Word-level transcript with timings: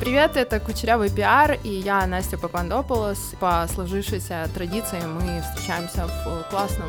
Привет, 0.00 0.38
это 0.38 0.60
Кучерявый 0.60 1.10
пиар, 1.10 1.58
и 1.62 1.68
я 1.68 2.06
Настя 2.06 2.38
Папандополос. 2.38 3.34
По 3.38 3.68
сложившейся 3.68 4.48
традиции 4.54 4.98
мы 5.02 5.42
встречаемся 5.42 6.06
в 6.06 6.46
классном 6.48 6.88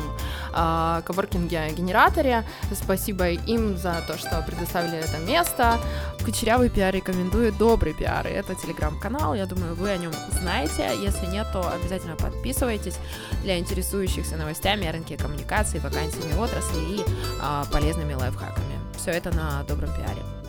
э, 0.54 1.02
коворкинге-генераторе. 1.04 2.46
Спасибо 2.72 3.28
им 3.28 3.76
за 3.76 4.02
то, 4.06 4.16
что 4.16 4.42
предоставили 4.46 4.96
это 4.96 5.18
место. 5.18 5.78
Кучерявый 6.24 6.70
пиар 6.70 6.94
рекомендует 6.94 7.58
добрый 7.58 7.92
пиар, 7.92 8.26
это 8.26 8.54
телеграм-канал, 8.54 9.34
я 9.34 9.44
думаю, 9.44 9.74
вы 9.74 9.90
о 9.90 9.98
нем 9.98 10.12
знаете. 10.40 10.88
Если 10.98 11.26
нет, 11.26 11.46
то 11.52 11.70
обязательно 11.70 12.16
подписывайтесь 12.16 12.96
для 13.42 13.58
интересующихся 13.58 14.38
новостями 14.38 14.86
о 14.88 14.92
рынке 14.92 15.18
коммуникаций, 15.18 15.80
вакансиями 15.80 16.32
отрасли 16.40 16.80
и 16.80 17.00
э, 17.02 17.64
полезными 17.70 18.14
лайфхаками. 18.14 18.80
Все 18.96 19.10
это 19.10 19.30
на 19.36 19.62
добром 19.64 19.90
пиаре. 19.90 20.41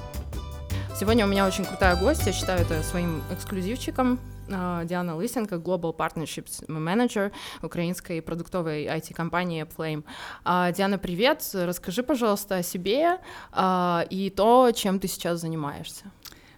Сегодня 0.95 1.25
у 1.25 1.27
меня 1.27 1.47
очень 1.47 1.65
крутая 1.65 1.95
гость, 1.95 2.27
я 2.27 2.31
считаю 2.31 2.61
это 2.61 2.83
своим 2.83 3.23
эксклюзивчиком. 3.31 4.19
А, 4.51 4.85
Диана 4.85 5.15
Лысенко, 5.15 5.55
Global 5.55 5.95
Partnerships 5.95 6.63
Manager 6.67 7.31
украинской 7.63 8.21
продуктовой 8.21 8.85
IT-компании 8.85 9.65
Flame. 9.65 10.03
А, 10.45 10.71
Диана, 10.71 10.99
привет! 10.99 11.43
Расскажи, 11.53 12.03
пожалуйста, 12.03 12.57
о 12.57 12.63
себе 12.63 13.17
а, 13.51 14.05
и 14.11 14.29
то, 14.29 14.71
чем 14.71 14.99
ты 14.99 15.07
сейчас 15.07 15.41
занимаешься. 15.41 16.05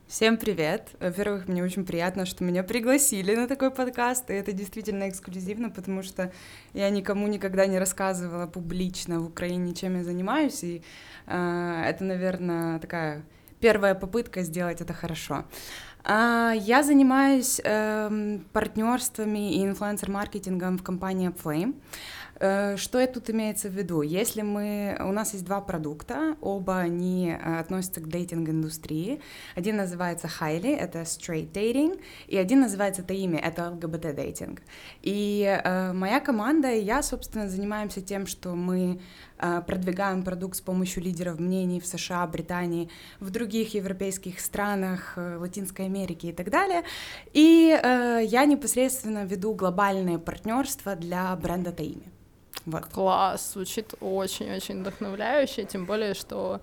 Всем 0.05 0.35
привет! 0.35 0.90
Во-первых, 0.99 1.48
мне 1.48 1.63
очень 1.63 1.85
приятно, 1.85 2.26
что 2.26 2.43
меня 2.43 2.63
пригласили 2.63 3.35
на 3.35 3.48
такой 3.48 3.71
подкаст, 3.71 4.29
и 4.29 4.34
это 4.34 4.52
действительно 4.52 5.07
эксклюзивно, 5.07 5.70
потому 5.70 6.04
что 6.04 6.34
я 6.73 6.90
никому 6.90 7.27
никогда 7.27 7.67
не 7.67 7.79
рассказывала 7.79 8.48
публично 8.48 9.21
в 9.21 9.27
Украине, 9.27 9.73
чем 9.73 9.95
я 9.98 10.04
занимаюсь, 10.04 10.62
и 10.63 10.84
э, 11.26 11.84
это, 11.88 12.04
наверное, 12.04 12.79
такая 12.79 13.23
первая 13.66 13.96
попытка 13.96 14.44
сделать 14.44 14.82
это 14.82 14.94
хорошо. 14.94 15.46
А, 16.04 16.54
я 16.55 16.84
занимаюсь 16.84 17.60
эм, 17.64 18.46
партнерствами 18.54 19.55
и 19.55 19.66
инфлюенсер-маркетингом 19.66 20.77
в 20.77 20.84
компании 20.84 21.32
Flame. 21.32 21.74
Э, 22.40 22.77
что 22.77 22.99
это 22.99 23.16
тут 23.16 23.30
имеется 23.30 23.70
в 23.70 23.74
виду? 23.74 24.02
Если 24.02 24.41
мы... 24.41 24.98
У 24.99 25.12
нас 25.12 25.34
есть 25.34 25.46
два 25.46 25.62
продукта, 25.62 26.35
оба 26.41 26.77
они 26.80 27.32
э, 27.32 27.60
относятся 27.60 28.02
к 28.02 28.07
дейтинг-индустрии. 28.07 29.22
Один 29.55 29.77
называется 29.77 30.27
Highly, 30.27 30.76
это 30.76 31.02
straight 31.02 31.52
dating, 31.52 32.00
и 32.27 32.38
один 32.38 32.62
называется 32.62 33.04
Таими, 33.04 33.38
это 33.38 33.72
ЛГБТ-дейтинг. 33.72 34.62
И 35.02 35.44
э, 35.44 35.94
моя 35.94 36.20
команда 36.20 36.72
и 36.72 36.84
я, 36.84 37.02
собственно, 37.02 37.50
занимаемся 37.50 38.02
тем, 38.02 38.27
что 38.27 38.55
мы 38.55 39.00
продвигаем 39.38 40.24
продукт 40.24 40.58
с 40.58 40.62
помощью 40.62 41.04
лидеров 41.04 41.40
мнений 41.40 41.80
в 41.80 41.86
США, 41.86 42.26
Британии, 42.28 42.90
в 43.20 43.30
других 43.30 43.74
европейских 43.74 44.40
странах, 44.40 45.14
э, 45.18 45.38
Латинской 45.38 45.86
Америки 45.86 46.28
и 46.28 46.34
так 46.34 46.50
далее. 46.50 46.84
И 47.34 47.70
э, 47.72 48.22
я 48.24 48.46
непосредственно 48.46 49.26
веду 49.26 49.54
глобальные 49.54 50.20
партнерства 50.20 50.96
для 50.96 51.36
бренда 51.36 51.72
Таими. 51.72 52.12
Вот. 52.66 52.86
Класс, 52.86 53.54
звучит 53.54 53.94
очень-очень 54.02 54.82
вдохновляюще, 54.82 55.66
тем 55.66 55.86
более, 55.86 56.16
что 56.16 56.62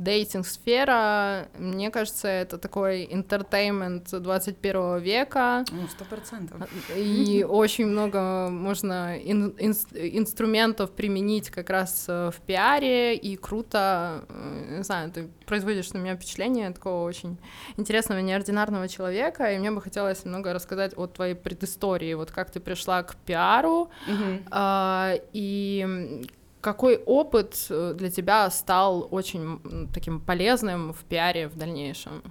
дейтинг-сфера, 0.00 1.48
мне 1.58 1.90
кажется, 1.90 2.26
это 2.28 2.58
такой 2.58 3.04
entertainment 3.04 4.18
21 4.18 4.98
века. 4.98 5.64
Сто 5.90 6.04
процентов. 6.04 6.68
И 6.96 7.44
очень 7.48 7.86
много 7.86 8.48
можно 8.50 9.16
ин- 9.18 9.54
ин- 9.58 9.74
инструментов 9.94 10.92
применить 10.92 11.50
как 11.50 11.70
раз 11.70 12.06
э, 12.08 12.30
в 12.34 12.40
пиаре, 12.40 13.14
и 13.14 13.36
круто, 13.36 14.24
э, 14.28 14.76
не 14.78 14.82
знаю, 14.82 15.10
ты 15.12 15.28
производишь 15.46 15.92
на 15.92 15.98
меня 15.98 16.16
впечатление 16.16 16.70
такого 16.70 17.04
очень 17.04 17.36
интересного, 17.76 18.20
неординарного 18.20 18.88
человека, 18.88 19.52
и 19.52 19.58
мне 19.58 19.70
бы 19.70 19.82
хотелось 19.82 20.24
немного 20.24 20.52
рассказать 20.52 20.96
о 20.96 21.06
твоей 21.06 21.34
предыстории, 21.34 22.14
вот 22.14 22.30
как 22.30 22.50
ты 22.50 22.60
пришла 22.60 23.02
к 23.02 23.16
пиару, 23.16 23.90
mm-hmm. 24.08 24.48
а, 24.50 25.14
и 25.32 26.24
какой 26.60 26.96
опыт 26.96 27.66
э, 27.70 27.94
для 27.96 28.10
тебя 28.10 28.50
стал 28.50 29.08
очень 29.10 29.88
таким 29.92 30.20
полезным 30.20 30.92
в 30.92 31.04
пиаре 31.04 31.48
в 31.48 31.56
дальнейшем? 31.56 32.22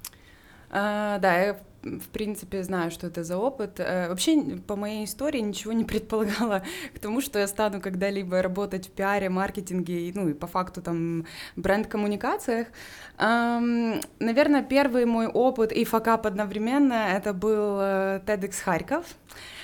А, 0.71 1.17
да, 1.19 1.39
я 1.39 1.59
в 1.81 2.09
принципе, 2.09 2.63
знаю, 2.63 2.91
что 2.91 3.07
это 3.07 3.23
за 3.23 3.37
опыт. 3.37 3.79
Э, 3.79 4.09
вообще, 4.09 4.57
по 4.67 4.75
моей 4.75 5.05
истории 5.05 5.39
ничего 5.39 5.73
не 5.73 5.83
предполагала 5.85 6.63
к 6.93 6.99
тому, 6.99 7.21
что 7.21 7.39
я 7.39 7.47
стану 7.47 7.81
когда-либо 7.81 8.41
работать 8.41 8.87
в 8.87 8.91
пиаре, 8.91 9.29
маркетинге, 9.29 10.11
ну 10.13 10.29
и 10.29 10.33
по 10.33 10.47
факту 10.47 10.81
там 10.81 11.25
бренд-коммуникациях. 11.55 12.67
Наверное, 13.17 14.63
первый 14.63 15.05
мой 15.05 15.27
опыт 15.27 15.71
и 15.71 15.85
факап 15.85 16.25
одновременно— 16.25 16.93
это 17.15 17.33
был 17.33 17.79
э, 17.79 18.21
TEDx 18.25 18.61
Харьков. 18.61 19.05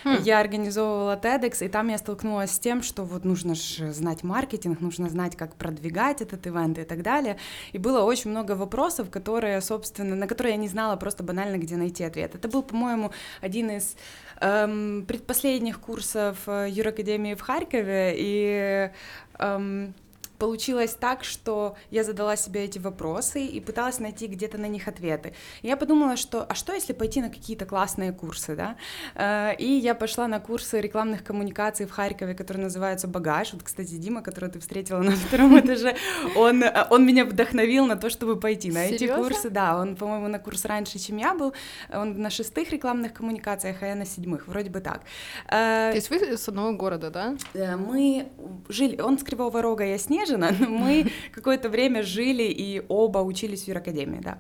Хм. 0.05 0.17
Я 0.23 0.39
организовывала 0.39 1.16
TEDx, 1.17 1.66
и 1.66 1.67
там 1.67 1.88
я 1.88 1.97
столкнулась 1.97 2.51
с 2.51 2.59
тем, 2.59 2.83
что 2.83 3.03
вот 3.03 3.25
нужно 3.25 3.55
же 3.55 3.91
знать 3.91 4.21
маркетинг, 4.21 4.79
нужно 4.79 5.09
знать, 5.09 5.35
как 5.35 5.55
продвигать 5.55 6.21
этот 6.21 6.45
ивент 6.45 6.77
и 6.77 6.83
так 6.83 7.01
далее. 7.01 7.38
И 7.71 7.79
было 7.79 8.03
очень 8.03 8.29
много 8.29 8.51
вопросов, 8.51 9.09
которые, 9.09 9.61
собственно, 9.61 10.16
на 10.16 10.27
которые 10.27 10.53
я 10.53 10.59
не 10.59 10.67
знала 10.67 10.95
просто 10.95 11.23
банально, 11.23 11.57
где 11.57 11.75
найти 11.75 12.03
ответ. 12.03 12.35
Это 12.35 12.47
был, 12.47 12.61
по-моему, 12.61 13.11
один 13.41 13.71
из 13.71 13.95
эм, 14.41 15.05
предпоследних 15.07 15.79
курсов 15.79 16.37
э, 16.45 16.67
Юракадемии 16.69 17.33
в 17.33 17.41
Харькове, 17.41 18.13
и 18.16 18.91
эм, 19.39 19.95
получилось 20.38 20.96
так, 21.00 21.23
что 21.23 21.75
я 21.91 22.03
задала 22.03 22.35
себе 22.35 22.66
эти 22.66 22.79
вопросы 22.79 23.46
и 23.46 23.59
пыталась 23.59 24.00
найти 24.00 24.28
где-то 24.28 24.57
на 24.57 24.68
них 24.68 24.88
ответы. 24.88 25.34
И 25.62 25.68
я 25.68 25.78
подумала, 25.78 26.18
что 26.18 26.44
а 26.44 26.56
что 26.56 26.73
если 26.73 26.94
пойти 26.94 27.22
на 27.22 27.29
какие-то 27.29 27.66
классные 27.66 28.12
курсы, 28.12 28.56
да? 28.56 28.75
Э, 29.16 29.56
и 29.57 29.66
я 29.66 29.96
пошла 29.96 30.28
на 30.28 30.40
курсы 30.40 30.81
рекламных 30.81 31.23
коммуникаций 31.23 31.85
в 31.85 31.91
Харькове, 31.91 32.34
который 32.34 32.57
называется 32.57 33.07
«Багаж». 33.07 33.53
Вот, 33.53 33.63
кстати, 33.63 33.96
Дима, 33.96 34.22
которого 34.22 34.51
ты 34.51 34.59
встретила 34.59 35.00
на 35.00 35.12
втором 35.12 35.59
этаже, 35.59 35.96
он, 36.35 36.63
он 36.90 37.06
меня 37.06 37.25
вдохновил 37.25 37.85
на 37.85 37.96
то, 37.96 38.09
чтобы 38.09 38.40
пойти 38.40 38.72
на 38.72 38.85
эти 38.85 39.07
курсы. 39.07 39.50
Да, 39.50 39.79
он, 39.79 39.96
по-моему, 39.96 40.28
на 40.28 40.40
курс 40.40 40.66
раньше, 40.66 41.00
чем 41.00 41.17
я 41.17 41.34
был. 41.34 41.53
Он 41.94 42.22
на 42.22 42.29
шестых 42.29 42.72
рекламных 42.72 43.13
коммуникациях, 43.13 43.81
а 43.81 43.88
я 43.88 43.96
на 43.96 44.06
седьмых, 44.06 44.47
вроде 44.47 44.69
бы 44.69 44.81
так. 44.81 45.02
Э, 45.47 45.91
то 45.91 45.96
есть 45.96 46.09
вы 46.09 46.38
с 46.38 46.47
одного 46.47 46.73
города, 46.73 47.09
да? 47.09 47.35
Э, 47.53 47.75
мы 47.75 48.28
жили... 48.69 49.00
Он 49.02 49.17
с 49.17 49.23
Кривого 49.23 49.62
Рога, 49.62 49.84
я 49.84 49.97
с 49.97 50.09
Снежина, 50.25 50.52
но 50.59 50.69
мы 50.69 51.12
какое-то 51.31 51.69
время 51.69 52.03
жили 52.03 52.44
и 52.44 52.84
оба 52.88 53.19
учились 53.19 53.63
в 53.63 53.68
юракадемии, 53.68 54.19
да. 54.19 54.40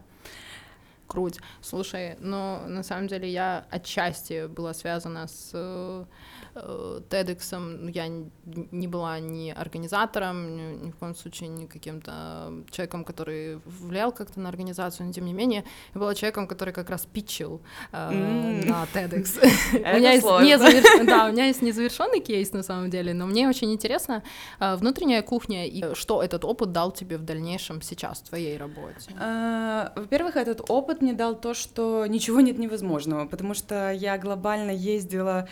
Круть. 1.07 1.39
Слушай, 1.61 2.17
ну, 2.19 2.67
на 2.67 2.83
самом 2.83 3.07
деле 3.07 3.29
я 3.29 3.65
отчасти 3.69 4.47
была 4.47 4.73
связана 4.73 5.27
с 5.27 6.07
TEDx 6.55 7.57
ну, 7.57 7.89
я 7.89 8.07
не 8.07 8.87
была 8.87 9.19
ни 9.19 9.49
организатором, 9.49 10.85
ни, 10.85 10.91
в 10.91 10.95
коем 10.95 11.15
случае 11.15 11.49
ни 11.49 11.65
каким-то 11.65 12.53
человеком, 12.71 13.03
который 13.03 13.59
влиял 13.65 14.11
как-то 14.11 14.39
на 14.39 14.49
организацию, 14.49 15.07
но 15.07 15.13
тем 15.13 15.25
не 15.25 15.33
менее 15.33 15.65
я 15.93 15.99
была 15.99 16.15
человеком, 16.15 16.47
который 16.47 16.73
как 16.73 16.89
раз 16.89 17.05
питчил 17.05 17.61
э, 17.91 18.11
mm. 18.11 18.69
на 18.69 18.85
TEDx. 18.93 19.39
у 19.73 19.97
меня 19.97 20.13
есть 20.13 20.25
незаверш... 20.25 21.05
да, 21.05 21.25
у 21.27 21.31
меня 21.31 21.45
есть 21.47 21.61
незавершенный 21.61 22.21
кейс 22.21 22.53
на 22.53 22.63
самом 22.63 22.89
деле, 22.89 23.13
но 23.13 23.25
мне 23.25 23.49
очень 23.49 23.73
интересно 23.73 24.23
э, 24.59 24.75
внутренняя 24.75 25.21
кухня 25.21 25.67
и 25.67 25.93
что 25.93 26.23
этот 26.23 26.45
опыт 26.45 26.71
дал 26.71 26.91
тебе 26.91 27.17
в 27.17 27.23
дальнейшем 27.23 27.81
сейчас 27.81 28.19
в 28.19 28.29
твоей 28.29 28.57
работе. 28.57 29.11
Э, 29.19 29.89
во-первых, 29.95 30.37
этот 30.37 30.61
опыт 30.69 31.01
мне 31.01 31.13
дал 31.13 31.35
то, 31.35 31.53
что 31.53 32.05
ничего 32.05 32.39
нет 32.39 32.57
невозможного, 32.57 33.27
потому 33.27 33.53
что 33.53 33.91
я 33.91 34.17
глобально 34.17 34.71
ездила 34.71 35.47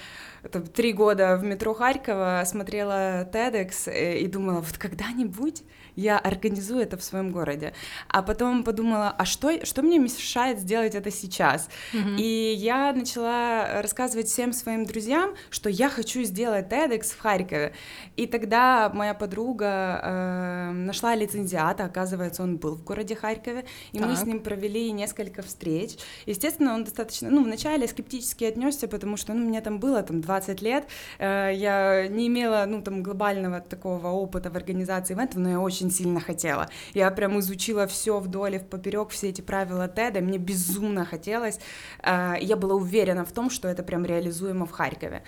три 0.74 0.93
года 0.94 1.36
в 1.36 1.44
метро 1.44 1.74
Харькова, 1.74 2.44
смотрела 2.46 3.24
TEDx 3.26 3.92
э, 3.92 4.20
и 4.20 4.28
думала, 4.28 4.62
вот 4.62 4.78
когда-нибудь 4.78 5.64
я 5.96 6.18
организую 6.18 6.82
это 6.82 6.98
в 6.98 7.04
своем 7.04 7.32
городе. 7.32 7.74
А 8.08 8.22
потом 8.22 8.64
подумала, 8.64 9.14
а 9.18 9.26
что, 9.26 9.66
что 9.66 9.82
мне 9.82 10.00
мешает 10.00 10.60
сделать 10.60 10.96
это 10.96 11.12
сейчас? 11.12 11.70
Mm-hmm. 11.94 12.18
И 12.18 12.54
я 12.54 12.94
начала 12.94 13.82
рассказывать 13.82 14.28
всем 14.28 14.54
своим 14.54 14.86
друзьям, 14.86 15.34
что 15.50 15.70
я 15.70 15.90
хочу 15.90 16.24
сделать 16.24 16.68
TEDx 16.68 17.16
в 17.16 17.20
Харькове. 17.20 17.74
И 18.16 18.28
тогда 18.28 18.92
моя 18.94 19.14
подруга 19.14 20.00
э, 20.04 20.72
нашла 20.72 21.16
лицензиата, 21.16 21.86
оказывается, 21.86 22.44
он 22.44 22.58
был 22.58 22.76
в 22.76 22.84
городе 22.84 23.16
Харькове, 23.16 23.66
и 23.92 24.00
так. 24.00 24.08
мы 24.08 24.16
с 24.16 24.24
ним 24.24 24.40
провели 24.40 24.92
несколько 24.92 25.42
встреч. 25.42 25.98
Естественно, 26.26 26.74
он 26.74 26.84
достаточно, 26.84 27.30
ну, 27.30 27.44
вначале 27.44 27.88
скептически 27.88 28.46
отнесся, 28.46 28.88
потому 28.88 29.18
что, 29.18 29.34
ну, 29.34 29.46
мне 29.46 29.62
там 29.62 29.80
было 29.80 30.04
там 30.04 30.22
20 30.22 30.62
лет, 30.62 30.88
э, 31.20 31.52
я 31.56 32.08
не 32.08 32.28
имела, 32.28 32.66
ну, 32.68 32.82
там, 32.82 33.04
глобального 33.04 33.62
такого 33.62 34.08
опыта 34.10 34.50
в 34.50 34.56
организации 34.56 35.14
ивентов, 35.14 35.38
но 35.38 35.50
я 35.50 35.60
очень 35.60 35.83
очень 35.84 35.92
сильно 35.92 36.20
хотела. 36.20 36.70
Я 36.94 37.12
прям 37.12 37.40
изучила 37.40 37.86
все 37.86 38.20
вдоль 38.20 38.56
и 38.56 38.60
поперек, 38.60 39.10
все 39.10 39.30
эти 39.30 39.42
правила 39.42 39.88
Теда, 39.88 40.22
мне 40.22 40.38
безумно 40.38 41.06
хотелось. 41.06 41.60
Э, 42.02 42.36
я 42.42 42.56
была 42.56 42.76
уверена 42.76 43.26
в 43.26 43.32
том, 43.32 43.50
что 43.50 43.68
это 43.68 43.84
прям 43.84 44.06
реализуемо 44.06 44.66
в 44.66 44.72
Харькове. 44.72 45.24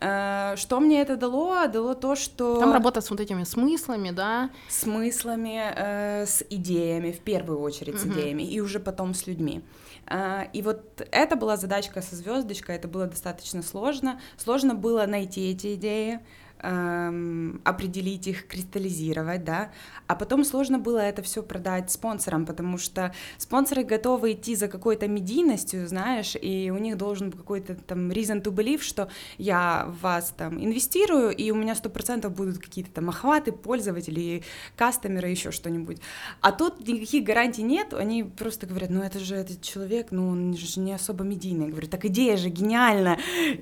Э, 0.00 0.54
что 0.56 0.80
мне 0.80 1.02
это 1.02 1.16
дало? 1.16 1.66
Дало 1.66 1.94
то, 1.94 2.16
что... 2.16 2.58
Там 2.58 2.72
работа 2.72 3.00
с 3.00 3.10
вот 3.10 3.20
этими 3.20 3.44
смыслами, 3.44 4.10
да? 4.10 4.50
Смыслами, 4.68 5.60
э, 5.76 6.26
с 6.26 6.42
идеями, 6.50 7.12
в 7.12 7.20
первую 7.20 7.60
очередь 7.60 8.00
с 8.00 8.06
идеями, 8.06 8.42
и 8.42 8.60
уже 8.60 8.80
потом 8.80 9.14
с 9.14 9.26
людьми. 9.26 9.62
А, 10.06 10.48
и 10.52 10.62
вот 10.62 11.06
это 11.12 11.36
была 11.36 11.56
задачка 11.56 12.02
со 12.02 12.16
звездочкой, 12.16 12.76
это 12.76 12.88
было 12.88 13.06
достаточно 13.06 13.62
сложно. 13.62 14.20
Сложно 14.36 14.74
было 14.74 15.06
найти 15.06 15.52
эти 15.52 15.74
идеи, 15.74 16.18
эм, 16.62 17.60
определить 17.64 18.26
их, 18.26 18.46
кристаллизировать, 18.46 19.44
да, 19.44 19.70
а 20.06 20.14
потом 20.14 20.44
сложно 20.44 20.78
было 20.78 20.98
это 20.98 21.22
все 21.22 21.42
продать 21.42 21.90
спонсорам, 21.90 22.46
потому 22.46 22.78
что 22.78 23.14
спонсоры 23.38 23.84
готовы 23.84 24.32
идти 24.32 24.54
за 24.54 24.68
какой-то 24.68 25.08
медийностью, 25.08 25.86
знаешь, 25.86 26.36
и 26.40 26.70
у 26.70 26.78
них 26.78 26.96
должен 26.96 27.30
быть 27.30 27.38
какой-то 27.38 27.74
там 27.74 28.10
reason 28.10 28.42
to 28.42 28.52
believe, 28.52 28.82
что 28.82 29.08
я 29.38 29.86
в 29.88 30.02
вас 30.02 30.34
там 30.36 30.62
инвестирую, 30.62 31.30
и 31.34 31.50
у 31.50 31.54
меня 31.54 31.74
сто 31.74 31.90
процентов 31.90 32.34
будут 32.34 32.58
какие-то 32.58 32.90
там 32.90 33.08
охваты 33.08 33.52
пользователей, 33.52 34.44
кастомеры, 34.76 35.28
еще 35.28 35.50
что-нибудь. 35.50 35.98
А 36.40 36.52
тут 36.52 36.86
никаких 36.86 37.24
гарантий 37.24 37.62
нет, 37.62 37.94
они 37.94 38.24
просто 38.24 38.66
говорят, 38.66 38.90
ну 38.90 39.02
это 39.02 39.18
же 39.18 39.34
этот 39.34 39.62
человек, 39.62 40.08
ну 40.10 40.28
он 40.28 40.56
же 40.56 40.80
не 40.80 40.92
особо 40.92 41.24
медийный. 41.24 41.66
Я 41.66 41.70
говорю, 41.70 41.88
так 41.88 42.04
идея 42.04 42.36
же 42.36 42.48
гениальна. 42.48 43.18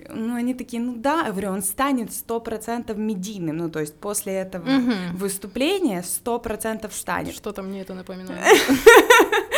Ну 0.09 0.35
они 0.35 0.55
такие, 0.55 0.83
ну 0.83 0.97
да, 0.97 1.27
я 1.27 1.31
говорю, 1.31 1.51
он 1.51 1.63
станет 1.63 2.13
сто 2.13 2.41
процентов 2.41 2.90
процентов 2.91 2.99
медийным, 2.99 3.57
ну, 3.57 3.71
то 3.71 3.81
есть 3.81 3.95
после 3.95 4.35
этого 4.35 4.65
угу. 4.65 4.93
выступления 5.15 6.03
сто 6.03 6.39
процентов 6.39 6.95
станет. 6.95 7.35
Что-то 7.35 7.63
мне 7.63 7.83
это 7.83 7.95
напоминает. 7.95 8.45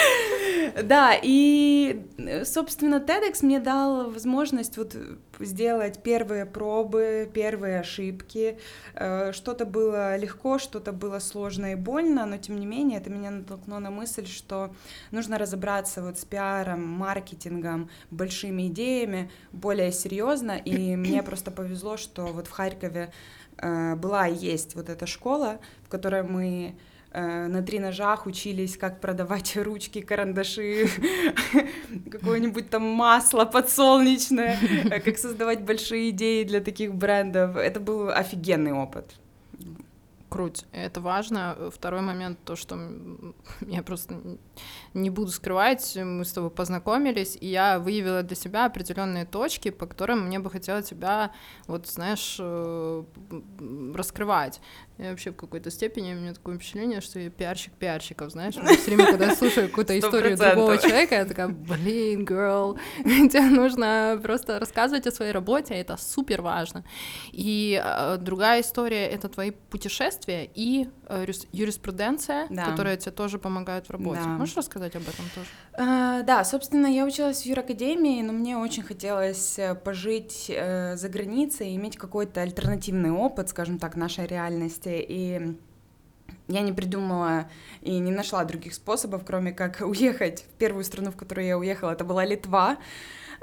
Да, 0.83 1.15
и, 1.21 2.07
собственно, 2.45 2.97
TEDx 2.97 3.39
мне 3.43 3.61
дал 3.61 4.11
возможность 4.11 4.77
вот 4.77 4.97
сделать 5.39 6.03
первые 6.03 6.47
пробы, 6.47 7.31
первые 7.33 7.81
ошибки. 7.81 8.59
Э, 8.95 9.33
что-то 9.33 9.65
было 9.67 10.17
легко, 10.17 10.59
что-то 10.59 10.93
было 10.93 11.19
сложно 11.19 11.73
и 11.73 11.75
больно, 11.75 12.27
но 12.27 12.37
тем 12.37 12.59
не 12.59 12.67
менее 12.67 13.01
это 13.01 13.11
меня 13.11 13.31
натолкнуло 13.31 13.79
на 13.79 13.91
мысль, 13.91 14.27
что 14.27 14.75
нужно 15.11 15.39
разобраться 15.39 16.03
вот 16.03 16.19
с 16.19 16.25
пиаром, 16.25 16.87
маркетингом, 16.87 17.91
большими 18.11 18.69
идеями 18.69 19.31
более 19.53 19.93
серьезно. 19.93 20.53
И 20.53 20.97
мне 20.97 21.23
просто 21.25 21.51
повезло, 21.51 21.97
что 21.97 22.27
вот 22.27 22.47
в 22.47 22.51
Харькове 22.51 23.13
э, 23.59 23.95
была 23.97 24.29
и 24.29 24.35
есть 24.35 24.75
вот 24.75 24.89
эта 24.89 25.07
школа, 25.07 25.61
в 25.85 25.89
которой 25.89 26.23
мы 26.23 26.75
Э, 26.75 26.92
на 27.21 27.63
три 27.63 27.79
ножах 27.79 28.27
учились, 28.27 28.77
как 28.77 29.01
продавать 29.01 29.57
ручки, 29.63 30.01
карандаши, 30.01 30.89
какое-нибудь 32.11 32.71
там 32.71 32.83
масло 32.83 33.45
подсолнечное, 33.45 34.59
э, 34.91 35.01
как 35.01 35.19
создавать 35.19 35.63
большие 35.63 36.11
идеи 36.11 36.45
для 36.45 36.61
таких 36.61 36.95
брендов. 36.95 37.57
Это 37.57 37.81
был 37.81 38.09
офигенный 38.09 38.73
опыт. 38.73 39.15
Круть. 40.33 40.65
Это 40.73 41.03
важно. 41.03 41.71
Второй 41.71 42.01
момент, 42.01 42.39
то, 42.47 42.57
что 42.57 42.79
я 43.61 43.83
просто 43.83 44.39
не 44.95 45.11
буду 45.11 45.31
скрывать, 45.31 45.95
мы 45.95 46.25
с 46.25 46.33
тобой 46.33 46.49
познакомились, 46.49 47.37
и 47.39 47.49
я 47.49 47.79
выявила 47.79 48.23
для 48.23 48.35
себя 48.35 48.65
определенные 48.65 49.27
точки, 49.27 49.71
по 49.71 49.85
которым 49.85 50.29
мне 50.29 50.39
бы 50.39 50.51
хотелось 50.51 50.89
тебя, 50.89 51.33
вот, 51.67 51.87
знаешь, 51.87 52.39
э, 52.41 53.05
раскрывать. 53.95 54.63
Я 55.03 55.11
вообще 55.11 55.33
в 55.33 55.37
какой-то 55.37 55.71
степени, 55.73 56.15
у 56.15 56.17
меня 56.17 56.33
такое 56.33 56.57
впечатление, 56.57 57.01
что 57.01 57.19
я 57.19 57.29
пиарщик 57.29 57.73
пиарщиков, 57.73 58.31
знаешь, 58.31 58.55
все 58.55 58.95
время, 58.95 59.07
когда 59.07 59.27
я 59.27 59.35
слушаю 59.35 59.69
какую-то 59.69 59.99
историю 59.99 60.37
другого 60.37 60.79
человека, 60.79 61.17
я 61.17 61.25
такая, 61.25 61.49
блин, 61.49 62.25
girl, 62.25 62.79
тебе 63.05 63.43
нужно 63.43 64.21
просто 64.23 64.61
рассказывать 64.61 65.09
о 65.09 65.11
своей 65.11 65.33
работе, 65.33 65.75
это 65.75 65.97
супер 65.97 66.41
важно. 66.41 66.85
И 67.33 67.83
э, 67.85 68.17
другая 68.19 68.61
история— 68.61 69.07
это 69.09 69.29
твои 69.29 69.51
путешествия 69.51 70.49
и 70.55 70.89
э, 71.09 71.27
юриспруденция, 71.51 72.47
да. 72.49 72.67
которая 72.67 72.97
тебе 72.97 73.11
тоже 73.11 73.41
помогает 73.41 73.89
в 73.89 73.91
работе. 73.91 74.21
Да. 74.23 74.29
Можешь 74.29 74.57
рассказать 74.57 74.95
об 74.95 75.03
этом 75.03 75.25
тоже? 75.35 75.49
Uh, 75.75 76.23
да, 76.25 76.45
собственно, 76.45 76.87
я 76.87 77.07
училась 77.07 77.43
в 77.43 77.47
юракадемии, 77.47 78.21
но 78.21 78.35
мне 78.35 78.59
очень 78.59 78.83
хотелось 78.83 79.59
э, 79.59 79.75
пожить 79.75 80.51
uh, 80.51 80.97
за 80.97 81.09
границей 81.09 81.75
иметь 81.77 81.97
какой-то 81.97 82.43
альтернативный 82.43 83.11
опыт, 83.11 83.49
скажем 83.49 83.79
так, 83.79 83.97
нашей 83.97 84.27
реальности 84.27 85.03
и 85.09 85.57
я 86.49 86.61
не 86.61 86.73
придумала 86.73 87.49
и 87.81 87.99
не 87.99 88.11
нашла 88.11 88.45
других 88.45 88.75
способов, 88.75 89.23
кроме 89.25 89.53
как 89.53 89.81
уехать 89.85 90.43
в 90.43 90.59
первую 90.59 90.85
страну, 90.85 91.11
в 91.11 91.17
которую 91.17 91.47
я 91.47 91.59
уехала, 91.59 91.93
это 91.93 92.05
была 92.05 92.25
Литва. 92.25 92.77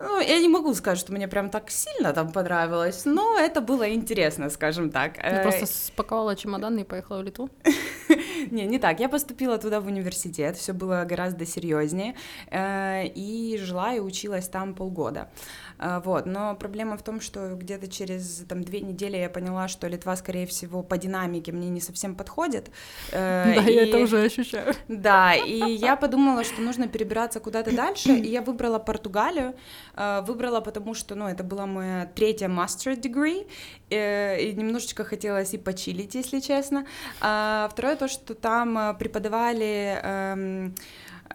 Ну, 0.02 0.22
я 0.22 0.40
не 0.40 0.48
могу 0.48 0.74
сказать, 0.74 1.00
что 1.00 1.12
мне 1.14 1.28
прям 1.28 1.50
так 1.50 1.70
сильно 1.70 2.14
там 2.14 2.32
понравилось, 2.32 3.06
но 3.06 3.38
это 3.38 3.62
было 3.62 3.94
интересно, 3.94 4.50
скажем 4.50 4.90
так. 4.90 5.14
Ты 5.14 5.22
э, 5.22 5.44
просто 5.44 5.66
спаковала 5.66 6.36
чемоданы 6.36 6.82
и 6.82 6.84
поехала 6.84 7.20
в 7.20 7.24
Литву? 7.24 7.50
Не, 8.52 8.66
не 8.66 8.80
так. 8.80 9.00
Я 9.00 9.10
поступила 9.10 9.58
туда 9.58 9.82
в 9.82 9.88
университет, 9.88 10.56
все 10.58 10.74
было 10.74 11.06
гораздо 11.10 11.46
серьезнее, 11.46 12.16
э, 12.50 13.08
и 13.08 13.58
жила 13.62 13.94
и 13.94 14.00
училась 14.00 14.48
там 14.48 14.74
полгода. 14.74 15.30
А, 15.80 16.02
вот, 16.02 16.26
но 16.26 16.56
проблема 16.56 16.98
в 16.98 17.04
том, 17.04 17.22
что 17.22 17.56
где-то 17.56 17.88
через 17.88 18.44
там 18.50 18.64
две 18.64 18.82
недели 18.82 19.16
я 19.16 19.30
поняла, 19.30 19.70
что 19.70 19.88
Литва, 19.88 20.16
скорее 20.18 20.46
всего, 20.46 20.84
по 20.84 20.98
динамике 20.98 21.54
мне 21.54 21.70
не 21.70 21.80
совсем 21.80 22.16
подходит. 22.16 22.70
Э, 23.12 23.56
да, 23.56 23.62
я 23.62 23.84
это 23.84 23.98
уже 24.00 24.24
ощущаю. 24.24 24.76
Да, 24.90 25.34
и 25.36 25.72
я 25.72 25.96
подумала, 25.96 26.44
что 26.44 26.62
нужно 26.62 26.88
перебираться 26.88 27.40
куда-то 27.40 27.74
дальше, 27.74 28.12
и 28.12 28.28
я 28.28 28.42
выбрала 28.42 28.78
Португалию, 28.80 29.56
э, 29.96 30.22
выбрала 30.28 30.60
потому, 30.60 30.94
что, 30.94 31.16
ну, 31.16 31.28
это 31.28 31.44
была 31.44 31.66
моя 31.66 32.06
третья 32.14 32.50
master 32.50 33.00
degree, 33.00 33.48
э, 33.90 34.42
и 34.42 34.54
немножечко 34.54 35.06
хотелось 35.06 35.54
и 35.54 35.58
почилить, 35.58 36.14
если 36.16 36.42
честно. 36.42 36.86
А 37.22 37.70
второе 37.72 37.96
то, 37.96 38.10
что 38.10 38.34
там 38.34 38.98
преподавали 38.98 40.00
эм, 40.04 40.76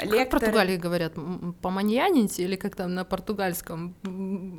лекторы... 0.01 0.19
Как 0.19 0.29
в 0.29 0.31
Португалии 0.31 0.77
говорят? 0.77 1.15
Поманьянить 1.61 2.39
или 2.39 2.57
как 2.57 2.77
там 2.77 2.95
на 2.95 3.05
португальском 3.05 3.95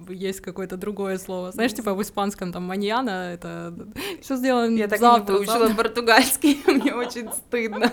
есть 0.09 0.41
какое-то 0.41 0.77
другое 0.77 1.17
слово? 1.17 1.51
Знаешь, 1.51 1.73
типа 1.73 1.93
в 1.93 2.01
испанском 2.01 2.51
там 2.51 2.63
маньяна, 2.63 3.33
это 3.33 3.73
все 4.21 4.35
сделано 4.37 4.75
Я 4.75 4.87
так 4.87 4.99
завтра, 4.99 5.33
не 5.33 5.39
выучила 5.39 5.69
португальский, 5.73 6.61
мне 6.67 6.93
очень 6.93 7.31
стыдно. 7.31 7.91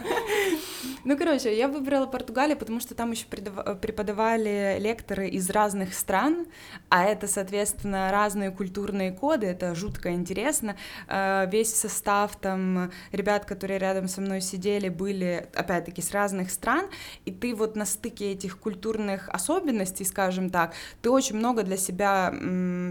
Ну, 1.05 1.19
короче, 1.19 1.57
я 1.57 1.67
выбрала 1.67 2.07
Португалию, 2.07 2.57
потому 2.57 2.79
что 2.79 2.95
там 2.95 3.11
еще 3.11 3.27
преподавали 3.27 4.77
лекторы 4.79 5.29
из 5.29 5.51
разных 5.51 5.95
стран, 5.95 6.47
а 6.91 7.03
это, 7.05 7.27
соответственно, 7.27 8.13
разные 8.13 8.53
культурные 8.53 9.11
коды, 9.11 9.49
это 9.49 9.75
жутко 9.75 10.13
интересно. 10.13 10.77
А, 11.09 11.47
весь 11.47 11.75
состав 11.75 12.37
там 12.37 12.93
ребят, 13.11 13.47
которые 13.47 13.81
рядом 13.81 14.07
со 14.07 14.21
мной 14.21 14.41
сидели, 14.41 14.89
были, 14.89 15.49
опять-таки, 15.55 16.03
с 16.03 16.13
разных 16.13 16.53
стран, 16.53 16.87
и 17.25 17.33
ты 17.33 17.53
вот 17.57 17.75
на 17.75 17.85
стыке 17.85 18.31
этих 18.31 18.59
культурных 18.59 19.29
особенностей, 19.29 20.05
скажем 20.05 20.51
так, 20.51 20.75
ты 21.01 21.11
очень 21.11 21.37
много 21.37 21.65
для 21.65 21.79
себя 21.79 22.33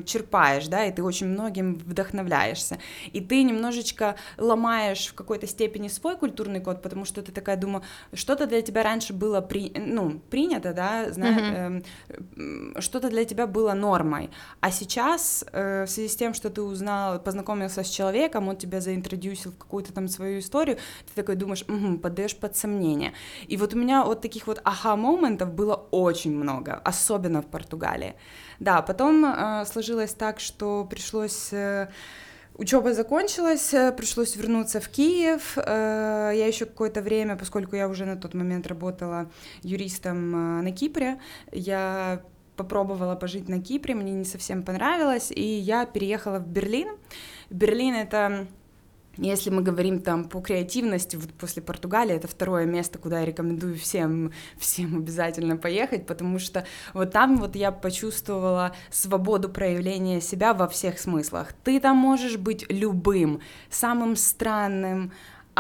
черпаешь, 0.05 0.67
да, 0.67 0.83
и 0.83 0.91
ты 0.91 1.01
очень 1.01 1.27
многим 1.27 1.75
вдохновляешься, 1.75 2.77
и 3.13 3.21
ты 3.21 3.43
немножечко 3.43 4.17
ломаешь 4.37 5.07
в 5.07 5.13
какой-то 5.13 5.47
степени 5.47 5.87
свой 5.87 6.17
культурный 6.17 6.59
код, 6.59 6.81
потому 6.81 7.05
что 7.05 7.21
ты 7.21 7.31
такая 7.31 7.55
думаю, 7.55 7.83
что-то 8.13 8.47
для 8.47 8.61
тебя 8.61 8.83
раньше 8.83 9.13
было 9.13 9.41
при, 9.41 9.71
ну, 9.75 10.19
принято, 10.29 10.73
да, 10.73 11.11
знаешь, 11.11 11.83
mm-hmm. 12.07 12.75
э, 12.75 12.81
что-то 12.81 13.09
для 13.09 13.25
тебя 13.25 13.47
было 13.47 13.73
нормой, 13.73 14.29
а 14.59 14.71
сейчас 14.71 15.45
э, 15.51 15.85
в 15.85 15.89
связи 15.89 16.09
с 16.09 16.15
тем, 16.15 16.33
что 16.33 16.49
ты 16.49 16.61
узнал, 16.61 17.19
познакомился 17.19 17.83
с 17.83 17.89
человеком, 17.89 18.47
он 18.47 18.57
тебя 18.57 18.81
заинтродюсил 18.81 19.51
в 19.51 19.57
какую-то 19.57 19.93
там 19.93 20.07
свою 20.07 20.39
историю, 20.39 20.77
ты 21.07 21.21
такой 21.21 21.35
думаешь, 21.35 21.63
угу, 21.67 21.97
подаешь 21.97 22.35
под 22.35 22.55
сомнение, 22.55 23.13
и 23.47 23.57
вот 23.57 23.73
у 23.73 23.77
меня 23.77 24.03
вот 24.03 24.21
таких 24.21 24.47
вот 24.47 24.61
ага-моментов 24.63 25.53
было 25.53 25.75
очень 25.91 26.35
много, 26.35 26.81
особенно 26.83 27.41
в 27.41 27.47
Португалии. 27.47 28.15
Да, 28.59 28.81
потом 28.81 29.25
э, 29.25 29.65
сложилось 29.65 30.13
так, 30.13 30.39
что 30.39 30.85
пришлось... 30.85 31.53
Э, 31.53 31.87
Учеба 32.55 32.93
закончилась, 32.93 33.73
э, 33.73 33.91
пришлось 33.91 34.35
вернуться 34.35 34.79
в 34.79 34.89
Киев. 34.89 35.57
Э, 35.57 36.31
я 36.33 36.47
еще 36.47 36.65
какое-то 36.65 37.01
время, 37.01 37.35
поскольку 37.35 37.75
я 37.75 37.87
уже 37.87 38.05
на 38.05 38.17
тот 38.17 38.33
момент 38.33 38.67
работала 38.67 39.31
юристом 39.63 40.35
э, 40.35 40.61
на 40.61 40.71
Кипре, 40.71 41.19
я 41.51 42.21
попробовала 42.57 43.15
пожить 43.15 43.49
на 43.49 43.61
Кипре, 43.61 43.95
мне 43.95 44.11
не 44.11 44.25
совсем 44.25 44.63
понравилось, 44.63 45.31
и 45.31 45.41
я 45.41 45.85
переехала 45.85 46.39
в 46.39 46.47
Берлин. 46.47 46.89
Берлин— 47.49 47.95
это 47.95 48.47
если 49.17 49.49
мы 49.49 49.61
говорим 49.61 50.01
там 50.01 50.25
по 50.25 50.39
креативности, 50.39 51.15
вот 51.15 51.33
после 51.33 51.61
Португалии 51.61 52.15
это 52.15 52.27
второе 52.27 52.65
место, 52.65 52.97
куда 52.97 53.19
я 53.19 53.25
рекомендую 53.25 53.77
всем, 53.77 54.31
всем 54.57 54.97
обязательно 54.97 55.57
поехать, 55.57 56.05
потому 56.05 56.39
что 56.39 56.65
вот 56.93 57.11
там 57.11 57.37
вот 57.37 57.55
я 57.55 57.71
почувствовала 57.71 58.73
свободу 58.89 59.49
проявления 59.49 60.21
себя 60.21 60.53
во 60.53 60.67
всех 60.67 60.99
смыслах. 60.99 61.53
Ты 61.63 61.79
там 61.79 61.97
можешь 61.97 62.37
быть 62.37 62.65
любым, 62.69 63.41
самым 63.69 64.15
странным, 64.15 65.11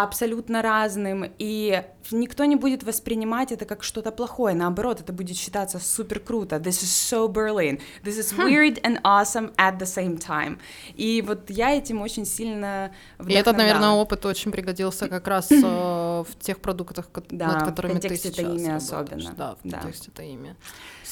абсолютно 0.03 0.61
разным, 0.61 1.31
и 1.37 1.83
никто 2.11 2.45
не 2.45 2.55
будет 2.55 2.83
воспринимать 2.83 3.51
это 3.51 3.65
как 3.65 3.83
что-то 3.83 4.11
плохое, 4.11 4.55
наоборот, 4.55 5.01
это 5.01 5.13
будет 5.13 5.37
считаться 5.37 5.79
супер 5.79 6.19
круто. 6.19 6.57
This 6.57 6.83
is 6.83 7.11
so 7.11 7.27
Berlin. 7.27 7.79
This 8.03 8.19
is 8.19 8.33
хм. 8.35 8.41
weird 8.41 8.81
and 8.81 9.01
awesome 9.03 9.53
at 9.57 9.77
the 9.77 9.85
same 9.85 10.17
time. 10.17 10.59
И 10.95 11.21
вот 11.21 11.49
я 11.49 11.71
этим 11.71 12.01
очень 12.01 12.25
сильно 12.25 12.91
И 13.25 13.33
этот, 13.33 13.57
наверное, 13.57 13.91
опыт 13.91 14.25
очень 14.25 14.51
пригодился 14.51 15.07
как 15.07 15.27
раз 15.27 15.51
э, 15.51 15.55
в 15.55 16.35
тех 16.39 16.59
продуктах, 16.59 17.09
да, 17.29 17.47
над 17.47 17.63
которыми 17.65 17.99
ты 17.99 18.15
сейчас 18.15 18.39
имя 18.39 18.77
особенно. 18.77 19.33
Да, 19.33 19.55
в 19.55 19.67
да. 19.67 19.79
контексте 19.79 20.11
это 20.13 20.23
имя. 20.23 20.55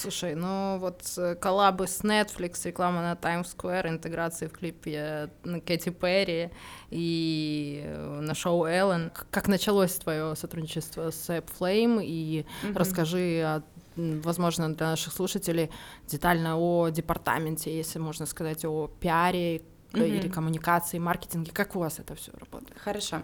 Слушай, 0.02 0.36
ну 0.36 0.78
вот 0.78 1.04
э, 1.18 1.36
коллабы 1.36 1.86
с 1.86 2.04
Netflix, 2.04 2.66
реклама 2.66 3.02
на 3.02 3.16
Times 3.16 3.54
Square, 3.54 3.90
интеграции 3.90 4.48
в 4.48 4.54
клипе 4.54 5.30
на 5.44 5.60
Кэти 5.60 5.90
Перри 5.90 6.52
и 6.90 7.82
э, 7.84 8.20
на 8.22 8.34
шоу 8.34 8.64
Эллен. 8.64 9.12
Как 9.30 9.50
началось 9.50 9.96
твое 9.96 10.38
сотрудничество 10.38 11.12
с 11.12 11.30
App 11.30 11.50
Flame? 11.60 12.02
И 12.06 12.46
mm-hmm. 12.64 12.78
расскажи 12.78 13.42
о 13.46 13.62
возможно, 13.98 14.74
для 14.74 14.92
наших 14.92 15.12
слушателей 15.12 15.70
детально 16.08 16.58
о 16.58 16.88
департаменте, 16.88 17.76
если 17.76 18.00
можно 18.00 18.26
сказать, 18.26 18.64
о 18.64 18.88
пиаре, 18.88 19.62
mm-hmm. 19.92 20.08
или 20.08 20.30
коммуникации, 20.30 21.00
маркетинге. 21.00 21.52
Как 21.52 21.76
у 21.76 21.80
вас 21.80 22.00
это 22.00 22.16
все 22.16 22.32
работает? 22.40 22.80
Хорошо. 22.80 23.18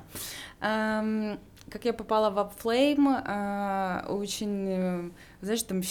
Um, 0.60 1.40
как 1.70 1.86
я 1.86 1.94
попала 1.94 2.30
в 2.30 2.38
Upflame, 2.38 3.26
uh, 3.26 4.08
очень 4.08 4.68
э, 4.68 5.10
знаешь, 5.42 5.64
там 5.64 5.82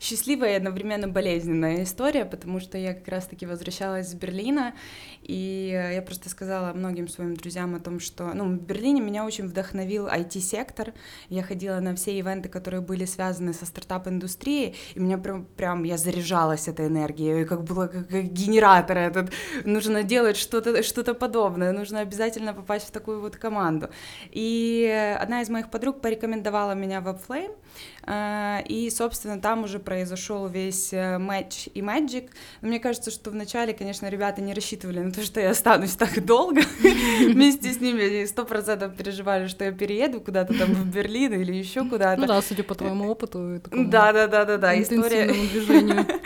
счастливая 0.00 0.52
и 0.52 0.56
одновременно 0.56 1.08
болезненная 1.08 1.82
история, 1.84 2.24
потому 2.24 2.60
что 2.60 2.78
я 2.78 2.94
как 2.94 3.08
раз-таки 3.08 3.46
возвращалась 3.46 4.08
из 4.08 4.14
Берлина, 4.14 4.74
и 5.22 5.90
я 5.94 6.02
просто 6.02 6.28
сказала 6.28 6.72
многим 6.72 7.08
своим 7.08 7.36
друзьям 7.36 7.74
о 7.74 7.80
том, 7.80 8.00
что, 8.00 8.32
ну, 8.34 8.44
в 8.44 8.60
Берлине 8.60 9.00
меня 9.00 9.24
очень 9.24 9.46
вдохновил 9.46 10.06
IT-сектор, 10.06 10.92
я 11.28 11.42
ходила 11.42 11.80
на 11.80 11.94
все 11.94 12.18
ивенты, 12.18 12.48
которые 12.48 12.80
были 12.80 13.04
связаны 13.04 13.52
со 13.52 13.66
стартап-индустрией, 13.66 14.74
и 14.94 15.00
меня 15.00 15.18
прям, 15.18 15.44
прям, 15.44 15.84
я 15.84 15.96
заряжалась 15.96 16.68
этой 16.68 16.86
энергией, 16.86 17.44
как 17.44 17.64
было 17.64 17.86
как, 17.86 18.08
как 18.08 18.24
генератор 18.24 18.98
этот, 18.98 19.32
нужно 19.64 20.02
делать 20.02 20.36
что-то 20.36 20.82
что 20.82 21.14
подобное, 21.14 21.72
нужно 21.72 22.00
обязательно 22.00 22.54
попасть 22.54 22.88
в 22.88 22.90
такую 22.90 23.20
вот 23.20 23.36
команду. 23.36 23.90
И 24.30 25.16
одна 25.20 25.42
из 25.42 25.48
моих 25.48 25.70
подруг 25.70 26.00
порекомендовала 26.00 26.72
меня 26.72 27.00
в 27.00 27.08
Upflame, 27.08 27.54
и, 28.06 28.90
собственно, 28.90 29.40
там 29.40 29.64
уже 29.64 29.78
произошел 29.78 30.48
весь 30.48 30.92
э, 30.92 31.18
матч 31.18 31.68
и 31.72 31.80
Magic. 31.80 32.30
Мне 32.60 32.80
кажется, 32.80 33.10
что 33.10 33.30
вначале, 33.30 33.74
конечно, 33.74 34.08
ребята 34.08 34.40
не 34.40 34.54
рассчитывали 34.54 35.00
на 35.00 35.12
то, 35.12 35.22
что 35.22 35.40
я 35.40 35.50
останусь 35.50 35.94
так 35.94 36.24
долго 36.24 36.62
вместе 36.80 37.72
с 37.72 37.80
ними, 37.80 38.02
они 38.02 38.26
сто 38.26 38.44
процентов 38.44 38.96
переживали, 38.96 39.46
что 39.46 39.64
я 39.64 39.72
перееду 39.72 40.20
куда-то 40.20 40.56
там 40.58 40.74
в 40.74 40.86
Берлин 40.86 41.32
или 41.34 41.52
еще 41.52 41.84
куда-то. 41.84 42.20
Ну 42.20 42.26
да, 42.26 42.42
судя 42.42 42.64
по 42.64 42.74
твоему 42.74 43.08
опыту. 43.08 43.60
Да, 43.70 44.12
да, 44.12 44.26
да, 44.26 44.44
да, 44.44 44.56
да. 44.56 44.80
История... 44.80 45.32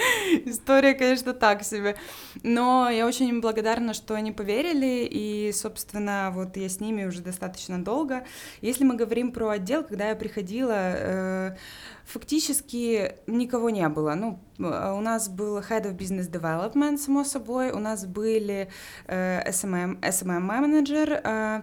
История, 0.44 0.94
конечно, 0.94 1.32
так 1.32 1.62
себе. 1.62 1.96
Но 2.42 2.88
я 2.88 3.06
очень 3.06 3.28
им 3.28 3.40
благодарна, 3.40 3.94
что 3.94 4.14
они 4.14 4.32
поверили, 4.32 5.06
и, 5.10 5.52
собственно, 5.52 6.30
вот 6.32 6.56
я 6.56 6.68
с 6.68 6.80
ними 6.80 7.04
уже 7.04 7.20
достаточно 7.20 7.82
долго. 7.82 8.24
Если 8.60 8.84
мы 8.84 8.96
говорим 8.96 9.32
про 9.32 9.50
отдел, 9.50 9.82
когда 9.82 10.08
я 10.08 10.16
приходила, 10.16 10.74
э, 10.76 11.56
фактически 12.04 13.16
никого 13.26 13.70
не 13.70 13.88
было. 13.88 14.14
Ну, 14.14 14.38
у 14.58 15.00
нас 15.00 15.28
был 15.28 15.58
Head 15.58 15.84
of 15.84 15.96
Business 15.96 16.30
Development, 16.30 16.98
само 16.98 17.24
собой, 17.24 17.70
у 17.70 17.78
нас 17.78 18.06
были 18.06 18.68
э, 19.06 19.50
SMM, 19.50 20.00
SMM 20.00 20.40
менеджер, 20.40 21.20
э, 21.24 21.62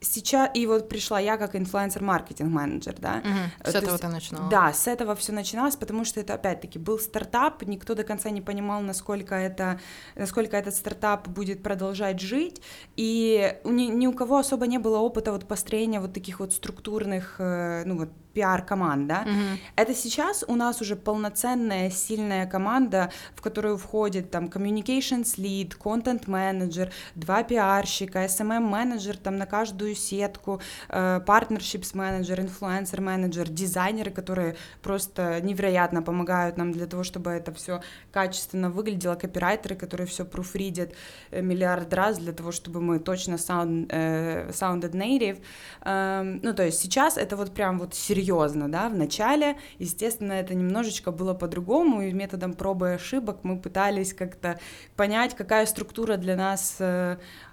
сейчас 0.00 0.50
и 0.54 0.66
вот 0.66 0.88
пришла 0.88 1.20
я 1.20 1.36
как 1.36 1.54
инфлюенсер-маркетинг 1.54 2.50
менеджер, 2.50 2.94
да. 2.98 3.22
Угу, 3.24 3.70
с 3.70 3.72
То 3.72 3.78
этого 3.78 3.90
есть, 3.92 4.02
ты 4.02 4.08
начинала. 4.08 4.50
Да, 4.50 4.72
с 4.72 4.86
этого 4.86 5.14
все 5.14 5.32
начиналось, 5.32 5.76
потому 5.76 6.04
что 6.04 6.20
это 6.20 6.34
опять-таки 6.34 6.78
был 6.78 6.98
стартап, 6.98 7.62
никто 7.62 7.94
до 7.94 8.04
конца 8.04 8.30
не 8.30 8.40
понимал, 8.40 8.80
насколько 8.82 9.34
это, 9.34 9.80
насколько 10.16 10.56
этот 10.56 10.74
стартап 10.74 11.28
будет 11.28 11.62
продолжать 11.62 12.20
жить, 12.20 12.62
и 12.96 13.56
ни, 13.64 13.84
ни 13.84 14.06
у 14.06 14.12
кого 14.12 14.38
особо 14.38 14.66
не 14.66 14.78
было 14.78 14.98
опыта 14.98 15.32
вот 15.32 15.46
построения 15.46 16.00
вот 16.00 16.12
таких 16.12 16.40
вот 16.40 16.52
структурных, 16.52 17.36
э, 17.38 17.82
ну 17.84 17.98
вот 17.98 18.10
пиар-команда. 18.34 19.24
Mm-hmm. 19.26 19.58
Это 19.76 19.94
сейчас 19.94 20.44
у 20.46 20.54
нас 20.54 20.80
уже 20.80 20.96
полноценная, 20.96 21.90
сильная 21.90 22.46
команда, 22.46 23.10
в 23.34 23.42
которую 23.42 23.76
входит 23.76 24.30
там 24.30 24.46
communications 24.46 25.36
lead, 25.38 25.76
content 25.78 26.26
manager, 26.26 26.90
два 27.14 27.42
пиарщика, 27.42 28.24
SMM 28.24 28.60
менеджер 28.60 29.16
там 29.16 29.38
на 29.38 29.46
каждую 29.46 29.94
сетку, 29.94 30.60
э, 30.88 31.20
partnerships 31.26 31.96
менеджер, 31.96 32.40
influencer 32.40 33.00
менеджер, 33.00 33.48
дизайнеры, 33.48 34.10
которые 34.10 34.56
просто 34.82 35.40
невероятно 35.40 36.02
помогают 36.02 36.56
нам 36.56 36.72
для 36.72 36.86
того, 36.86 37.02
чтобы 37.02 37.30
это 37.30 37.52
все 37.52 37.80
качественно 38.12 38.70
выглядело, 38.70 39.14
копирайтеры, 39.14 39.74
которые 39.74 40.06
все 40.06 40.24
пруфридят 40.24 40.92
э, 41.30 41.42
миллиард 41.42 41.92
раз 41.94 42.18
для 42.18 42.32
того, 42.32 42.52
чтобы 42.52 42.80
мы 42.80 42.98
точно 43.00 43.34
sound, 43.34 43.86
э, 43.90 44.50
sounded 44.50 44.92
native. 44.92 45.38
Э, 45.84 46.22
ну, 46.42 46.54
то 46.54 46.64
есть 46.64 46.80
сейчас 46.80 47.16
это 47.16 47.36
вот 47.36 47.54
прям 47.54 47.78
вот 47.78 47.94
серьезно 47.94 48.17
серьезно, 48.18 48.68
да, 48.68 48.88
в 48.88 48.94
начале, 48.94 49.56
естественно, 49.78 50.32
это 50.32 50.54
немножечко 50.54 51.12
было 51.12 51.34
по-другому, 51.34 52.02
и 52.02 52.12
методом 52.12 52.52
пробы 52.52 52.88
и 52.88 52.92
ошибок 52.94 53.38
мы 53.44 53.60
пытались 53.60 54.12
как-то 54.12 54.58
понять, 54.96 55.36
какая 55.36 55.66
структура 55.66 56.16
для 56.16 56.34
нас 56.36 56.78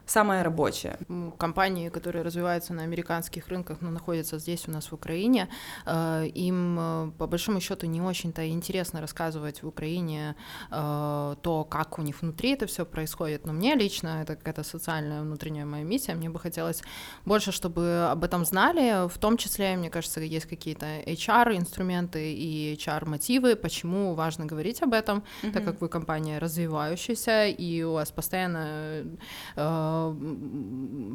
самая 0.06 0.44
рабочая. 0.44 0.98
Компании, 1.38 1.90
которые 1.90 2.24
развиваются 2.24 2.74
на 2.74 2.84
американских 2.84 3.48
рынках, 3.48 3.82
но 3.82 3.90
находятся 3.90 4.40
здесь 4.40 4.68
у 4.68 4.72
нас 4.72 4.92
в 4.92 4.94
Украине, 4.94 5.50
э, 5.86 6.28
им 6.34 6.78
э, 6.80 7.12
по 7.18 7.28
большому 7.28 7.60
счету 7.60 7.88
не 7.88 8.02
очень-то 8.02 8.48
интересно 8.48 9.02
рассказывать 9.02 9.64
в 9.64 9.68
Украине 9.68 10.36
э, 10.72 11.36
то, 11.42 11.64
как 11.64 12.00
у 12.00 12.02
них 12.02 12.22
внутри 12.22 12.54
это 12.54 12.66
все 12.68 12.86
происходит. 12.86 13.46
Но 13.46 13.54
мне 13.54 13.76
лично 13.76 14.22
это 14.22 14.36
какая-то 14.36 14.64
социальная 14.64 15.22
внутренняя 15.22 15.66
моя 15.66 15.84
миссия. 15.84 16.16
Мне 16.16 16.30
бы 16.30 16.40
хотелось 16.40 16.84
больше, 17.26 17.52
чтобы 17.52 18.08
об 18.12 18.24
этом 18.24 18.46
знали. 18.46 19.08
В 19.08 19.18
том 19.18 19.38
числе, 19.38 19.76
мне 19.76 19.90
кажется, 19.90 20.22
есть 20.22 20.46
какие-то 20.46 20.86
HR-инструменты 20.86 22.34
и 22.34 22.76
HR-мотивы, 22.76 23.56
почему 23.56 24.14
важно 24.14 24.46
говорить 24.46 24.82
об 24.84 24.94
этом, 24.94 25.24
mm-hmm. 25.44 25.52
так 25.52 25.66
как 25.66 25.82
вы 25.82 25.90
компания 25.90 26.40
развивающаяся, 26.40 27.48
и 27.48 27.84
у 27.84 27.94
вас 27.94 28.12
постоянно 28.12 29.04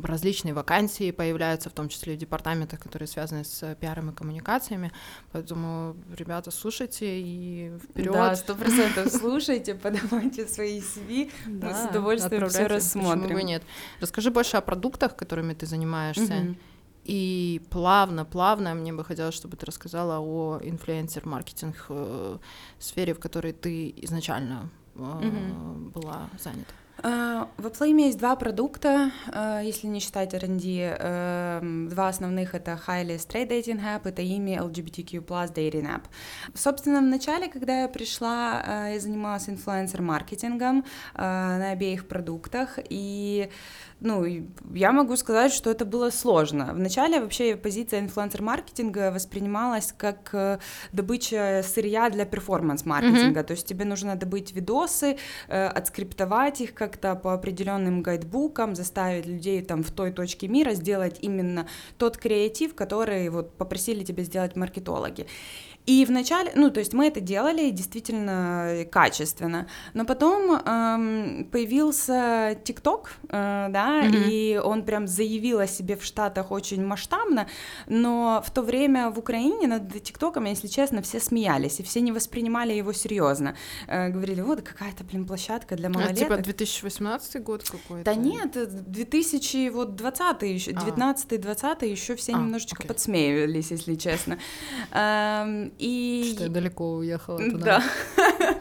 различные 0.02 0.54
вакансии 0.54 1.10
появляются, 1.10 1.70
в 1.70 1.72
том 1.72 1.88
числе 1.88 2.14
в 2.14 2.18
департаментах, 2.18 2.80
которые 2.80 3.08
связаны 3.08 3.44
с 3.44 3.74
пиаром 3.80 4.10
и 4.10 4.14
коммуникациями. 4.14 4.92
Поэтому, 5.32 5.96
ребята, 6.16 6.50
слушайте 6.50 7.20
и 7.20 7.72
вперед. 7.82 8.12
Да, 8.12 8.36
сто 8.36 8.54
процентов 8.54 9.12
слушайте, 9.12 9.74
подавайте 9.74 10.46
свои 10.46 10.80
CV, 10.80 11.30
мы 11.46 11.74
с 11.74 11.90
удовольствием 11.90 12.48
все 12.48 12.66
рассмотрим. 12.66 13.22
Почему 13.22 13.38
бы 13.38 13.42
нет? 13.42 13.62
Расскажи 14.00 14.30
больше 14.30 14.56
о 14.56 14.60
продуктах, 14.60 15.16
которыми 15.16 15.54
ты 15.54 15.66
занимаешься. 15.66 16.54
И 17.04 17.62
плавно, 17.70 18.24
плавно 18.24 18.74
мне 18.74 18.92
бы 18.92 19.04
хотелось, 19.04 19.34
чтобы 19.34 19.56
ты 19.56 19.66
рассказала 19.66 20.20
о 20.20 20.60
инфлюенсер-маркетинг 20.62 21.86
э, 21.88 22.38
сфере, 22.78 23.14
в 23.14 23.18
которой 23.18 23.52
ты 23.52 23.94
изначально 23.96 24.70
mm 24.94 25.90
была 25.92 26.28
занята. 26.38 26.72
Э, 27.02 27.46
в 27.56 27.66
Upflame 27.66 28.06
есть 28.06 28.18
два 28.18 28.36
продукта, 28.36 29.10
э, 29.32 29.60
если 29.64 29.86
не 29.86 30.00
считать 30.00 30.34
R&D. 30.34 30.96
Эм, 30.98 31.88
два 31.88 32.08
основных— 32.08 32.54
это 32.54 32.78
Highly 32.86 33.16
Straight 33.16 33.48
Dating 33.48 33.80
App, 33.80 34.02
это 34.04 34.22
ими 34.22 34.58
LGBTQ 34.58 35.24
Plus 35.24 35.54
Dating 35.54 35.86
App. 35.86 36.02
Собственно, 36.54 37.00
в 37.00 37.04
начале, 37.04 37.48
когда 37.48 37.82
я 37.82 37.88
пришла, 37.88 38.62
э, 38.66 38.94
я 38.94 39.00
занималась 39.00 39.48
инфлюенсер-маркетингом 39.48 40.84
на 41.14 41.70
обеих 41.70 42.06
продуктах, 42.08 42.78
и 42.88 43.50
ну, 44.00 44.24
я 44.74 44.92
могу 44.92 45.16
сказать, 45.16 45.52
что 45.52 45.70
это 45.70 45.84
было 45.84 46.10
сложно. 46.10 46.72
Вначале 46.72 47.20
вообще 47.20 47.56
позиция 47.56 48.00
инфлюенсер-маркетинга 48.00 49.12
воспринималась 49.12 49.92
как 49.96 50.30
э, 50.32 50.58
добыча 50.92 51.62
сырья 51.62 52.08
для 52.08 52.24
перформанс-маркетинга, 52.24 53.40
mm-hmm. 53.40 53.44
то 53.44 53.52
есть 53.52 53.66
тебе 53.66 53.84
нужно 53.84 54.16
добыть 54.16 54.52
видосы, 54.52 55.18
э, 55.48 55.66
отскриптовать 55.66 56.62
их 56.62 56.74
как-то 56.90 57.14
по 57.14 57.34
определенным 57.34 58.02
гайдбукам, 58.02 58.74
заставить 58.74 59.26
людей 59.26 59.62
там 59.62 59.82
в 59.82 59.90
той 59.92 60.10
точке 60.10 60.48
мира 60.48 60.72
сделать 60.72 61.18
именно 61.20 61.68
тот 61.98 62.16
креатив, 62.16 62.74
который 62.74 63.28
вот 63.28 63.56
попросили 63.56 64.02
тебя 64.02 64.24
сделать 64.24 64.56
маркетологи. 64.56 65.26
И 65.86 66.04
вначале, 66.04 66.52
ну, 66.54 66.70
то 66.70 66.80
есть 66.80 66.92
мы 66.92 67.08
это 67.08 67.20
делали 67.20 67.70
действительно 67.70 68.84
качественно, 68.92 69.66
но 69.94 70.04
потом 70.04 70.52
эм, 70.52 71.48
появился 71.50 72.56
ТикТок, 72.62 73.12
э, 73.28 73.66
да, 73.70 74.04
mm-hmm. 74.04 74.28
и 74.30 74.58
он 74.58 74.84
прям 74.84 75.06
заявил 75.06 75.58
о 75.58 75.66
себе 75.66 75.96
в 75.96 76.04
Штатах 76.04 76.50
очень 76.50 76.84
масштабно, 76.84 77.48
но 77.86 78.42
в 78.46 78.50
то 78.50 78.62
время 78.62 79.10
в 79.10 79.18
Украине 79.18 79.66
над 79.66 80.02
ТикТоком, 80.02 80.44
если 80.44 80.68
честно, 80.68 81.00
все 81.02 81.18
смеялись, 81.18 81.80
и 81.80 81.82
все 81.82 82.00
не 82.00 82.12
воспринимали 82.12 82.72
его 82.74 82.92
серьезно. 82.92 83.56
Э, 83.88 84.10
говорили, 84.10 84.42
вот 84.42 84.62
какая-то, 84.62 85.02
блин, 85.04 85.26
площадка 85.26 85.76
для 85.76 85.88
малолеток. 85.88 86.30
А, 86.30 86.36
типа 86.36 86.36
2018 86.36 87.42
год 87.42 87.64
какой-то? 87.68 88.04
Да 88.04 88.14
нет, 88.14 88.52
2020 88.52 90.42
еще, 90.42 90.70
19-20 90.72 91.86
еще 91.86 92.16
все 92.16 92.32
а, 92.32 92.36
немножечко 92.36 92.76
окей. 92.76 92.88
подсмеивались, 92.88 93.70
если 93.70 93.94
честно. 93.94 94.38
Эм, 94.92 95.69
и... 95.78 96.32
Что 96.34 96.44
я 96.44 96.50
далеко 96.50 96.94
уехала 96.94 97.38
туда. 97.38 97.82
Да. 98.18 98.54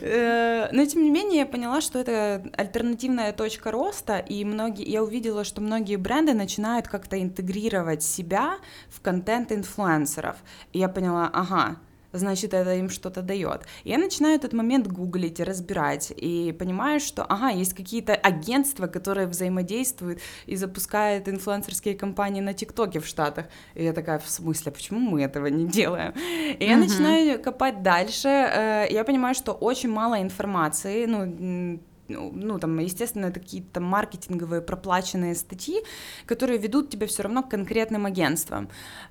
Э, 0.00 0.68
но 0.72 0.84
тем 0.86 1.02
не 1.02 1.10
менее 1.10 1.40
я 1.40 1.46
поняла, 1.46 1.80
что 1.80 1.98
это 1.98 2.50
альтернативная 2.56 3.32
точка 3.32 3.70
роста, 3.70 4.18
и 4.18 4.44
многие, 4.44 4.88
я 4.88 5.02
увидела, 5.02 5.44
что 5.44 5.60
многие 5.60 5.96
бренды 5.96 6.34
начинают 6.34 6.88
как-то 6.88 7.20
интегрировать 7.20 8.02
себя 8.02 8.58
в 8.88 9.00
контент 9.00 9.52
инфлюенсеров. 9.52 10.36
И 10.72 10.78
я 10.78 10.88
поняла, 10.88 11.30
ага, 11.32 11.76
значит, 12.12 12.54
это 12.54 12.74
им 12.74 12.90
что-то 12.90 13.22
дает. 13.22 13.62
Я 13.84 13.98
начинаю 13.98 14.36
этот 14.36 14.52
момент 14.52 14.86
гуглить 14.86 15.40
разбирать, 15.40 16.12
и 16.16 16.52
понимаю, 16.58 17.00
что, 17.00 17.24
ага, 17.24 17.50
есть 17.50 17.74
какие-то 17.74 18.14
агентства, 18.14 18.86
которые 18.86 19.26
взаимодействуют 19.26 20.20
и 20.46 20.56
запускают 20.56 21.28
инфлюенсерские 21.28 21.94
компании 21.94 22.40
на 22.40 22.54
ТикТоке 22.54 23.00
в 23.00 23.06
Штатах. 23.06 23.46
И 23.74 23.84
я 23.84 23.92
такая, 23.92 24.18
в 24.18 24.28
смысле, 24.28 24.72
почему 24.72 25.00
мы 25.00 25.22
этого 25.22 25.46
не 25.46 25.66
делаем? 25.66 26.12
И 26.58 26.64
я 26.64 26.76
начинаю 26.76 27.42
копать 27.42 27.82
дальше, 27.82 28.28
э, 28.28 28.86
я 28.90 29.04
понимаю, 29.04 29.34
что 29.34 29.52
очень 29.52 29.90
мало 29.90 30.20
информации, 30.20 31.06
ну, 31.06 31.80
ну, 32.08 32.58
там, 32.58 32.78
естественно, 32.78 33.26
это 33.26 33.40
какие-то 33.40 33.80
маркетинговые 33.80 34.62
проплаченные 34.62 35.34
статьи, 35.34 35.82
которые 36.26 36.58
ведут 36.58 36.90
тебя 36.90 37.06
все 37.06 37.22
равно 37.22 37.42
к 37.42 37.50
конкретным 37.50 38.06
агентствам. 38.06 38.68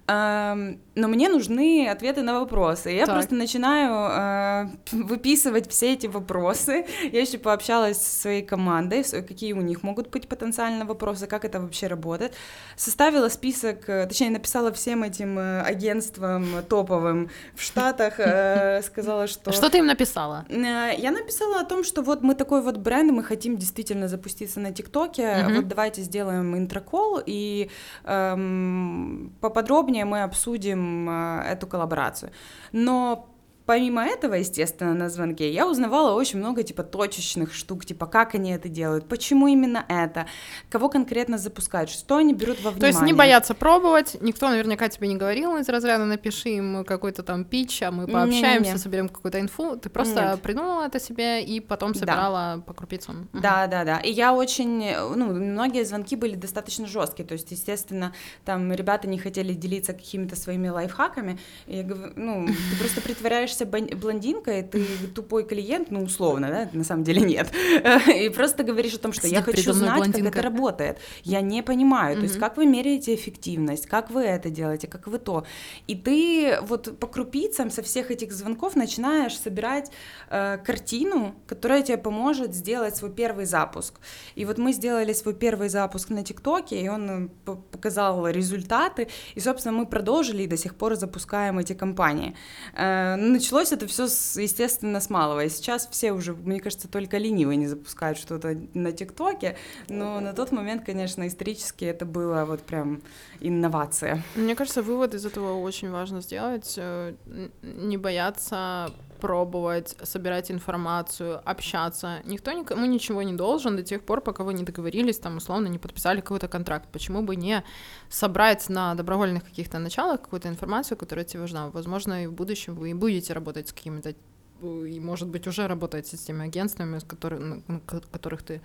Эм, 0.08 0.80
но 0.96 1.08
мне 1.08 1.30
нужны 1.30 1.88
ответы 1.90 2.22
на 2.22 2.40
вопросы. 2.40 2.90
Я 2.90 3.06
так. 3.06 3.16
просто 3.16 3.36
начинаю 3.36 4.70
э, 4.92 4.96
выписывать 4.96 5.70
все 5.70 5.94
эти 5.94 6.08
вопросы. 6.08 6.86
Я 7.12 7.22
еще 7.22 7.38
пообщалась 7.38 7.98
со 7.98 8.22
своей 8.22 8.42
командой, 8.42 9.04
какие 9.04 9.54
у 9.54 9.62
них 9.62 9.84
могут 9.84 10.10
быть 10.10 10.28
потенциально 10.28 10.86
вопросы, 10.86 11.28
как 11.28 11.46
это 11.46 11.60
вообще 11.60 11.88
работает. 11.88 12.34
Составила 12.76 13.30
список, 13.30 13.90
э, 13.90 14.08
точнее, 14.08 14.32
написала 14.32 14.72
всем 14.72 15.04
этим 15.04 15.38
э, 15.38 15.62
агентствам 15.62 16.46
топовым 16.70 17.30
в 17.54 17.62
Штатах, 17.62 18.14
сказала, 18.86 19.28
что... 19.28 19.52
Что 19.52 19.70
ты 19.70 19.80
им 19.80 19.86
написала? 19.86 20.46
Я 20.50 21.12
написала 21.12 21.60
о 21.60 21.66
том, 21.66 21.84
что 21.84 22.02
вот 22.02 22.22
мы 22.24 22.34
такой 22.34 22.62
вот 22.62 22.78
бренд, 22.88 23.12
мы 23.12 23.22
хотим 23.24 23.58
действительно 23.58 24.08
запуститься 24.08 24.62
на 24.62 24.72
ТикТоке, 24.72 25.24
mm-hmm. 25.24 25.56
вот 25.56 25.68
давайте 25.68 26.02
сделаем 26.04 26.56
интрокол 26.56 27.22
и 27.26 27.70
эм, 28.06 29.34
поподробнее 29.42 30.06
мы 30.06 30.24
обсудим 30.24 31.10
э, 31.10 31.44
эту 31.52 31.68
коллаборацию. 31.68 32.32
Но 32.72 33.37
Помимо 33.68 34.06
этого, 34.06 34.36
естественно, 34.36 34.94
на 34.94 35.10
звонке 35.10 35.52
я 35.52 35.68
узнавала 35.68 36.14
очень 36.14 36.40
много, 36.40 36.64
типа, 36.64 36.84
точечных 36.84 37.54
штук, 37.54 37.86
типа, 37.86 38.06
как 38.06 38.34
они 38.34 38.52
это 38.52 38.70
делают, 38.70 39.10
почему 39.10 39.48
именно 39.48 39.84
это, 39.90 40.26
кого 40.70 40.88
конкретно 40.88 41.38
запускают, 41.38 41.90
что 41.90 42.16
они 42.16 42.34
берут 42.34 42.64
во 42.64 42.72
внимание. 42.72 42.80
То 42.80 42.88
есть 42.88 43.02
не 43.02 43.12
бояться 43.12 43.54
пробовать, 43.54 44.16
никто 44.22 44.48
наверняка 44.48 44.88
тебе 44.88 45.10
не 45.10 45.18
говорил 45.18 45.58
из 45.58 45.68
разряда 45.68 46.06
«напиши 46.06 46.48
им 46.48 46.86
какой-то 46.86 47.24
там 47.24 47.44
пич, 47.44 47.84
а 47.84 47.92
мы 47.92 48.08
пообщаемся, 48.08 48.70
Не-не-не. 48.70 48.78
соберем 48.78 49.10
какую-то 49.10 49.42
инфу», 49.42 49.76
ты 49.76 49.90
просто 49.90 50.30
Нет. 50.32 50.42
придумала 50.42 50.86
это 50.86 51.02
себе 51.02 51.44
и 51.44 51.60
потом 51.60 51.94
собирала 51.94 52.56
да. 52.56 52.62
по 52.62 52.74
крупицам. 52.74 53.28
Да, 53.34 53.68
да, 53.68 53.84
да, 53.84 53.98
и 53.98 54.10
я 54.10 54.34
очень, 54.34 54.96
ну, 54.96 55.34
многие 55.34 55.84
звонки 55.84 56.16
были 56.16 56.36
достаточно 56.36 56.88
жесткие, 56.88 57.28
то 57.28 57.34
есть, 57.34 57.52
естественно, 57.52 58.14
там 58.46 58.72
ребята 58.72 59.10
не 59.10 59.20
хотели 59.20 59.52
делиться 59.52 59.92
какими-то 59.92 60.38
своими 60.38 60.70
лайфхаками, 60.70 61.38
и 61.66 61.76
я 61.76 61.84
говорю, 61.84 62.14
ну, 62.16 62.48
ты 62.48 62.80
просто 62.80 63.02
притворяешься 63.02 63.57
притворяешься 63.66 63.98
блондинкой, 63.98 64.64
ты 64.64 64.86
тупой 65.16 65.44
клиент, 65.44 65.92
ну, 65.92 66.04
условно, 66.04 66.48
да, 66.50 66.70
на 66.78 66.84
самом 66.84 67.04
деле 67.04 67.22
нет, 67.22 67.52
и 68.08 68.30
просто 68.30 68.64
говоришь 68.64 68.94
о 68.96 69.00
том, 69.00 69.14
что 69.14 69.28
я 69.28 69.42
хочу 69.42 69.74
знать, 69.74 70.12
как 70.12 70.24
это 70.24 70.42
работает. 70.42 70.98
Я 71.24 71.42
не 71.42 71.64
понимаю, 71.64 72.16
то 72.18 72.24
есть 72.24 72.40
как 72.40 72.58
вы 72.58 72.66
меряете 72.66 73.16
эффективность, 73.16 73.88
как 73.88 74.12
вы 74.12 74.24
это 74.24 74.50
делаете, 74.50 74.88
как 74.88 75.08
вы 75.08 75.20
то. 75.20 75.46
И 75.88 75.96
ты 75.96 76.58
вот 76.62 77.00
по 77.00 77.08
крупицам 77.08 77.70
со 77.70 77.82
всех 77.82 78.12
этих 78.12 78.32
звонков 78.32 78.76
начинаешь 78.76 79.38
собирать 79.38 79.92
э, 80.30 80.58
картину, 80.66 81.36
которая 81.48 81.82
тебе 81.82 81.98
поможет 81.98 82.54
сделать 82.54 82.96
свой 82.96 83.12
первый 83.12 83.46
запуск. 83.46 83.94
И 84.36 84.46
вот 84.46 84.58
мы 84.58 84.74
сделали 84.74 85.14
свой 85.14 85.34
первый 85.34 85.70
запуск 85.70 86.10
на 86.10 86.24
ТикТоке, 86.24 86.82
и 86.82 86.90
он 86.90 87.10
э, 87.10 87.56
показал 87.72 88.28
результаты, 88.28 89.08
и, 89.36 89.40
собственно, 89.40 89.78
мы 89.78 89.86
продолжили 89.86 90.44
и 90.44 90.48
до 90.48 90.58
сих 90.58 90.76
пор 90.76 90.96
запускаем 90.96 91.60
эти 91.60 91.74
компании. 91.74 92.36
Э, 92.76 93.16
началось 93.48 93.72
это 93.72 93.88
все, 93.88 94.04
естественно, 94.42 95.00
с 95.00 95.10
малого. 95.10 95.46
И 95.46 95.50
сейчас 95.50 95.88
все 95.90 96.12
уже, 96.12 96.34
мне 96.34 96.60
кажется, 96.60 96.90
только 96.90 97.18
ленивые 97.18 97.56
не 97.56 97.68
запускают 97.68 98.18
что-то 98.18 98.58
на 98.74 98.92
ТикТоке. 98.92 99.56
Но 99.88 100.20
на 100.20 100.34
тот 100.34 100.52
момент, 100.52 100.84
конечно, 100.86 101.26
исторически 101.26 101.86
это 101.86 102.06
было 102.06 102.44
вот 102.44 102.62
прям 102.62 103.02
инновация. 103.40 104.22
Мне 104.36 104.54
кажется, 104.54 104.82
вывод 104.82 105.14
из 105.14 105.26
этого 105.26 105.62
очень 105.62 105.90
важно 105.90 106.22
сделать. 106.22 106.74
Э, 106.78 107.14
не 107.62 107.96
бояться 107.96 108.92
пробовать, 109.20 109.96
собирать 110.04 110.52
информацию, 110.52 111.42
общаться. 111.44 112.22
Никто 112.26 112.52
никому 112.52 112.86
ничего 112.86 113.24
не 113.24 113.34
должен 113.34 113.76
до 113.76 113.84
тех 113.84 114.04
пор, 114.04 114.22
пока 114.22 114.44
вы 114.44 114.54
не 114.54 114.64
договорились, 114.64 115.20
там, 115.20 115.38
условно, 115.38 115.68
не 115.68 115.80
подписали 115.80 116.22
какой-то 116.22 116.48
контракт. 116.48 116.90
Почему 116.92 117.22
бы 117.22 117.36
не 117.36 117.64
собрать 118.10 118.70
на 118.70 118.96
добровольных 118.96 119.44
каких-то 119.44 119.80
началах 119.80 120.22
какую-то 120.22 120.48
информацию, 120.48 120.98
которая 120.98 121.26
тебе 121.26 121.42
важна? 121.42 121.70
Возможно, 121.70 122.24
и 122.24 122.28
в 122.28 122.34
будущем 122.34 122.76
вы 122.76 122.92
и 122.92 122.94
будете 122.94 123.34
работать 123.34 123.70
с 123.70 123.74
какими-то 123.74 124.14
и, 124.62 125.00
может 125.00 125.28
быть, 125.28 125.48
уже 125.48 125.68
работаете 125.68 126.18
с 126.18 126.22
теми 126.22 126.46
агентствами, 126.46 127.00
с 127.00 127.04
которых, 127.04 127.40
на 127.68 127.80
которых 128.12 128.44
ты 128.44 128.62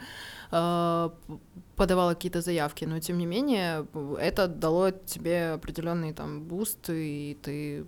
э, 0.50 1.10
подавала 1.76 2.14
какие-то 2.14 2.40
заявки, 2.40 2.84
но 2.84 3.00
тем 3.00 3.18
не 3.18 3.26
менее 3.26 3.86
это 4.18 4.48
дало 4.48 4.90
тебе 4.90 5.52
определенный 5.52 6.12
там 6.12 6.42
boost, 6.42 6.90
и 6.90 7.38
ты 7.42 7.86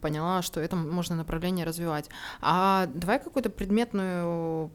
поняла, 0.00 0.42
что 0.42 0.60
это 0.60 0.76
можно 0.76 1.16
направление 1.16 1.66
развивать. 1.66 2.10
А 2.40 2.86
давай 2.94 3.18
какую-то 3.18 3.50
предметную 3.50 4.70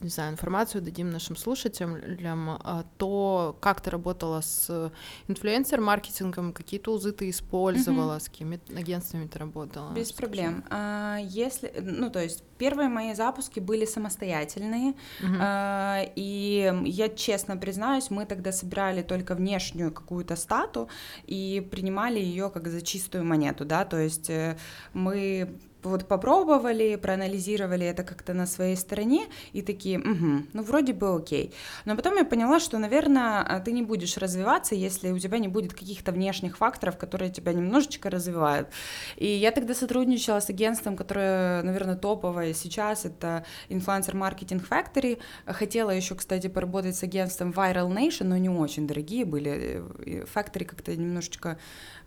не 0.00 0.08
знаю, 0.08 0.32
информацию 0.32 0.82
дадим 0.82 1.10
нашим 1.10 1.36
слушателям, 1.36 2.50
а, 2.50 2.84
то, 2.96 3.56
как 3.60 3.80
ты 3.80 3.90
работала 3.90 4.40
с 4.40 4.92
инфлюенсер-маркетингом, 5.28 6.52
какие 6.52 6.80
тулзы 6.80 7.12
ты 7.12 7.28
использовала, 7.28 8.16
mm-hmm. 8.16 8.20
с 8.20 8.28
какими 8.28 8.60
агентствами 8.76 9.26
ты 9.26 9.38
работала? 9.38 9.92
Без 9.92 10.12
проблем. 10.12 10.64
А, 10.70 11.18
если, 11.22 11.72
ну, 11.82 12.10
то 12.10 12.22
есть 12.22 12.42
первые 12.56 12.88
мои 12.88 13.14
запуски 13.14 13.60
были 13.60 13.84
самостоятельные, 13.84 14.94
mm-hmm. 15.20 15.38
а, 15.38 16.02
и 16.16 16.72
я 16.84 17.08
честно 17.10 17.56
признаюсь, 17.58 18.10
мы 18.10 18.24
тогда 18.24 18.52
собирали 18.52 19.02
только 19.02 19.34
внешнюю 19.34 19.92
какую-то 19.92 20.36
стату 20.36 20.88
и 21.26 21.66
принимали 21.70 22.18
ее 22.18 22.48
как 22.48 22.68
за 22.68 22.80
чистую 22.80 23.24
монету, 23.24 23.66
да, 23.66 23.84
то 23.84 23.98
есть 23.98 24.30
э, 24.30 24.56
мы 24.94 25.58
вот 25.82 26.06
попробовали, 26.06 26.96
проанализировали 26.96 27.86
это 27.86 28.02
как-то 28.02 28.34
на 28.34 28.46
своей 28.46 28.76
стороне 28.76 29.26
и 29.52 29.62
такие, 29.62 29.98
угу, 29.98 30.44
ну 30.52 30.62
вроде 30.62 30.92
бы 30.92 31.14
окей. 31.14 31.54
Но 31.84 31.96
потом 31.96 32.16
я 32.16 32.24
поняла, 32.24 32.60
что, 32.60 32.78
наверное, 32.78 33.42
а, 33.42 33.60
ты 33.60 33.72
не 33.72 33.82
будешь 33.82 34.16
развиваться, 34.16 34.74
если 34.74 35.10
у 35.10 35.18
тебя 35.18 35.38
не 35.38 35.48
будет 35.48 35.72
каких-то 35.72 36.12
внешних 36.12 36.58
факторов, 36.58 36.96
которые 36.98 37.30
тебя 37.30 37.52
немножечко 37.52 38.10
развивают. 38.10 38.68
И 39.16 39.26
я 39.26 39.50
тогда 39.50 39.74
сотрудничала 39.74 40.40
с 40.40 40.50
агентством, 40.50 40.96
которое, 40.96 41.62
наверное, 41.62 41.96
топовое 41.96 42.54
сейчас, 42.54 43.04
это 43.04 43.44
Influencer 43.68 44.14
Marketing 44.14 44.62
Factory. 44.68 45.18
Хотела 45.46 45.90
еще, 45.90 46.14
кстати, 46.14 46.48
поработать 46.48 46.96
с 46.96 47.02
агентством 47.02 47.50
Viral 47.50 47.88
Nation, 47.88 48.24
но 48.24 48.36
не 48.36 48.48
очень 48.48 48.86
дорогие 48.86 49.24
были. 49.24 49.82
Factory 50.34 50.64
как-то 50.64 50.94
немножечко 50.96 51.58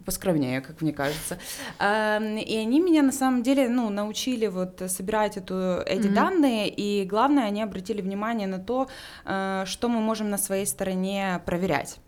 поскромнее, 0.05 0.61
как 0.61 0.81
мне 0.81 0.93
кажется. 0.93 1.39
И 1.79 2.57
они 2.57 2.79
меня 2.79 3.01
на 3.01 3.11
самом 3.11 3.43
деле 3.43 3.62
ну, 3.69 3.89
научили 3.89 4.47
вот 4.47 4.81
собирать 4.87 5.37
эту, 5.37 5.81
эти 5.85 6.07
mm-hmm. 6.07 6.13
данные, 6.13 6.69
и 6.69 7.05
главное, 7.05 7.45
они 7.45 7.61
обратили 7.61 8.01
внимание 8.01 8.47
на 8.47 8.59
то, 8.59 8.87
э, 9.25 9.63
что 9.65 9.89
мы 9.89 9.99
можем 9.99 10.29
на 10.29 10.37
своей 10.37 10.65
стороне 10.65 11.41
проверять. 11.45 11.99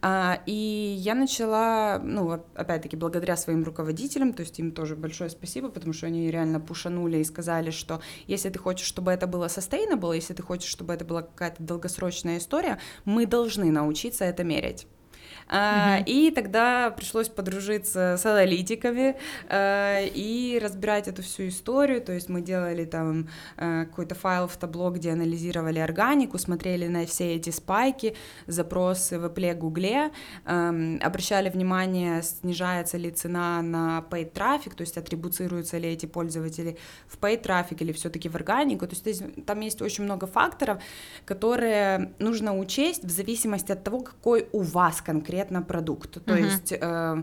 А, 0.00 0.40
и 0.46 0.96
я 0.98 1.14
начала, 1.14 2.00
ну, 2.02 2.44
опять-таки, 2.54 2.96
благодаря 2.96 3.36
своим 3.36 3.64
руководителям, 3.64 4.32
то 4.32 4.42
есть 4.42 4.58
им 4.58 4.72
тоже 4.72 4.96
большое 4.96 5.30
спасибо, 5.30 5.68
потому 5.68 5.92
что 5.92 6.06
они 6.06 6.30
реально 6.30 6.60
пушанули 6.60 7.18
и 7.18 7.24
сказали, 7.24 7.70
что 7.70 8.00
если 8.26 8.50
ты 8.50 8.58
хочешь, 8.58 8.86
чтобы 8.86 9.12
это 9.12 9.26
было 9.26 9.46
sustainable, 9.46 10.14
если 10.14 10.34
ты 10.34 10.42
хочешь, 10.42 10.70
чтобы 10.70 10.92
это 10.94 11.04
была 11.04 11.22
какая-то 11.22 11.62
долгосрочная 11.62 12.38
история, 12.38 12.78
мы 13.04 13.26
должны 13.26 13.70
научиться 13.70 14.24
это 14.24 14.44
мерять. 14.44 14.86
Uh-huh. 15.52 16.02
И 16.06 16.30
тогда 16.30 16.90
пришлось 16.90 17.28
подружиться 17.28 18.16
с 18.16 18.24
аналитиками 18.24 19.16
а, 19.50 20.00
и 20.02 20.58
разбирать 20.62 21.08
эту 21.08 21.22
всю 21.22 21.48
историю. 21.48 22.00
То 22.00 22.12
есть 22.12 22.30
мы 22.30 22.40
делали 22.40 22.86
там 22.86 23.28
а, 23.58 23.84
какой-то 23.84 24.14
файл 24.14 24.48
в 24.48 24.56
табло, 24.56 24.90
где 24.90 25.12
анализировали 25.12 25.78
органику, 25.78 26.38
смотрели 26.38 26.86
на 26.86 27.04
все 27.04 27.34
эти 27.34 27.50
спайки, 27.50 28.16
запросы 28.46 29.18
в 29.18 29.26
Apple, 29.26 29.54
Google, 29.54 30.10
обращали 30.44 31.50
внимание, 31.50 32.22
снижается 32.22 32.96
ли 32.96 33.10
цена 33.10 33.60
на 33.60 34.04
paid 34.10 34.30
трафик, 34.30 34.74
то 34.74 34.82
есть 34.82 34.96
атрибуцируются 34.96 35.76
ли 35.76 35.88
эти 35.90 36.06
пользователи 36.06 36.78
в 37.06 37.18
paid 37.18 37.42
трафик 37.42 37.82
или 37.82 37.92
все-таки 37.92 38.28
в 38.28 38.36
органику. 38.36 38.86
То 38.86 38.94
есть 38.94 39.44
там 39.44 39.60
есть 39.60 39.82
очень 39.82 40.04
много 40.04 40.26
факторов, 40.26 40.82
которые 41.26 42.14
нужно 42.18 42.58
учесть 42.58 43.04
в 43.04 43.10
зависимости 43.10 43.72
от 43.72 43.84
того, 43.84 44.00
какой 44.00 44.48
у 44.52 44.60
вас 44.60 45.02
конкретно 45.02 45.41
конкретно 45.42 45.62
продукт. 45.62 46.24
То 46.24 46.34
mm-hmm. 46.34 46.44
есть 46.44 46.72
э, 46.72 47.22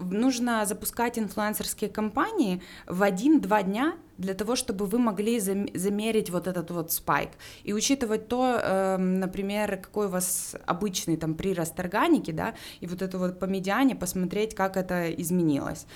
нужно 0.00 0.66
запускать 0.66 1.18
инфлюенсерские 1.18 1.90
кампании 1.90 2.60
в 2.86 3.02
один-два 3.02 3.62
дня 3.62 3.94
для 4.18 4.34
того, 4.34 4.56
чтобы 4.56 4.86
вы 4.86 4.98
могли 4.98 5.40
замерить 5.40 6.30
вот 6.30 6.46
этот 6.46 6.70
вот 6.70 6.92
спайк 6.92 7.30
и 7.66 7.72
учитывать 7.72 8.28
то, 8.28 8.60
э, 8.62 8.96
например, 8.98 9.76
какой 9.76 10.06
у 10.06 10.10
вас 10.10 10.56
обычный 10.66 11.16
там 11.16 11.34
прирост 11.34 11.80
органики, 11.80 12.32
да, 12.32 12.54
и 12.82 12.86
вот 12.86 13.02
это 13.02 13.18
вот 13.18 13.38
по 13.38 13.46
медиане 13.46 13.94
посмотреть, 13.94 14.54
как 14.54 14.76
это 14.76 15.10
изменилось. 15.10 15.86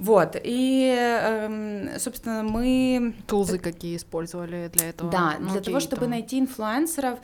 Вот, 0.00 0.34
и, 0.42 0.96
эм, 0.98 1.90
собственно, 1.98 2.42
мы... 2.42 3.12
Тулзы 3.26 3.58
какие 3.58 3.98
использовали 3.98 4.70
для 4.72 4.88
этого? 4.88 5.10
Да, 5.10 5.36
ну, 5.38 5.50
для 5.50 5.60
того, 5.60 5.78
чтобы 5.78 6.02
там... 6.02 6.10
найти 6.10 6.38
инфлюенсеров, 6.38 7.18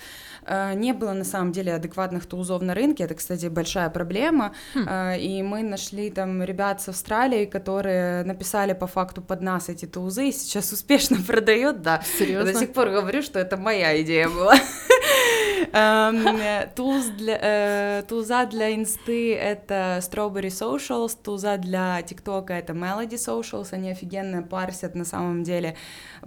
э, 0.45 0.75
не 0.75 0.93
было 0.93 1.15
на 1.15 1.25
самом 1.25 1.53
деле 1.53 1.75
адекватных 1.75 2.27
тулзов 2.27 2.61
на 2.61 2.75
рынке, 2.75 3.05
это, 3.05 3.15
кстати, 3.15 3.47
большая 3.47 3.89
проблема, 3.89 4.53
хм. 4.75 4.87
Э, 4.87 5.19
и 5.19 5.43
мы 5.43 5.63
нашли 5.63 6.11
там 6.11 6.43
ребят 6.43 6.83
с 6.83 6.91
Австралии, 6.91 7.47
которые 7.47 8.25
написали 8.25 8.75
по 8.75 8.87
факту 8.87 9.23
под 9.23 9.41
нас 9.41 9.71
эти 9.71 9.87
тулзы, 9.87 10.29
и 10.29 10.33
сейчас 10.33 10.71
успешно 10.75 11.17
продают, 11.27 11.81
да. 11.81 12.03
Серьезно? 12.19 12.53
до 12.53 12.59
сих 12.59 12.75
пор 12.75 12.91
говорю, 12.91 13.23
что 13.23 13.39
это 13.39 13.57
моя 13.57 14.03
идея 14.03 14.29
была. 14.29 14.55
Эм, 15.73 16.69
тулз 16.75 17.07
для, 17.07 17.39
э, 17.41 18.03
тулза 18.09 18.47
для 18.47 18.75
инсты— 18.75 19.35
это 19.37 19.99
Strawberry 20.01 20.49
Socials, 20.49 21.17
тулза 21.23 21.57
для 21.57 22.03
ТикТока— 22.03 22.53
это 22.55 22.73
Melody 22.73 23.15
Socials, 23.15 23.69
они 23.73 23.91
офигенно 23.91 24.43
парсят 24.43 24.95
на 24.95 25.05
самом 25.05 25.43
деле 25.43 25.77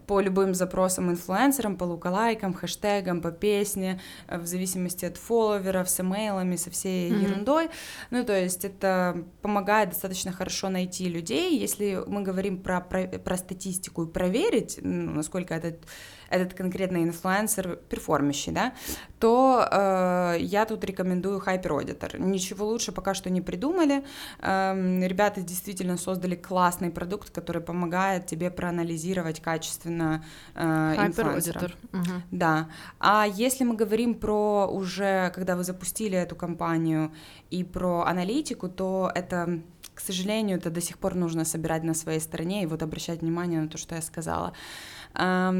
по 0.08 0.20
любым 0.20 0.54
запросам 0.54 1.12
инфлюенсерам, 1.12 1.78
по 1.78 1.84
лукалайкам, 1.84 2.54
хэштегам, 2.54 3.22
по 3.22 3.32
песне, 3.32 4.00
э, 4.28 4.38
в 4.38 4.46
зависимости 4.46 5.06
от 5.06 5.18
фолловеров, 5.18 5.90
с 5.90 6.00
имейлами, 6.00 6.56
со 6.56 6.70
всей 6.72 7.12
mm-hmm. 7.12 7.24
ерундой. 7.24 7.70
Ну, 8.12 8.24
то 8.24 8.38
есть 8.38 8.66
это 8.66 9.24
помогает 9.42 9.90
достаточно 9.90 10.32
хорошо 10.32 10.70
найти 10.70 11.10
людей. 11.10 11.58
Если 11.58 12.02
мы 12.08 12.22
говорим 12.22 12.62
про, 12.62 12.82
про, 12.82 13.08
про 13.08 13.38
статистику 13.38 14.04
и 14.04 14.08
проверить, 14.08 14.80
ну, 14.82 15.12
насколько 15.12 15.54
этот 15.54 15.86
этот 16.30 16.54
конкретный 16.54 17.04
инфлюенсер 17.04 17.78
перформящий, 17.90 18.52
да, 18.52 18.74
то 19.20 19.68
э, 19.70 20.38
я 20.40 20.66
тут 20.66 20.84
рекомендую 20.84 21.40
Hyper 21.40 21.68
Auditor. 21.68 22.20
Ничего 22.20 22.66
лучше 22.66 22.92
пока 22.92 23.14
что 23.14 23.30
не 23.30 23.42
придумали. 23.42 24.04
Э, 24.40 24.74
ребята 25.06 25.42
действительно 25.42 25.98
создали 25.98 26.36
классный 26.36 26.90
продукт, 26.90 27.30
который 27.30 27.62
помогает 27.62 28.28
тебе 28.28 28.50
проанализировать 28.50 29.42
качественно 29.42 30.24
э, 30.56 30.62
Hyper 30.62 31.38
Auditor. 31.38 31.74
Угу. 31.94 32.22
Да. 32.32 32.70
А 33.00 33.26
если 33.28 33.66
мы 33.66 33.76
говорим 33.76 34.16
про 34.16 34.68
уже, 34.68 35.32
когда 35.36 35.56
вы 35.56 35.64
запустили 35.64 36.18
эту 36.18 36.36
компанию 36.36 37.12
и 37.50 37.64
про 37.64 38.04
аналитику, 38.04 38.70
то 38.70 39.12
это 39.14 39.62
к 39.94 40.02
сожалению, 40.02 40.58
это 40.58 40.70
до 40.70 40.80
сих 40.80 40.98
пор 40.98 41.16
нужно 41.16 41.44
собирать 41.44 41.84
на 41.84 41.94
своей 41.94 42.22
стороне 42.22 42.64
и 42.64 42.66
вот 42.66 42.82
обращать 42.82 43.20
внимание 43.20 43.60
на 43.60 43.68
то, 43.68 43.78
что 43.78 43.96
я 43.96 44.02
сказала. 44.02 44.54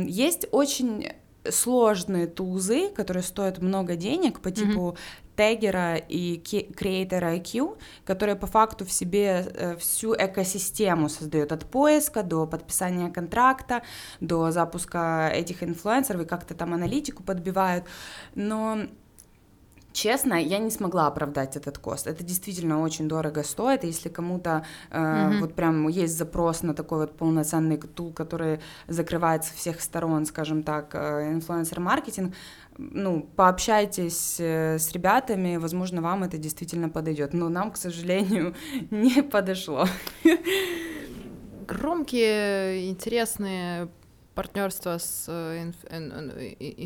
Есть 0.08 0.48
очень 0.52 1.12
сложные 1.52 2.28
тузы, 2.28 2.90
которые 2.90 3.24
стоят 3.24 3.60
много 3.60 3.96
денег 3.96 4.40
по 4.40 4.52
типу 4.52 4.96
mm-hmm. 4.96 4.98
тегера 5.36 5.96
и 5.96 6.40
Creator 6.40 7.42
IQ, 7.42 7.78
которые 8.06 8.36
по 8.36 8.48
факту 8.48 8.86
в 8.86 8.92
себе 8.92 9.48
э, 9.54 9.76
всю 9.78 10.16
экосистему 10.16 11.10
создают 11.10 11.52
от 11.52 11.66
поиска 11.66 12.24
до 12.24 12.46
подписания 12.46 13.10
контракта, 13.10 13.82
до 14.20 14.52
запуска 14.52 15.30
этих 15.34 15.64
инфлюенсеров 15.64 16.22
и 16.22 16.26
как-то 16.26 16.54
там 16.54 16.74
аналитику 16.74 17.24
подбивают, 17.24 17.86
но 18.36 18.88
Честно, 20.02 20.36
я 20.36 20.60
не 20.60 20.72
смогла 20.72 21.08
оправдать 21.08 21.58
этот 21.58 21.78
кост. 21.78 22.08
Это 22.08 22.24
действительно 22.24 22.82
очень 22.82 23.10
дорого 23.10 23.44
стоит. 23.44 23.84
Если 23.84 24.08
кому-то 24.08 24.64
э, 24.92 24.98
mm-hmm. 24.98 25.40
вот 25.40 25.56
прям 25.56 25.90
есть 25.90 26.18
запрос 26.18 26.64
на 26.64 26.74
такой 26.74 27.00
вот 27.00 27.18
полноценный 27.18 27.78
тул, 27.78 28.14
который 28.14 28.62
закрывает 28.88 29.44
со 29.44 29.54
всех 29.54 29.82
сторон, 29.82 30.26
скажем 30.26 30.64
так, 30.64 30.96
э, 30.96 31.34
инфлюенсер-маркетинг, 31.34 32.34
ну, 32.78 33.30
пообщайтесь 33.36 34.38
э, 34.40 34.80
с 34.80 34.90
ребятами, 34.94 35.58
возможно, 35.58 36.02
вам 36.02 36.24
это 36.24 36.38
действительно 36.38 36.88
подойдет. 36.88 37.34
Но 37.34 37.50
нам, 37.50 37.70
к 37.70 37.76
сожалению, 37.76 38.56
не 38.92 39.22
подошло. 39.22 39.86
Громкие, 41.68 42.90
интересные 42.90 43.90
партнерство 44.40 44.98
с 44.98 45.26
э, 45.28 45.64
инф, 45.64 45.76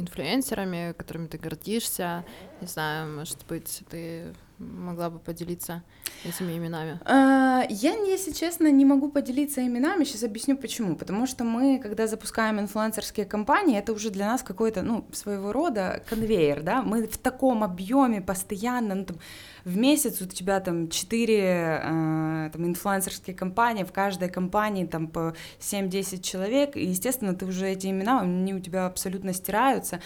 инфлюенсерами, 0.02 0.96
которыми 0.98 1.28
ты 1.28 1.38
гордишься. 1.38 2.26
Не 2.62 2.68
знаю, 2.68 3.16
может 3.16 3.46
быть, 3.48 3.84
ты 3.92 4.34
могла 4.58 5.12
бы 5.12 5.20
поделиться 5.20 5.84
этими 6.26 6.58
именами? 6.58 7.00
А, 7.06 7.64
я, 7.70 7.94
если 7.94 8.32
честно, 8.32 8.72
не 8.72 8.86
могу 8.86 9.12
поделиться 9.12 9.62
именами. 9.62 10.04
Сейчас 10.04 10.24
объясню 10.24 10.58
почему. 10.58 10.96
Потому 10.96 11.28
что 11.28 11.44
мы, 11.44 11.78
когда 11.78 12.08
запускаем 12.08 12.60
инфлюенсерские 12.60 13.28
компании, 13.28 13.78
это 13.78 13.94
уже 13.94 14.10
для 14.10 14.26
нас 14.26 14.42
какой-то, 14.42 14.82
ну, 14.82 15.06
своего 15.12 15.52
рода 15.52 16.02
конвейер, 16.10 16.64
да. 16.64 16.82
Мы 16.82 17.06
в 17.06 17.18
таком 17.20 17.64
объеме 17.64 18.20
постоянно, 18.22 18.96
ну, 18.96 19.06
там, 19.06 19.18
в 19.66 19.78
месяц 19.78 20.22
у 20.22 20.26
тебя 20.26 20.60
там 20.60 20.90
4 20.90 21.38
э, 21.38 22.50
там, 22.52 22.66
инфлюенсерские 22.66 23.36
компании, 23.36 23.84
в 23.84 23.92
каждой 23.92 24.30
компании 24.30 24.86
там 24.86 25.08
по 25.08 25.34
7-10 25.60 26.22
человек, 26.22 26.76
и, 26.76 26.84
естественно, 26.86 27.34
ты 27.34 27.46
уже 27.46 27.70
эти 27.70 27.88
имена, 27.88 28.22
они 28.22 28.54
у 28.54 28.60
тебя 28.60 28.86
абсолютно 28.86 29.34
стираются. 29.34 30.00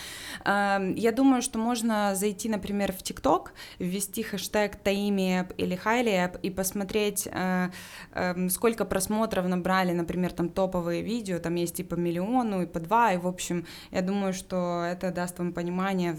Э, 0.45 0.79
я 0.95 1.11
думаю, 1.11 1.41
что 1.41 1.59
можно 1.59 2.15
зайти, 2.15 2.49
например, 2.49 2.93
в 2.93 3.01
ТикТок, 3.01 3.53
ввести 3.79 4.23
хэштег 4.23 4.75
Таими 4.75 5.47
или 5.57 5.79
Highly 5.83 6.25
App 6.25 6.39
и 6.41 6.49
посмотреть, 6.49 7.27
э, 7.31 7.69
э, 8.13 8.49
сколько 8.49 8.85
просмотров 8.85 9.47
набрали, 9.47 9.91
например, 9.91 10.31
там 10.31 10.49
топовые 10.49 11.01
видео, 11.01 11.39
там 11.39 11.55
есть 11.55 11.79
и 11.79 11.83
по 11.83 11.95
миллиону, 11.95 12.61
и 12.61 12.65
по 12.65 12.79
два, 12.79 13.13
и, 13.13 13.17
в 13.17 13.27
общем, 13.27 13.65
я 13.91 14.01
думаю, 14.01 14.33
что 14.33 14.83
это 14.83 15.11
даст 15.11 15.39
вам 15.39 15.53
понимание 15.53 16.15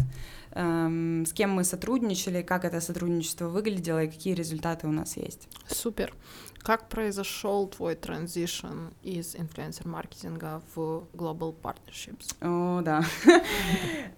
с 0.53 1.33
кем 1.33 1.51
мы 1.51 1.65
сотрудничали, 1.65 2.43
как 2.43 2.65
это 2.65 2.81
сотрудничество 2.81 3.49
выглядело 3.49 4.05
и 4.05 4.09
какие 4.09 4.35
результаты 4.35 4.87
у 4.87 4.93
нас 4.93 5.17
есть. 5.17 5.49
Супер. 5.69 6.15
Как 6.69 6.91
произошел 6.91 7.67
твой 7.67 7.95
транзишн 7.95 8.89
из 9.03 9.35
инфлюенсер-маркетинга 9.35 10.61
в 10.75 11.05
Global 11.15 11.55
Partnerships? 11.63 12.35
О, 12.43 12.83
да. 12.83 13.03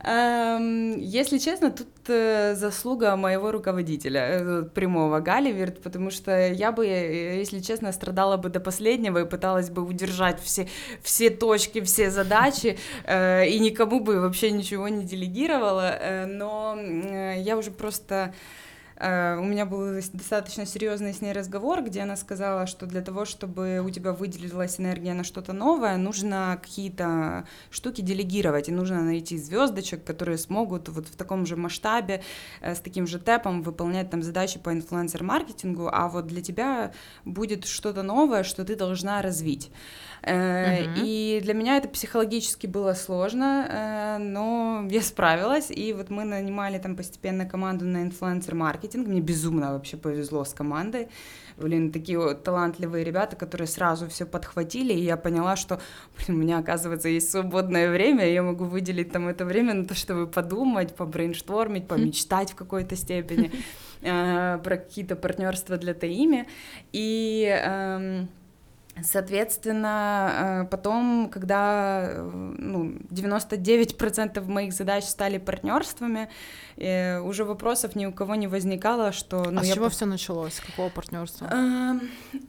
Эм, 0.02 0.98
если 0.98 1.38
честно, 1.38 1.70
тут 1.70 1.86
э, 2.08 2.56
заслуга 2.56 3.14
моего 3.14 3.52
руководителя, 3.52 4.20
э, 4.20 4.62
прямого 4.64 5.20
Галиверт, 5.20 5.80
потому 5.80 6.10
что 6.10 6.48
я 6.48 6.72
бы, 6.72 6.88
э, 6.88 7.38
если 7.38 7.60
честно, 7.60 7.92
страдала 7.92 8.36
бы 8.36 8.48
до 8.48 8.58
последнего 8.58 9.18
и 9.18 9.26
пыталась 9.26 9.70
бы 9.70 9.84
удержать 9.84 10.42
все, 10.42 10.66
все 11.04 11.30
точки, 11.30 11.80
все 11.82 12.10
задачи, 12.10 12.78
и 13.06 13.58
никому 13.60 14.00
бы 14.00 14.20
вообще 14.20 14.50
ничего 14.50 14.88
не 14.88 15.04
делегировала, 15.04 16.26
но 16.26 16.76
я 17.36 17.56
уже 17.56 17.70
просто 17.70 18.34
у 19.02 19.44
меня 19.44 19.64
был 19.64 19.94
достаточно 20.12 20.66
серьезный 20.66 21.14
с 21.14 21.22
ней 21.22 21.32
разговор, 21.32 21.82
где 21.82 22.02
она 22.02 22.16
сказала, 22.16 22.66
что 22.66 22.84
для 22.84 23.00
того, 23.00 23.24
чтобы 23.24 23.80
у 23.80 23.88
тебя 23.88 24.12
выделилась 24.12 24.78
энергия 24.78 25.14
на 25.14 25.24
что-то 25.24 25.54
новое, 25.54 25.96
нужно 25.96 26.58
какие-то 26.60 27.46
штуки 27.70 28.02
делегировать, 28.02 28.68
и 28.68 28.72
нужно 28.72 29.00
найти 29.00 29.38
звездочек, 29.38 30.04
которые 30.04 30.36
смогут 30.36 30.90
вот 30.90 31.08
в 31.08 31.16
таком 31.16 31.46
же 31.46 31.56
масштабе, 31.56 32.22
э, 32.60 32.74
с 32.74 32.80
таким 32.80 33.06
же 33.06 33.18
тэпом 33.18 33.62
выполнять 33.62 34.10
там 34.10 34.22
задачи 34.22 34.58
по 34.58 34.70
инфлюенсер-маркетингу, 34.70 35.88
а 35.90 36.08
вот 36.08 36.26
для 36.26 36.42
тебя 36.42 36.92
будет 37.24 37.64
что-то 37.64 38.02
новое, 38.02 38.42
что 38.42 38.66
ты 38.66 38.76
должна 38.76 39.22
развить. 39.22 39.70
Uh-huh. 40.22 40.92
И 41.02 41.40
для 41.42 41.54
меня 41.54 41.78
это 41.78 41.88
психологически 41.88 42.66
было 42.66 42.92
сложно, 42.92 43.66
э, 43.68 44.18
но 44.18 44.86
я 44.90 45.00
справилась, 45.00 45.70
и 45.70 45.94
вот 45.94 46.10
мы 46.10 46.24
нанимали 46.24 46.78
там 46.78 46.94
постепенно 46.94 47.46
команду 47.46 47.86
на 47.86 48.02
инфлюенсер-маркетинг, 48.02 49.08
мне 49.08 49.20
безумно 49.20 49.72
вообще 49.72 49.96
повезло 49.96 50.44
с 50.44 50.52
командой, 50.52 51.08
блин, 51.56 51.90
такие 51.90 52.18
вот 52.18 52.42
талантливые 52.42 53.02
ребята, 53.02 53.34
которые 53.36 53.66
сразу 53.66 54.08
все 54.08 54.26
подхватили, 54.26 54.92
и 54.92 55.00
я 55.00 55.16
поняла, 55.16 55.56
что, 55.56 55.80
блин, 56.18 56.38
у 56.38 56.42
меня, 56.42 56.58
оказывается, 56.58 57.08
есть 57.08 57.30
свободное 57.30 57.90
время, 57.90 58.28
и 58.28 58.34
я 58.34 58.42
могу 58.42 58.64
выделить 58.64 59.12
там 59.12 59.26
это 59.26 59.46
время 59.46 59.72
на 59.72 59.86
то, 59.86 59.94
чтобы 59.94 60.26
подумать, 60.26 60.94
побрейнштормить, 60.94 61.88
помечтать 61.88 62.52
в 62.52 62.56
какой-то 62.56 62.94
степени 62.94 63.50
э, 64.02 64.58
про 64.62 64.76
какие-то 64.76 65.16
партнерства 65.16 65.78
для 65.78 65.94
Таими, 65.94 66.46
и... 66.92 68.26
Эм, 69.00 69.04
Соответственно, 69.04 70.64
э, 70.64 70.68
потом, 70.70 71.28
когда 71.30 72.02
э, 72.04 72.30
ну, 72.58 72.96
99% 73.10 74.42
моих 74.46 74.72
задач 74.72 75.04
стали 75.04 75.38
партнерствами, 75.38 76.28
э, 76.76 77.20
уже 77.20 77.44
вопросов 77.44 77.96
ни 77.96 78.06
у 78.06 78.12
кого 78.12 78.34
не 78.34 78.46
возникало, 78.46 79.12
что... 79.12 79.50
Ну, 79.50 79.60
а 79.60 79.64
с 79.64 79.72
чего 79.72 79.86
по... 79.86 79.90
все 79.90 80.06
началось? 80.06 80.54
С 80.54 80.60
какого 80.60 80.88
партнерства? 80.88 81.48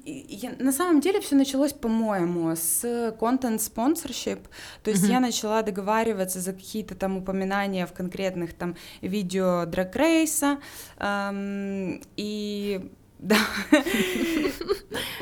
Я, 0.06 0.52
на 0.60 0.72
самом 0.72 1.02
деле 1.02 1.20
все 1.20 1.36
началось, 1.36 1.74
по-моему, 1.74 2.56
с 2.56 2.84
content 3.20 3.60
sponsorship. 3.60 4.40
То 4.84 4.92
есть 4.92 5.04
uh-huh. 5.04 5.12
я 5.12 5.20
начала 5.20 5.62
договариваться 5.62 6.40
за 6.40 6.54
какие-то 6.54 6.96
там 6.96 7.18
упоминания 7.18 7.86
в 7.86 7.94
конкретных 7.94 8.54
там 8.54 8.76
видео 9.02 9.66
драг-рейса, 9.66 10.60
эм, 10.98 12.02
и 12.18 12.92
да. 13.22 13.38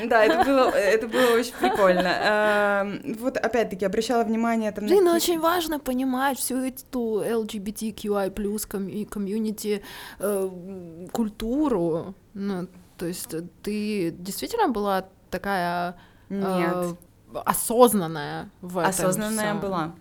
Да, 0.04 0.24
это 0.24 0.44
было, 0.44 0.70
это 0.70 1.06
было 1.06 1.36
очень 1.36 1.52
прикольно. 1.52 2.08
Эм, 2.08 3.16
вот 3.18 3.36
опять-таки 3.36 3.84
обращала 3.84 4.24
внимание 4.24 4.72
там. 4.72 4.86
Блин, 4.86 5.04
на... 5.04 5.14
очень 5.14 5.38
важно 5.38 5.78
понимать 5.78 6.38
всю 6.38 6.56
эту 6.56 7.22
LGBTQI 7.22 8.30
плюс 8.30 8.66
комьюнити 8.66 9.82
э, 10.18 10.50
культуру. 11.12 12.14
Ну, 12.32 12.68
то 12.96 13.06
есть 13.06 13.34
ты 13.62 14.10
действительно 14.10 14.68
была 14.68 15.04
такая 15.30 15.96
э, 16.30 16.34
Нет. 16.34 16.98
осознанная 17.44 18.50
в 18.62 18.78
этом. 18.78 18.90
Осознанная 18.90 19.54
была. 19.54 19.92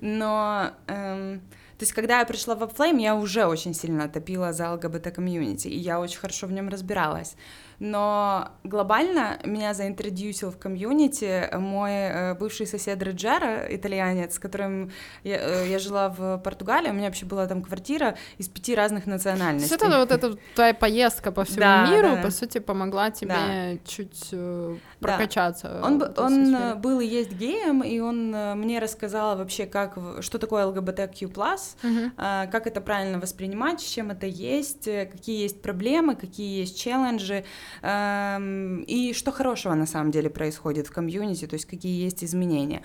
Но 0.00 0.70
эм, 0.86 1.42
то 1.80 1.84
есть, 1.84 1.94
когда 1.94 2.18
я 2.18 2.26
пришла 2.26 2.54
в 2.54 2.62
Flame, 2.62 3.00
я 3.00 3.16
уже 3.16 3.46
очень 3.46 3.72
сильно 3.72 4.06
топила 4.06 4.52
за 4.52 4.70
ЛГБТ-комьюнити, 4.74 5.68
и 5.68 5.78
я 5.78 5.98
очень 5.98 6.18
хорошо 6.18 6.46
в 6.46 6.52
нем 6.52 6.68
разбиралась 6.68 7.36
но 7.80 8.50
глобально 8.62 9.38
меня 9.42 9.72
заинтродюсил 9.72 10.50
в 10.50 10.58
комьюнити 10.58 11.48
мой 11.56 11.92
э, 11.92 12.34
бывший 12.34 12.66
сосед 12.66 13.02
Руджеро, 13.02 13.66
итальянец, 13.70 14.34
с 14.34 14.38
которым 14.38 14.92
я, 15.24 15.38
э, 15.40 15.66
я 15.70 15.78
жила 15.78 16.10
в 16.10 16.38
Португалии, 16.38 16.90
у 16.90 16.92
меня 16.92 17.06
вообще 17.06 17.24
была 17.24 17.46
там 17.46 17.62
квартира 17.62 18.16
из 18.36 18.48
пяти 18.48 18.74
разных 18.74 19.06
национальностей. 19.06 19.74
Это 19.74 19.98
вот 19.98 20.12
эта 20.12 20.36
твоя 20.54 20.74
поездка 20.74 21.32
по 21.32 21.44
всему 21.44 21.60
да, 21.60 21.90
миру, 21.90 22.16
да, 22.16 22.22
по 22.22 22.30
сути, 22.30 22.58
помогла 22.58 23.10
тебе 23.10 23.28
да. 23.28 23.78
чуть 23.86 24.28
э, 24.32 24.76
прокачаться. 25.00 25.80
Да. 25.80 25.86
Он, 25.86 26.02
он 26.18 26.80
был 26.82 27.00
и 27.00 27.06
есть 27.06 27.32
геем, 27.32 27.80
и 27.80 27.98
он 28.00 28.30
мне 28.58 28.78
рассказал 28.78 29.38
вообще, 29.38 29.64
как, 29.64 29.98
что 30.20 30.38
такое 30.38 30.66
ЛГБТQ+, 30.66 31.24
угу. 31.24 32.10
как 32.16 32.66
это 32.66 32.82
правильно 32.82 33.18
воспринимать, 33.18 33.80
с 33.80 33.84
чем 33.84 34.10
это 34.10 34.26
есть, 34.26 34.84
какие 34.84 35.40
есть 35.40 35.62
проблемы, 35.62 36.14
какие 36.14 36.60
есть 36.60 36.78
челленджи, 36.78 37.44
и 37.82 39.12
что 39.14 39.32
хорошего 39.32 39.74
на 39.74 39.86
самом 39.86 40.10
деле 40.10 40.30
происходит 40.30 40.86
в 40.86 40.92
комьюнити, 40.92 41.46
то 41.46 41.54
есть 41.54 41.66
какие 41.66 42.02
есть 42.02 42.24
изменения. 42.24 42.82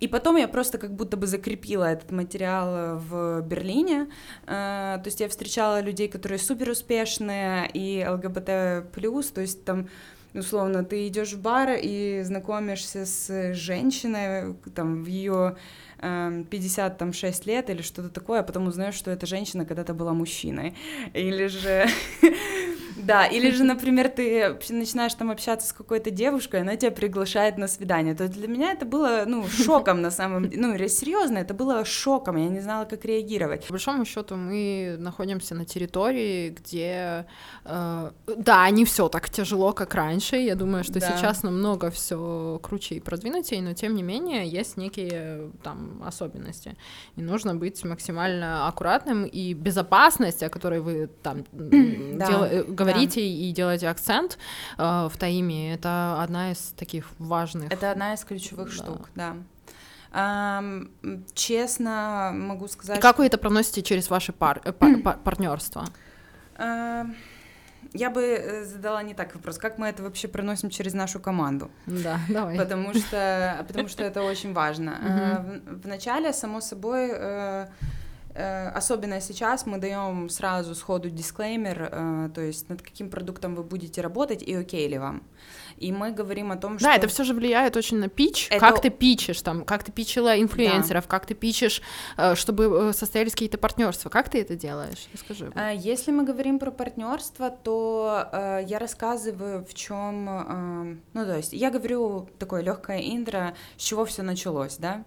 И 0.00 0.08
потом 0.08 0.36
я 0.36 0.48
просто 0.48 0.78
как 0.78 0.94
будто 0.94 1.16
бы 1.16 1.26
закрепила 1.26 1.84
этот 1.84 2.10
материал 2.10 2.98
в 2.98 3.42
Берлине, 3.42 4.08
э, 4.46 4.46
то 4.46 5.02
есть 5.04 5.20
я 5.20 5.28
встречала 5.28 5.80
людей, 5.80 6.08
которые 6.08 6.38
супер 6.38 6.70
успешные 6.70 7.70
и 7.72 8.04
ЛГБТ+, 8.06 8.92
то 9.32 9.40
есть 9.40 9.64
там 9.64 9.88
условно, 10.34 10.84
ты 10.84 11.08
идешь 11.08 11.32
в 11.32 11.40
бар 11.40 11.78
и 11.80 12.22
знакомишься 12.22 13.06
с 13.06 13.54
женщиной, 13.54 14.54
там, 14.74 15.02
в 15.02 15.06
ее 15.06 15.56
56 15.98 17.46
эм, 17.46 17.52
лет 17.52 17.70
или 17.70 17.82
что-то 17.82 18.08
такое, 18.08 18.40
а 18.40 18.42
потом 18.42 18.66
узнаешь, 18.66 18.94
что 18.94 19.10
эта 19.10 19.26
женщина 19.26 19.64
когда-то 19.64 19.92
была 19.92 20.12
мужчиной. 20.12 20.74
Или 21.14 21.46
же 21.48 21.86
Да, 23.04 23.26
или 23.26 23.50
же, 23.50 23.64
например, 23.64 24.08
ты 24.08 24.58
начинаешь 24.68 25.14
там 25.14 25.30
общаться 25.30 25.68
с 25.68 25.72
какой-то 25.72 26.10
девушкой, 26.10 26.60
она 26.60 26.76
тебя 26.76 26.90
приглашает 26.90 27.58
на 27.58 27.68
свидание. 27.68 28.14
То 28.14 28.24
есть 28.24 28.34
для 28.34 28.48
меня 28.48 28.72
это 28.72 28.86
было, 28.86 29.24
ну, 29.26 29.46
шоком 29.48 30.02
на 30.02 30.10
самом 30.10 30.48
деле. 30.48 30.66
Ну, 30.66 30.88
серьезно, 30.88 31.38
это 31.38 31.54
было 31.54 31.84
шоком, 31.84 32.36
я 32.36 32.48
не 32.48 32.60
знала, 32.60 32.84
как 32.84 33.04
реагировать. 33.04 33.66
По 33.66 33.72
большому 33.72 34.04
счету 34.04 34.36
мы 34.36 34.96
находимся 34.98 35.54
на 35.54 35.64
территории, 35.64 36.50
где, 36.50 37.26
э, 37.64 38.10
да, 38.36 38.70
не 38.70 38.84
все 38.84 39.08
так 39.08 39.30
тяжело, 39.30 39.72
как 39.72 39.94
раньше. 39.94 40.36
Я 40.36 40.54
думаю, 40.54 40.84
что 40.84 41.00
да. 41.00 41.16
сейчас 41.16 41.42
намного 41.42 41.90
все 41.90 42.58
круче 42.62 42.96
и 42.96 43.00
продвинутее, 43.00 43.62
но 43.62 43.74
тем 43.74 43.94
не 43.94 44.02
менее 44.02 44.46
есть 44.46 44.76
некие 44.76 45.50
там 45.62 46.02
особенности. 46.06 46.76
И 47.16 47.22
нужно 47.22 47.54
быть 47.54 47.84
максимально 47.84 48.68
аккуратным, 48.68 49.24
и 49.24 49.54
безопасность, 49.54 50.42
о 50.42 50.48
которой 50.48 50.80
вы 50.80 51.08
там 51.22 51.44
дел... 51.52 52.44
Э, 52.44 52.64
говорите 52.92 53.20
да. 53.20 53.26
и 53.26 53.52
делаете 53.52 53.88
акцент 53.88 54.38
э, 54.78 54.82
в 54.82 55.12
Таиме, 55.18 55.74
это 55.74 56.22
одна 56.22 56.52
из 56.52 56.74
таких 56.76 57.08
важных. 57.18 57.72
Это 57.72 57.90
одна 57.90 58.14
из 58.14 58.24
ключевых 58.24 58.68
да. 58.68 58.74
штук, 58.74 59.08
да. 59.14 59.36
Um, 60.12 60.90
честно 61.34 62.32
могу 62.34 62.66
сказать. 62.66 62.98
И 62.98 63.00
как 63.00 63.18
вы 63.18 63.26
это 63.26 63.38
проносите 63.38 63.82
через 63.82 64.10
ваши 64.10 64.32
пар... 64.32 64.60
Э, 64.64 64.72
пар... 64.72 64.98
пар... 64.98 65.18
партнерства? 65.22 65.84
Uh, 66.56 67.14
я 67.92 68.10
бы 68.10 68.22
э, 68.22 68.64
задала 68.64 69.02
не 69.04 69.14
так 69.14 69.34
вопрос, 69.34 69.58
как 69.58 69.78
мы 69.78 69.86
это 69.86 70.02
вообще 70.02 70.26
проносим 70.26 70.70
через 70.70 70.94
нашу 70.94 71.20
команду? 71.20 71.70
Да, 71.86 72.18
давай. 72.28 72.56
Потому 72.58 72.92
что, 72.94 73.64
потому 73.68 73.88
что 73.88 74.02
это 74.02 74.22
очень 74.22 74.52
важно. 74.52 75.60
В, 75.64 75.82
в 75.82 75.86
начале, 75.86 76.32
само 76.32 76.60
собой, 76.60 77.10
Э, 77.12 77.66
особенно 78.34 79.20
сейчас 79.20 79.66
мы 79.66 79.78
даем 79.78 80.28
сразу 80.28 80.74
сходу 80.74 81.10
дисклеймер, 81.10 81.88
э, 81.90 82.30
то 82.34 82.40
есть 82.40 82.68
над 82.68 82.82
каким 82.82 83.10
продуктом 83.10 83.54
вы 83.54 83.64
будете 83.64 84.00
работать 84.00 84.42
и 84.42 84.54
окей 84.54 84.88
ли 84.88 84.98
вам. 84.98 85.22
И 85.80 85.92
мы 85.92 86.12
говорим 86.12 86.52
о 86.52 86.56
том, 86.56 86.78
что... 86.78 86.88
Да, 86.88 86.94
это 86.94 87.08
все 87.08 87.24
же 87.24 87.34
влияет 87.34 87.76
очень 87.76 87.96
на 87.96 88.08
пич, 88.08 88.48
это... 88.50 88.60
как 88.60 88.82
ты 88.82 88.90
пичешь, 88.90 89.40
там, 89.42 89.64
как 89.64 89.82
ты 89.82 89.90
пичила 89.90 90.38
инфлюенсеров, 90.38 91.04
да. 91.04 91.10
как 91.10 91.26
ты 91.26 91.34
пичешь, 91.34 91.82
э, 92.16 92.34
чтобы 92.34 92.92
состоялись 92.92 93.32
какие-то 93.32 93.58
партнерства. 93.58 94.10
Как 94.10 94.28
ты 94.28 94.40
это 94.42 94.56
делаешь? 94.56 95.08
Расскажи. 95.12 95.52
Если 95.76 96.12
мы 96.12 96.24
говорим 96.24 96.58
про 96.58 96.70
партнерство, 96.70 97.50
то 97.50 98.28
я 98.66 98.78
рассказываю, 98.78 99.64
в 99.64 99.74
чем... 99.74 100.98
Ну, 101.14 101.24
то 101.24 101.36
есть 101.36 101.52
я 101.52 101.70
говорю 101.70 102.28
такое 102.38 102.62
легкое 102.62 103.00
интро, 103.00 103.54
с 103.76 103.82
чего 103.82 104.04
все 104.04 104.22
началось, 104.22 104.76
да, 104.76 105.04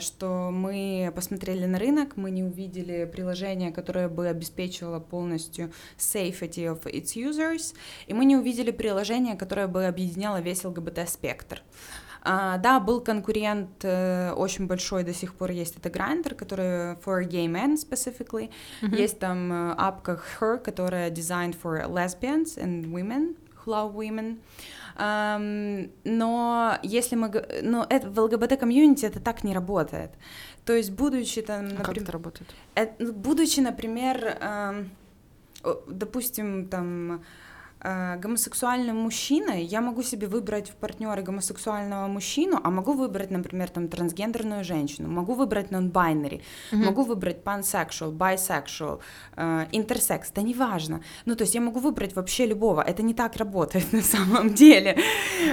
что 0.00 0.50
мы 0.52 1.12
посмотрели 1.14 1.66
на 1.66 1.78
рынок, 1.78 2.16
мы 2.16 2.30
не 2.30 2.44
увидели 2.44 3.10
приложение, 3.12 3.72
которое 3.72 4.08
бы 4.08 4.28
обеспечивало 4.28 5.00
полностью 5.00 5.72
safety 5.98 6.64
of 6.66 6.84
its 6.84 7.16
users, 7.16 7.74
и 8.06 8.14
мы 8.14 8.24
не 8.24 8.36
увидели 8.36 8.70
приложение, 8.70 9.36
которое 9.36 9.66
бы 9.66 9.79
объединяло 9.88 10.40
весь 10.40 10.64
ЛГБТ-спектр. 10.64 11.62
Uh, 12.22 12.58
да, 12.58 12.80
был 12.80 13.00
конкурент 13.00 13.82
uh, 13.82 14.34
очень 14.34 14.66
большой, 14.66 15.04
до 15.04 15.14
сих 15.14 15.34
пор 15.34 15.52
есть, 15.52 15.76
это 15.78 15.88
Grindr, 15.88 16.34
который 16.34 16.96
for 17.02 17.24
gay 17.26 17.46
men 17.46 17.76
specifically. 17.76 18.50
Mm-hmm. 18.82 18.96
Есть 18.96 19.18
там 19.18 19.50
uh, 19.50 19.74
апка 19.78 20.20
Her, 20.38 20.58
которая 20.58 21.10
designed 21.10 21.56
for 21.58 21.82
lesbians 21.88 22.58
and 22.58 22.92
women, 22.92 23.36
who 23.64 23.72
love 23.72 23.94
women. 23.94 24.38
Um, 24.98 25.90
но 26.04 26.78
если 26.82 27.16
мы... 27.16 27.30
Но 27.62 27.86
это, 27.88 28.10
в 28.10 28.20
ЛГБТ-комьюнити 28.20 29.06
это 29.06 29.18
так 29.18 29.44
не 29.44 29.54
работает. 29.54 30.10
То 30.66 30.74
есть, 30.74 30.90
будучи 30.90 31.40
там... 31.40 31.68
Например, 31.68 31.80
а 31.80 31.84
как 31.84 31.96
это 31.96 32.12
работает? 32.12 32.50
Э, 32.74 32.86
будучи, 33.12 33.60
например, 33.60 34.36
э, 34.40 34.84
допустим, 35.88 36.68
там 36.68 37.12
э, 37.12 37.18
гомосексуальным 37.82 38.96
мужчиной, 38.96 39.64
я 39.64 39.80
могу 39.80 40.02
себе 40.02 40.26
выбрать 40.26 40.70
в 40.70 40.74
партнеры 40.74 41.22
гомосексуального 41.22 42.06
мужчину, 42.08 42.60
а 42.62 42.70
могу 42.70 42.92
выбрать, 42.92 43.30
например, 43.30 43.68
там 43.70 43.88
трансгендерную 43.88 44.64
женщину, 44.64 45.08
могу 45.08 45.34
выбрать 45.34 45.70
non-binary, 45.70 46.40
mm-hmm. 46.72 46.84
могу 46.84 47.02
выбрать 47.02 47.38
pansexual, 47.42 48.12
bisexual, 48.12 49.00
э, 49.36 49.66
intersex, 49.72 50.24
да 50.34 50.42
неважно. 50.42 51.00
Ну, 51.24 51.34
то 51.36 51.42
есть 51.44 51.54
я 51.54 51.60
могу 51.60 51.80
выбрать 51.80 52.14
вообще 52.14 52.46
любого. 52.46 52.82
Это 52.82 53.02
не 53.02 53.14
так 53.14 53.36
работает 53.36 53.92
на 53.92 54.02
самом 54.02 54.54
деле. 54.54 54.98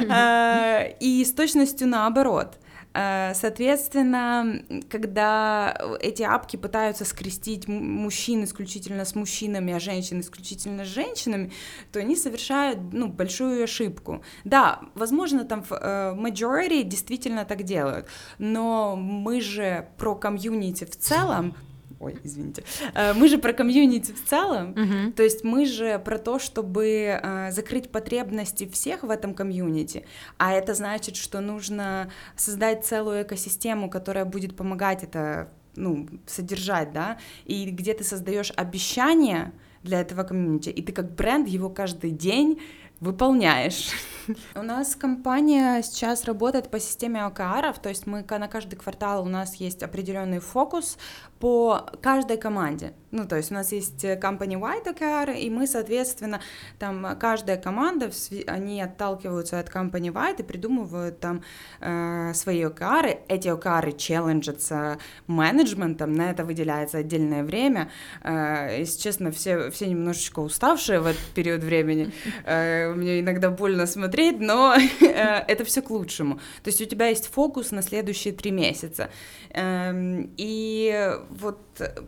Э, 0.09 0.91
и 0.99 1.23
с 1.23 1.33
точностью 1.33 1.87
наоборот. 1.87 2.57
Э, 2.97 3.33
соответственно, 3.36 4.63
когда 4.89 5.77
эти 5.99 6.23
апки 6.23 6.57
пытаются 6.57 7.05
скрестить 7.05 7.67
мужчин 7.67 8.43
исключительно 8.43 9.05
с 9.05 9.13
мужчинами, 9.13 9.73
а 9.73 9.79
женщин 9.79 10.19
исключительно 10.19 10.83
с 10.83 10.88
женщинами, 10.88 11.51
то 11.91 11.99
они 11.99 12.15
совершают 12.15 12.79
ну, 12.93 13.07
большую 13.07 13.63
ошибку. 13.63 14.23
Да, 14.45 14.81
возможно, 14.95 15.45
там 15.45 15.62
в 15.62 15.73
э, 15.73 16.15
majority 16.15 16.81
действительно 16.83 17.45
так 17.45 17.62
делают, 17.63 18.07
но 18.39 18.95
мы 18.95 19.41
же 19.41 19.89
про 19.97 20.15
комьюнити 20.15 20.86
в 20.86 20.97
целом, 20.97 21.55
Ой, 21.99 22.15
извините. 22.23 22.63
Э, 22.93 23.13
мы 23.13 23.27
же 23.27 23.38
про 23.38 23.53
комьюнити 23.53 24.12
в 24.12 24.23
целом, 24.25 24.73
uh-huh. 24.73 25.12
то 25.13 25.23
есть 25.23 25.43
мы 25.43 25.65
же 25.65 25.99
про 25.99 26.19
то, 26.19 26.38
чтобы 26.38 27.19
э, 27.21 27.51
закрыть 27.51 27.89
потребности 27.91 28.67
всех 28.69 29.03
в 29.03 29.10
этом 29.10 29.33
комьюнити, 29.33 30.05
а 30.38 30.53
это 30.53 30.75
значит, 30.75 31.15
что 31.15 31.39
нужно 31.41 32.12
создать 32.36 32.86
целую 32.86 33.23
экосистему, 33.23 33.89
которая 33.89 34.25
будет 34.25 34.55
помогать 34.55 35.03
это 35.03 35.49
ну, 35.75 36.07
содержать, 36.25 36.91
да, 36.91 37.17
и 37.45 37.69
где 37.69 37.93
ты 37.93 38.03
создаешь 38.03 38.51
обещания 38.55 39.53
для 39.83 40.01
этого 40.01 40.23
комьюнити, 40.23 40.69
и 40.69 40.81
ты 40.81 40.91
как 40.91 41.15
бренд 41.15 41.47
его 41.47 41.69
каждый 41.69 42.12
день 42.12 42.60
выполняешь. 42.99 43.91
У 44.55 44.62
нас 44.62 44.95
компания 44.95 45.81
сейчас 45.83 46.25
работает 46.25 46.69
по 46.69 46.79
системе 46.79 47.23
ОКРов, 47.25 47.79
то 47.79 47.89
есть 47.89 48.07
мы 48.07 48.25
на 48.27 48.47
каждый 48.47 48.75
квартал 48.75 49.23
у 49.23 49.29
нас 49.29 49.55
есть 49.55 49.83
определенный 49.83 50.39
фокус 50.39 50.97
по 51.39 51.86
каждой 52.02 52.38
команде. 52.38 52.93
Ну, 53.12 53.26
то 53.26 53.38
есть 53.38 53.52
у 53.52 53.54
нас 53.54 53.71
есть 53.71 54.04
company-wide 54.04 54.93
OKR, 54.93 55.38
и 55.38 55.50
мы, 55.50 55.65
соответственно, 55.65 56.41
там 56.78 57.17
каждая 57.17 57.58
команда, 57.58 58.12
они 58.47 58.82
отталкиваются 58.82 59.60
от 59.60 59.69
company-wide 59.69 60.41
и 60.41 60.43
придумывают 60.43 61.19
там 61.19 61.41
э, 61.80 62.34
свои 62.34 62.63
OKR. 62.65 63.19
Эти 63.30 63.47
OKR 63.47 63.97
челленджатся 63.97 64.97
менеджментом, 65.28 66.13
на 66.13 66.32
это 66.32 66.43
выделяется 66.43 66.97
отдельное 66.97 67.43
время. 67.43 67.89
Э, 68.23 68.76
если 68.80 69.00
честно, 69.00 69.32
все, 69.32 69.71
все 69.71 69.88
немножечко 69.88 70.39
уставшие 70.41 71.00
в 71.00 71.06
этот 71.06 71.23
период 71.34 71.63
времени. 71.63 72.12
Э, 72.45 72.93
мне 72.93 73.21
иногда 73.21 73.50
больно 73.50 73.86
смотреть, 73.88 74.39
но 74.39 74.76
э, 75.02 75.06
это 75.06 75.63
все 75.63 75.82
к 75.82 75.89
лучшему. 75.89 76.36
То 76.62 76.67
есть 76.67 76.82
у 76.82 76.86
тебя 76.86 77.08
есть 77.08 77.28
фокус 77.28 77.71
на 77.71 77.82
следующие 77.82 78.34
три 78.34 78.52
месяца. 78.52 79.10
Э, 79.52 79.93
и 80.36 81.17
вот 81.29 81.59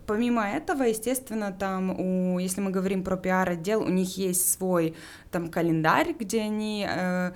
помимо 0.06 0.48
этого, 0.48 0.84
естественно, 0.84 1.52
там, 1.52 1.90
у, 1.98 2.38
если 2.38 2.60
мы 2.60 2.70
говорим 2.70 3.04
про 3.04 3.16
пиар-отдел, 3.16 3.82
у 3.82 3.88
них 3.88 4.16
есть 4.16 4.50
свой 4.52 4.94
там 5.30 5.48
календарь, 5.48 6.14
где 6.18 6.42
они 6.42 6.86
э, 6.88 7.32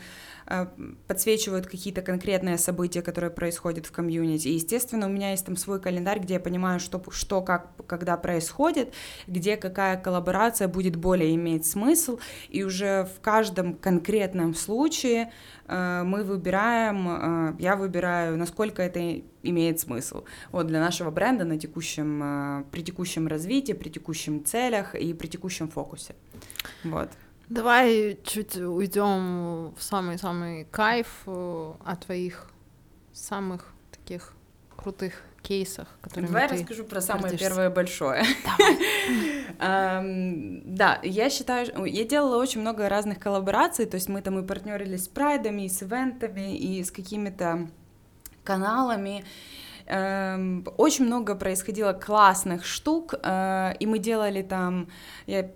подсвечивают 1.07 1.67
какие-то 1.67 2.03
конкретные 2.03 2.59
события, 2.59 3.03
которые 3.03 3.31
происходят 3.31 3.87
в 3.87 3.93
комьюнити. 3.93 4.49
И, 4.49 4.55
естественно, 4.55 5.07
у 5.07 5.11
меня 5.11 5.31
есть 5.31 5.47
там 5.47 5.57
свой 5.57 5.81
календарь, 5.81 6.21
где 6.21 6.35
я 6.35 6.41
понимаю, 6.41 6.81
что, 6.81 7.03
что 7.11 7.41
как, 7.43 7.71
когда 7.87 8.17
происходит, 8.17 8.93
где 9.27 9.57
какая 9.57 9.97
коллаборация 9.97 10.69
будет 10.69 10.97
более 10.97 11.35
иметь 11.35 11.67
смысл, 11.67 12.19
и 12.49 12.63
уже 12.63 13.09
в 13.17 13.21
каждом 13.21 13.75
конкретном 13.75 14.55
случае 14.55 15.31
Э, 15.67 16.03
мы 16.05 16.25
выбираем, 16.25 17.09
э, 17.09 17.57
я 17.59 17.77
выбираю, 17.77 18.37
насколько 18.37 18.83
это 18.83 19.23
имеет 19.43 19.81
смысл. 19.81 20.25
Вот 20.53 20.67
для 20.67 20.81
нашего 20.81 21.11
бренда 21.11 21.45
на 21.45 21.59
текущем, 21.59 22.21
э, 22.23 22.65
при 22.71 22.83
текущем 22.83 23.27
развитии, 23.27 23.73
при 23.73 23.89
текущем 23.89 24.45
целях 24.45 24.95
и 24.95 25.15
при 25.15 25.27
текущем 25.27 25.69
фокусе. 25.69 26.15
Вот. 26.85 27.11
Давай 27.49 28.19
чуть 28.25 28.57
уйдем 28.57 29.75
в 29.75 29.83
самый-самый 29.83 30.65
кайф 30.65 31.09
от 31.27 32.05
твоих 32.05 32.51
самых 33.13 33.73
таких 33.91 34.33
крутых 34.77 35.23
кейсах, 35.43 35.87
которые 36.01 36.29
Давай 36.29 36.43
я 36.45 36.49
расскажу 36.49 36.85
про 36.85 37.01
самое 37.01 37.25
гордишься. 37.25 37.49
первое 37.49 37.71
большое. 37.71 38.25
Да, 39.59 40.99
я 41.03 41.31
считаю, 41.31 41.85
я 41.85 42.05
делала 42.05 42.43
очень 42.43 42.61
много 42.61 42.89
разных 42.89 43.21
коллабораций, 43.21 43.87
то 43.87 43.95
есть 43.95 44.09
мы 44.09 44.21
там 44.21 44.39
и 44.39 44.47
партнерились 44.47 45.05
с 45.05 45.09
прайдами, 45.09 45.63
и 45.67 45.69
с 45.69 45.83
ивентами, 45.83 46.59
и 46.59 46.83
с 46.83 46.91
какими-то 46.91 47.69
каналами, 48.43 49.25
очень 49.87 51.05
много 51.05 51.35
происходило 51.35 51.93
классных 51.93 52.65
штук, 52.65 53.15
э, 53.23 53.75
и 53.79 53.87
мы 53.87 53.99
делали 53.99 54.43
там, 54.43 54.89
я 55.27 55.51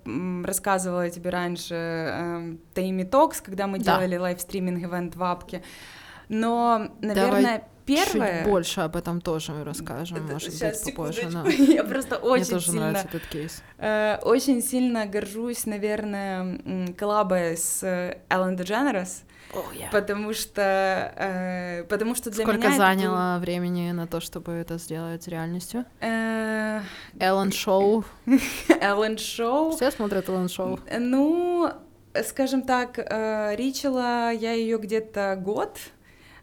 рассказывала 0.45 1.09
тебе 1.11 1.31
раньше, 1.31 1.75
э, 1.75 2.57
Taimi 2.75 3.05
Talks, 3.05 3.41
когда 3.41 3.67
мы 3.67 3.79
да. 3.79 3.97
делали 3.97 4.17
livestreaming 4.17 4.85
event 4.85 5.17
в 5.17 5.23
апке, 5.23 5.63
но, 6.29 6.91
наверное, 7.01 7.43
Давай 7.43 7.63
первое... 7.87 8.39
Чуть 8.39 8.51
больше 8.51 8.81
об 8.83 8.97
этом 8.97 9.21
тоже 9.21 9.65
расскажем, 9.65 10.19
это, 10.19 10.33
может 10.35 10.53
сейчас, 10.53 10.85
быть, 10.85 10.95
попозже. 10.95 11.29
Но... 11.31 11.47
Я 11.49 11.85
просто 11.85 12.17
очень 12.17 12.45
Мне 12.45 12.51
тоже 12.51 12.67
сильно... 12.67 12.81
нравится 12.91 13.09
этот 13.09 13.27
кейс. 13.29 13.63
Э, 13.79 14.19
очень 14.23 14.63
сильно 14.63 15.07
горжусь, 15.07 15.65
наверное, 15.65 16.93
коллабой 16.99 17.57
с 17.57 17.83
Ellen 18.29 18.57
DeGeneres, 18.57 19.23
Oh, 19.55 19.65
yeah. 19.75 19.91
Потому 19.91 20.35
что, 20.35 21.13
э, 21.17 21.85
потому 21.85 22.15
что 22.15 22.31
для 22.31 22.45
Сколько 22.45 22.69
меня 22.69 22.77
заняло 22.77 23.35
был... 23.35 23.41
времени 23.41 23.93
на 23.93 24.07
то, 24.07 24.21
чтобы 24.21 24.53
это 24.53 24.79
сделать 24.79 25.27
реальностью? 25.27 25.85
Э... 26.01 26.83
Эллен 27.19 27.51
Шоу. 27.53 28.05
Эллен 28.81 29.17
Шоу. 29.17 29.73
Все 29.73 29.91
смотрят 29.91 30.29
Эллен 30.29 30.49
Шоу. 30.49 30.79
Ну, 30.99 31.73
скажем 32.27 32.63
так, 32.63 32.99
э, 32.99 33.57
Ричела 33.57 34.33
я 34.33 34.53
ее 34.53 34.79
где-то 34.79 35.41
год 35.43 35.79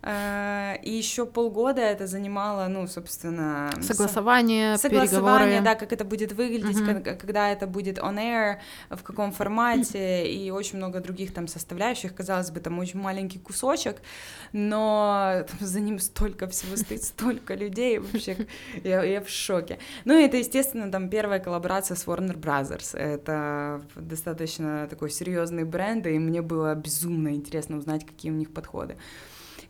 и 0.05 0.91
еще 0.91 1.25
полгода 1.25 1.81
это 1.81 2.05
занимало, 2.05 2.67
ну, 2.67 2.85
собственно... 2.85 3.71
Согласование, 3.81 4.77
Согласование, 4.77 5.59
переговоры. 5.59 5.61
да, 5.61 5.75
как 5.75 5.93
это 5.93 6.05
будет 6.05 6.31
выглядеть, 6.33 6.77
угу. 6.77 6.85
когда, 6.85 7.15
когда 7.15 7.49
это 7.49 7.65
будет 7.65 7.97
on 7.97 8.17
air, 8.17 8.57
в 8.91 9.01
каком 9.01 9.31
формате, 9.31 10.31
и 10.31 10.51
очень 10.51 10.77
много 10.77 10.99
других 10.99 11.33
там 11.33 11.47
составляющих. 11.47 12.13
Казалось 12.13 12.51
бы, 12.51 12.59
там 12.59 12.77
очень 12.77 12.99
маленький 12.99 13.39
кусочек, 13.39 13.97
но 14.53 15.43
там, 15.47 15.67
за 15.67 15.79
ним 15.79 15.97
столько 15.97 16.47
всего 16.47 16.75
стоит, 16.77 17.03
столько 17.15 17.55
людей, 17.55 17.97
вообще, 17.97 18.47
я, 18.83 19.03
я 19.03 19.21
в 19.21 19.29
шоке. 19.29 19.79
Ну, 20.05 20.13
это, 20.13 20.37
естественно, 20.37 20.91
там 20.91 21.09
первая 21.09 21.39
коллаборация 21.39 21.95
с 21.95 22.05
Warner 22.05 22.37
Brothers. 22.39 22.95
Это 22.95 23.81
достаточно 23.95 24.87
такой 24.87 25.09
серьезный 25.09 25.63
бренд, 25.63 26.05
и 26.05 26.19
мне 26.19 26.43
было 26.43 26.75
безумно 26.75 27.29
интересно 27.29 27.77
узнать, 27.77 28.05
какие 28.05 28.31
у 28.31 28.35
них 28.35 28.53
подходы. 28.53 28.97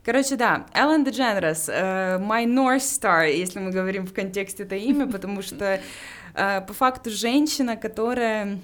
Короче, 0.06 0.36
да, 0.36 0.68
Эллен 0.72 1.04
uh, 1.04 2.20
My 2.20 2.46
North 2.46 2.78
Star, 2.78 3.28
если 3.28 3.60
мы 3.60 3.72
говорим 3.72 4.06
в 4.06 4.14
контексте 4.14 4.62
это 4.62 4.76
имя, 4.76 5.08
потому 5.12 5.42
что 5.42 5.82
uh, 6.36 6.66
по 6.66 6.74
факту 6.74 7.10
женщина, 7.10 7.76
которая 7.76 8.60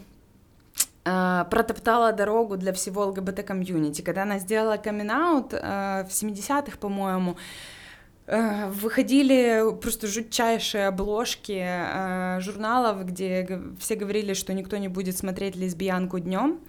Uh, 1.04 1.50
протоптала 1.50 2.12
дорогу 2.14 2.58
для 2.58 2.74
всего 2.74 3.08
ЛГБТ-комьюнити. 3.08 4.04
Когда 4.04 4.22
она 4.22 4.38
сделала 4.38 4.78
камин-аут 4.78 5.52
uh, 5.52 6.04
в 6.08 6.10
70-х, 6.10 6.78
по-моему, 6.78 7.32
Э, 7.32 7.81
выходили 8.28 9.76
просто 9.82 10.08
жутчайшие 10.08 10.88
обложки 10.88 11.60
э, 11.62 12.40
журналов, 12.40 13.06
где 13.06 13.62
все 13.80 13.96
говорили, 13.96 14.34
что 14.34 14.54
никто 14.54 14.78
не 14.78 14.88
будет 14.88 15.18
смотреть 15.18 15.56
лесбиянку 15.56 16.20
днем 16.20 16.60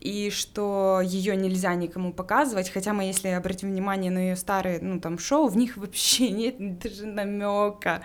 и 0.00 0.30
что 0.30 1.00
ее 1.04 1.36
нельзя 1.36 1.74
никому 1.74 2.12
показывать. 2.12 2.70
Хотя 2.70 2.92
мы, 2.92 3.04
если 3.04 3.28
обратим 3.28 3.70
внимание 3.70 4.10
на 4.10 4.18
ее 4.18 4.36
старые, 4.36 4.80
ну 4.80 5.00
там 5.00 5.18
шоу, 5.18 5.48
в 5.48 5.56
них 5.56 5.76
вообще 5.76 6.30
нет 6.30 6.78
даже 6.78 7.06
намека 7.06 8.02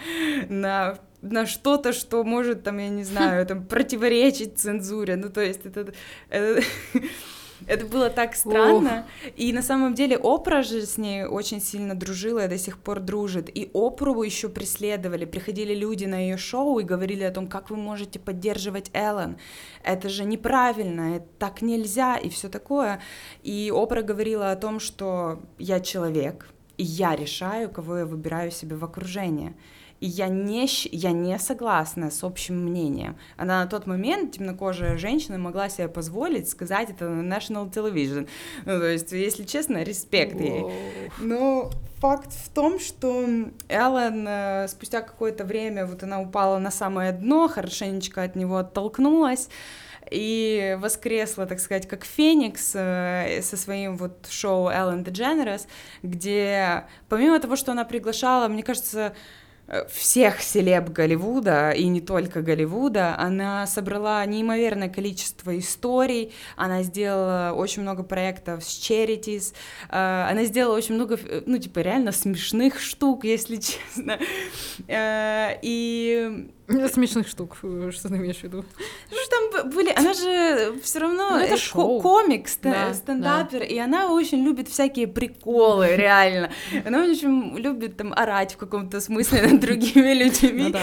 на 0.50 1.00
на 1.22 1.48
что-то, 1.48 1.94
что 1.94 2.24
может 2.24 2.64
там, 2.64 2.78
я 2.78 2.90
не 2.90 3.04
знаю, 3.04 3.46
там 3.46 3.66
противоречить 3.66 4.60
цензуре. 4.60 5.16
Ну 5.16 5.30
то 5.30 5.42
есть 5.42 5.66
это, 5.66 5.94
это 6.30 6.62
это 7.66 7.86
было 7.86 8.10
так 8.10 8.36
странно. 8.36 9.06
Ох. 9.08 9.32
И 9.36 9.52
на 9.54 9.62
самом 9.62 9.94
деле 9.94 10.18
Опра 10.22 10.62
же 10.62 10.86
с 10.86 10.98
ней 10.98 11.26
очень 11.26 11.62
сильно 11.62 11.96
дружила 11.96 12.46
и 12.46 12.48
до 12.48 12.58
сих 12.58 12.78
пор 12.78 13.00
дружит. 13.00 13.50
И 13.50 13.70
Опру 13.74 14.22
еще 14.22 14.50
преследовали. 14.50 15.26
Приходили 15.26 15.74
люди 15.74 16.06
на 16.06 16.20
ее 16.20 16.38
шоу 16.38 16.80
и 16.80 16.84
говорили 16.84 17.24
о 17.24 17.32
том, 17.32 17.48
как 17.48 17.70
вы 17.70 17.78
можете 17.78 18.20
поддерживать 18.20 18.92
Эллен. 18.94 19.38
Это 19.84 20.10
же 20.10 20.24
неправильно, 20.24 21.16
это 21.18 21.28
так 21.40 21.62
нельзя 21.62 22.18
и 22.18 22.30
все 22.30 22.50
такое. 22.50 23.02
И 23.44 23.72
Опра 23.74 24.02
говорила 24.02 24.52
о 24.52 24.56
том, 24.56 24.80
что 24.80 25.42
я 25.58 25.80
человек, 25.80 26.48
и 26.78 26.84
я 26.84 27.16
решаю, 27.16 27.70
кого 27.70 27.98
я 27.98 28.06
выбираю 28.06 28.52
себе 28.52 28.76
в 28.76 28.84
окружение. 28.84 29.56
И 30.00 30.06
я 30.08 30.28
не, 30.28 30.68
я 30.92 31.12
не 31.12 31.40
согласна 31.40 32.12
с 32.12 32.24
общим 32.24 32.64
мнением. 32.64 33.18
Она 33.36 33.64
на 33.64 33.68
тот 33.68 33.88
момент, 33.88 34.34
темнокожая 34.34 34.98
женщина, 34.98 35.38
могла 35.38 35.70
себе 35.70 35.88
позволить 35.88 36.50
сказать 36.50 36.90
это 36.90 37.10
на 37.10 37.36
National 37.36 37.72
Television. 37.72 38.28
Ну, 38.66 38.80
то 38.80 38.86
есть, 38.86 39.12
если 39.12 39.44
честно, 39.44 39.84
респект 39.84 40.40
ей. 40.40 40.66
Но 41.20 41.72
факт 42.00 42.32
в 42.32 42.50
том, 42.50 42.80
что 42.80 43.26
Эллен 43.70 44.26
э, 44.28 44.68
спустя 44.68 45.02
какое-то 45.02 45.44
время, 45.46 45.86
вот 45.86 46.04
она 46.04 46.22
упала 46.22 46.60
на 46.60 46.72
самое 46.72 47.12
дно, 47.12 47.48
хорошенечко 47.48 48.22
от 48.22 48.36
него 48.36 48.58
оттолкнулась, 48.58 49.50
и 50.12 50.78
воскресла, 50.80 51.46
так 51.46 51.60
сказать, 51.60 51.88
как 51.88 52.06
Феникс 52.06 52.72
э, 52.76 53.42
со 53.42 53.58
своим 53.58 53.98
вот 53.98 54.28
шоу 54.30 54.70
Ellen 54.70 55.04
DeGeneres, 55.04 55.68
где 56.04 56.86
помимо 57.10 57.40
того, 57.40 57.56
что 57.56 57.72
она 57.72 57.84
приглашала, 57.84 58.48
мне 58.48 58.64
кажется, 58.64 59.14
всех 59.90 60.42
селеб 60.42 60.90
Голливуда, 60.90 61.72
и 61.72 61.86
не 61.88 62.02
только 62.02 62.42
Голливуда, 62.42 63.18
она 63.18 63.68
собрала 63.68 64.26
неимоверное 64.26 64.90
количество 64.90 65.58
историй, 65.58 66.34
она 66.56 66.84
сделала 66.84 67.54
очень 67.54 67.82
много 67.82 68.04
проектов 68.04 68.64
с 68.64 68.80
charities, 68.80 69.54
э, 69.90 70.28
она 70.30 70.46
сделала 70.46 70.76
очень 70.76 70.96
много, 70.96 71.20
ну, 71.46 71.58
типа, 71.58 71.80
реально 71.80 72.12
смешных 72.12 72.80
штук, 72.80 73.26
если 73.26 73.56
честно, 73.58 74.20
э, 74.88 75.60
и 75.62 76.50
Смешных 76.68 77.30
штук, 77.30 77.56
что 77.56 78.10
ты 78.10 78.16
имеешь 78.16 78.40
в 78.40 78.44
виду? 78.44 78.66
Что 79.10 79.30
там 79.30 79.70
были, 79.70 79.90
она 79.96 80.14
же 80.14 80.78
все 80.82 81.00
равно 81.00 81.30
ну, 81.30 81.38
это 81.38 81.54
э, 81.54 81.58
шоу. 81.58 82.02
комик, 82.02 82.50
да, 82.62 82.94
стендапер, 82.94 83.60
да. 83.60 83.66
и 83.66 83.78
она 83.78 84.12
очень 84.12 84.44
любит 84.44 84.68
всякие 84.68 85.08
приколы, 85.08 85.96
реально. 85.96 86.52
Она 86.86 87.04
очень 87.04 87.58
любит 87.58 87.96
там 87.96 88.12
орать 88.12 88.56
в 88.56 88.58
каком-то 88.58 89.00
смысле 89.00 89.44
другими 89.62 90.14
людьми, 90.14 90.74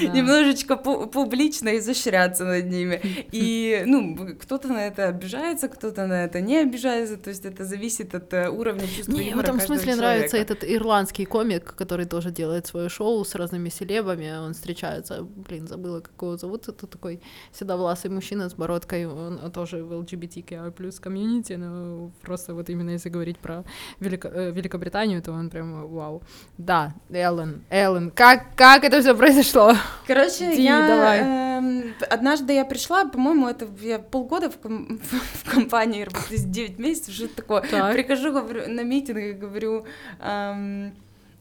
ну 0.00 0.12
немножечко 0.14 0.76
публично 0.76 1.76
изощряться 1.78 2.44
над 2.44 2.70
ними. 2.70 3.00
И, 3.32 3.82
ну, 3.86 4.16
кто-то 4.40 4.68
на 4.68 4.86
это 4.86 5.08
обижается, 5.08 5.68
кто-то 5.68 6.06
на 6.06 6.24
это 6.24 6.40
не 6.40 6.58
обижается, 6.58 7.16
то 7.16 7.30
есть 7.30 7.44
это 7.44 7.64
зависит 7.64 8.14
от 8.14 8.32
э, 8.32 8.48
уровня 8.48 8.86
чувства 8.86 9.12
Мне 9.12 9.34
в 9.34 9.38
этом 9.38 9.60
смысле 9.60 9.92
человека. 9.92 10.00
нравится 10.00 10.36
этот 10.36 10.64
ирландский 10.64 11.24
комик, 11.24 11.74
который 11.74 12.06
тоже 12.06 12.30
делает 12.30 12.66
свое 12.66 12.88
шоу 12.88 13.24
с 13.24 13.34
разными 13.34 13.68
селебами, 13.68 14.38
он 14.38 14.52
встречается, 14.52 15.22
блин, 15.22 15.66
забыла, 15.66 16.00
как 16.00 16.12
его 16.20 16.36
зовут, 16.36 16.68
это 16.68 16.86
такой 16.86 17.20
седовласый 17.52 18.10
мужчина 18.10 18.48
с 18.48 18.54
бородкой, 18.54 19.06
он 19.06 19.50
тоже 19.52 19.84
в 19.84 19.92
LGBTQI+, 19.92 21.00
комьюнити, 21.00 21.54
но 21.54 22.10
просто 22.22 22.54
вот 22.54 22.70
именно 22.70 22.90
если 22.90 23.08
говорить 23.08 23.38
про 23.38 23.64
Велико 24.00 24.28
э, 24.28 24.50
Великобританию, 24.50 25.22
то 25.22 25.32
он 25.32 25.50
прям 25.50 25.86
вау. 25.88 26.22
Да, 26.58 26.94
Эллен, 27.10 27.62
Эллен, 27.70 27.95
как, 28.14 28.54
как 28.54 28.84
это 28.84 29.00
все 29.00 29.14
произошло? 29.14 29.74
Короче, 30.06 30.54
Ди, 30.54 30.62
я 30.62 30.86
давай. 30.86 31.20
Э, 31.20 31.82
однажды 32.10 32.52
я 32.52 32.64
пришла, 32.64 33.04
по-моему, 33.06 33.48
это 33.48 33.66
я 33.80 33.98
полгода 33.98 34.50
в, 34.50 34.58
ком- 34.58 35.00
в 35.44 35.50
компании 35.50 36.04
работаю, 36.04 36.38
9 36.38 36.78
месяцев, 36.78 37.14
что 37.14 37.28
такое. 37.28 37.62
Так. 37.62 37.92
Прихожу 37.94 38.32
говорю, 38.32 38.68
на 38.68 38.82
митинг 38.82 39.18
и 39.18 39.32
говорю, 39.32 39.86
эм, 40.20 40.92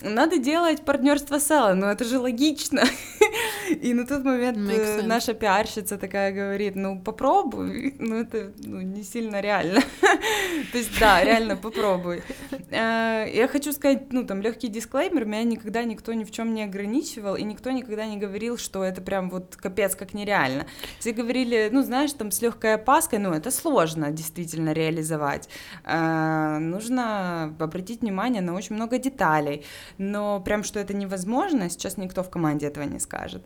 надо 0.01 0.37
делать 0.37 0.83
партнерство 0.83 1.39
с 1.39 1.49
Эллен, 1.51 1.79
ну 1.79 1.87
это 1.87 2.03
же 2.03 2.19
логично. 2.19 2.83
И 3.81 3.93
на 3.93 4.05
тот 4.05 4.23
момент 4.23 4.57
э, 4.57 5.01
наша 5.03 5.33
пиарщица 5.33 5.97
такая 5.97 6.31
говорит, 6.31 6.75
ну 6.75 6.99
попробуй, 7.01 7.95
ну 7.99 8.15
это 8.15 8.51
ну, 8.63 8.81
не 8.81 9.03
сильно 9.03 9.41
реально. 9.41 9.81
То 10.71 10.77
есть 10.77 10.99
да, 10.99 11.23
реально 11.23 11.55
попробуй. 11.55 12.23
Э, 12.69 13.25
я 13.33 13.47
хочу 13.47 13.71
сказать, 13.71 14.11
ну 14.11 14.25
там 14.25 14.41
легкий 14.41 14.67
дисклеймер, 14.67 15.25
меня 15.25 15.43
никогда 15.43 15.83
никто 15.83 16.13
ни 16.13 16.23
в 16.23 16.31
чем 16.31 16.53
не 16.53 16.63
ограничивал, 16.63 17.35
и 17.35 17.43
никто 17.43 17.71
никогда 17.71 18.05
не 18.05 18.17
говорил, 18.17 18.57
что 18.57 18.83
это 18.83 19.01
прям 19.01 19.29
вот 19.29 19.55
капец 19.55 19.95
как 19.95 20.13
нереально. 20.13 20.67
Все 20.99 21.13
говорили, 21.13 21.69
ну 21.71 21.81
знаешь, 21.83 22.11
там 22.13 22.31
с 22.31 22.41
легкой 22.41 22.75
опаской, 22.75 23.19
ну 23.19 23.31
это 23.31 23.49
сложно 23.49 24.11
действительно 24.11 24.73
реализовать. 24.73 25.49
Э, 25.85 26.57
нужно 26.59 27.55
обратить 27.59 28.01
внимание 28.01 28.41
на 28.41 28.53
очень 28.53 28.75
много 28.75 28.97
деталей 28.97 29.63
но 29.97 30.39
прям 30.39 30.63
что 30.63 30.79
это 30.79 30.93
невозможно, 30.93 31.69
сейчас 31.69 31.97
никто 31.97 32.23
в 32.23 32.29
команде 32.29 32.67
этого 32.67 32.83
не 32.85 32.99
скажет. 32.99 33.43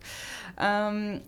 Эм, 0.57 1.21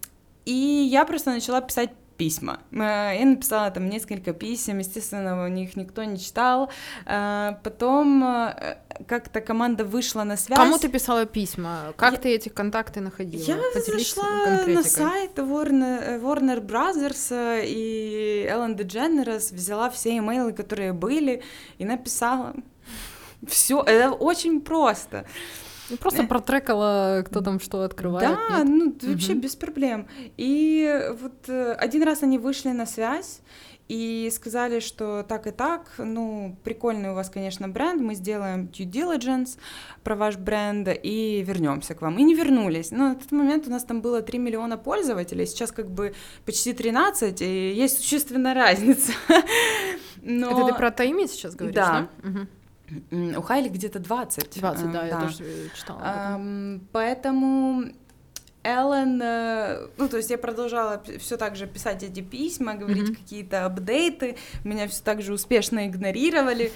и 0.45 0.87
я 0.91 1.05
просто 1.05 1.31
начала 1.31 1.61
писать 1.61 1.91
письма. 2.21 2.59
Э, 2.71 3.17
я 3.19 3.25
написала 3.25 3.71
там 3.71 3.89
несколько 3.89 4.33
писем, 4.33 4.79
естественно, 4.79 5.43
у 5.43 5.47
них 5.47 5.75
никто 5.75 6.03
не 6.03 6.19
читал. 6.19 6.69
Э, 7.07 7.53
потом 7.63 8.23
э, 8.23 8.77
как-то 9.07 9.41
команда 9.41 9.85
вышла 9.85 10.23
на 10.23 10.37
связь. 10.37 10.59
Кому 10.59 10.77
ты 10.77 10.87
писала 10.89 11.25
письма? 11.25 11.93
Как 11.97 12.13
я... 12.13 12.17
ты 12.19 12.29
эти 12.35 12.49
контакты 12.49 13.01
находила? 13.01 13.41
Я 13.41 13.57
Поделись 13.73 14.13
зашла 14.13 14.65
на 14.67 14.83
сайт 14.83 15.39
Warner, 15.39 16.21
Warner 16.21 16.59
Brothers 16.61 17.63
и 17.65 18.47
Ellen 18.47 18.75
DeGeneres, 18.75 19.55
взяла 19.55 19.89
все 19.89 20.15
имейлы, 20.17 20.53
которые 20.53 20.93
были, 20.93 21.41
и 21.79 21.85
написала. 21.85 22.53
Все, 23.47 23.81
это 23.81 24.11
очень 24.11 24.61
просто. 24.61 25.25
Ну, 25.89 25.97
просто 25.97 26.23
протрекала, 26.23 27.23
кто 27.25 27.41
там 27.41 27.59
что 27.59 27.81
открывает. 27.83 28.29
Да, 28.29 28.63
нет? 28.63 28.67
ну 29.03 29.11
вообще 29.11 29.33
угу. 29.33 29.41
без 29.41 29.55
проблем. 29.55 30.07
И 30.37 31.11
вот 31.21 31.49
э, 31.49 31.73
один 31.73 32.03
раз 32.03 32.23
они 32.23 32.37
вышли 32.37 32.69
на 32.69 32.85
связь 32.85 33.41
и 33.91 34.31
сказали, 34.33 34.79
что 34.79 35.23
так 35.27 35.47
и 35.47 35.51
так, 35.51 35.91
ну, 35.97 36.55
прикольный 36.63 37.09
у 37.09 37.13
вас, 37.13 37.29
конечно, 37.29 37.67
бренд, 37.67 38.01
мы 38.01 38.15
сделаем 38.15 38.69
due 38.71 38.89
diligence 38.89 39.57
про 40.01 40.15
ваш 40.15 40.37
бренд 40.37 40.87
и 41.03 41.43
вернемся 41.45 41.93
к 41.93 42.01
вам. 42.01 42.17
И 42.17 42.23
не 42.23 42.33
вернулись. 42.33 42.91
Но 42.91 43.09
на 43.09 43.15
тот 43.15 43.33
момент 43.33 43.67
у 43.67 43.69
нас 43.69 43.83
там 43.83 44.01
было 44.01 44.21
3 44.21 44.39
миллиона 44.39 44.77
пользователей, 44.77 45.45
сейчас 45.45 45.73
как 45.73 45.91
бы 45.91 46.13
почти 46.45 46.71
13, 46.71 47.41
и 47.41 47.73
есть 47.73 47.97
существенная 47.97 48.53
разница. 48.65 49.11
Но... 50.21 50.51
Это 50.51 50.71
ты 50.71 50.77
про 50.77 50.91
Таими 50.91 51.25
сейчас 51.25 51.55
говоришь, 51.55 51.75
да? 51.75 52.07
да? 52.23 52.29
Угу. 52.29 52.47
У 53.11 53.41
Хайли 53.41 53.69
где-то 53.69 53.99
20. 53.99 54.59
20, 54.59 54.91
да, 54.91 54.91
да. 54.91 55.07
я 55.07 55.19
тоже 55.19 55.43
читала. 55.75 56.39
Поэтому 56.91 57.91
Эллен, 58.63 59.19
э, 59.21 59.87
ну, 59.97 60.07
то 60.07 60.17
есть 60.17 60.29
я 60.29 60.37
продолжала 60.37 61.01
все 61.19 61.37
так 61.37 61.55
же 61.55 61.65
писать 61.65 62.03
эти 62.03 62.21
письма, 62.21 62.75
говорить 62.75 63.09
mm-hmm. 63.09 63.15
какие-то 63.15 63.65
апдейты, 63.65 64.37
меня 64.63 64.87
все 64.87 65.03
так 65.03 65.21
же 65.21 65.33
успешно 65.33 65.87
игнорировали, 65.87 66.71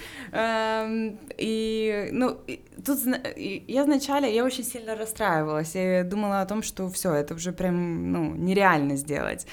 и, 1.38 2.08
ну, 2.10 2.38
тут 2.84 2.98
я 3.36 3.84
вначале, 3.84 4.34
я 4.34 4.44
очень 4.44 4.64
сильно 4.64 4.96
расстраивалась, 4.96 5.76
я 5.76 6.02
думала 6.02 6.40
о 6.40 6.46
том, 6.46 6.62
что 6.62 6.88
все, 6.90 7.12
это 7.12 7.34
уже 7.34 7.52
прям, 7.52 8.10
ну, 8.10 8.34
нереально 8.34 8.96
сделать, 8.96 9.46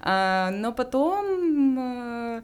а, 0.00 0.50
но 0.52 0.72
потом 0.72 1.78
э, 1.78 2.42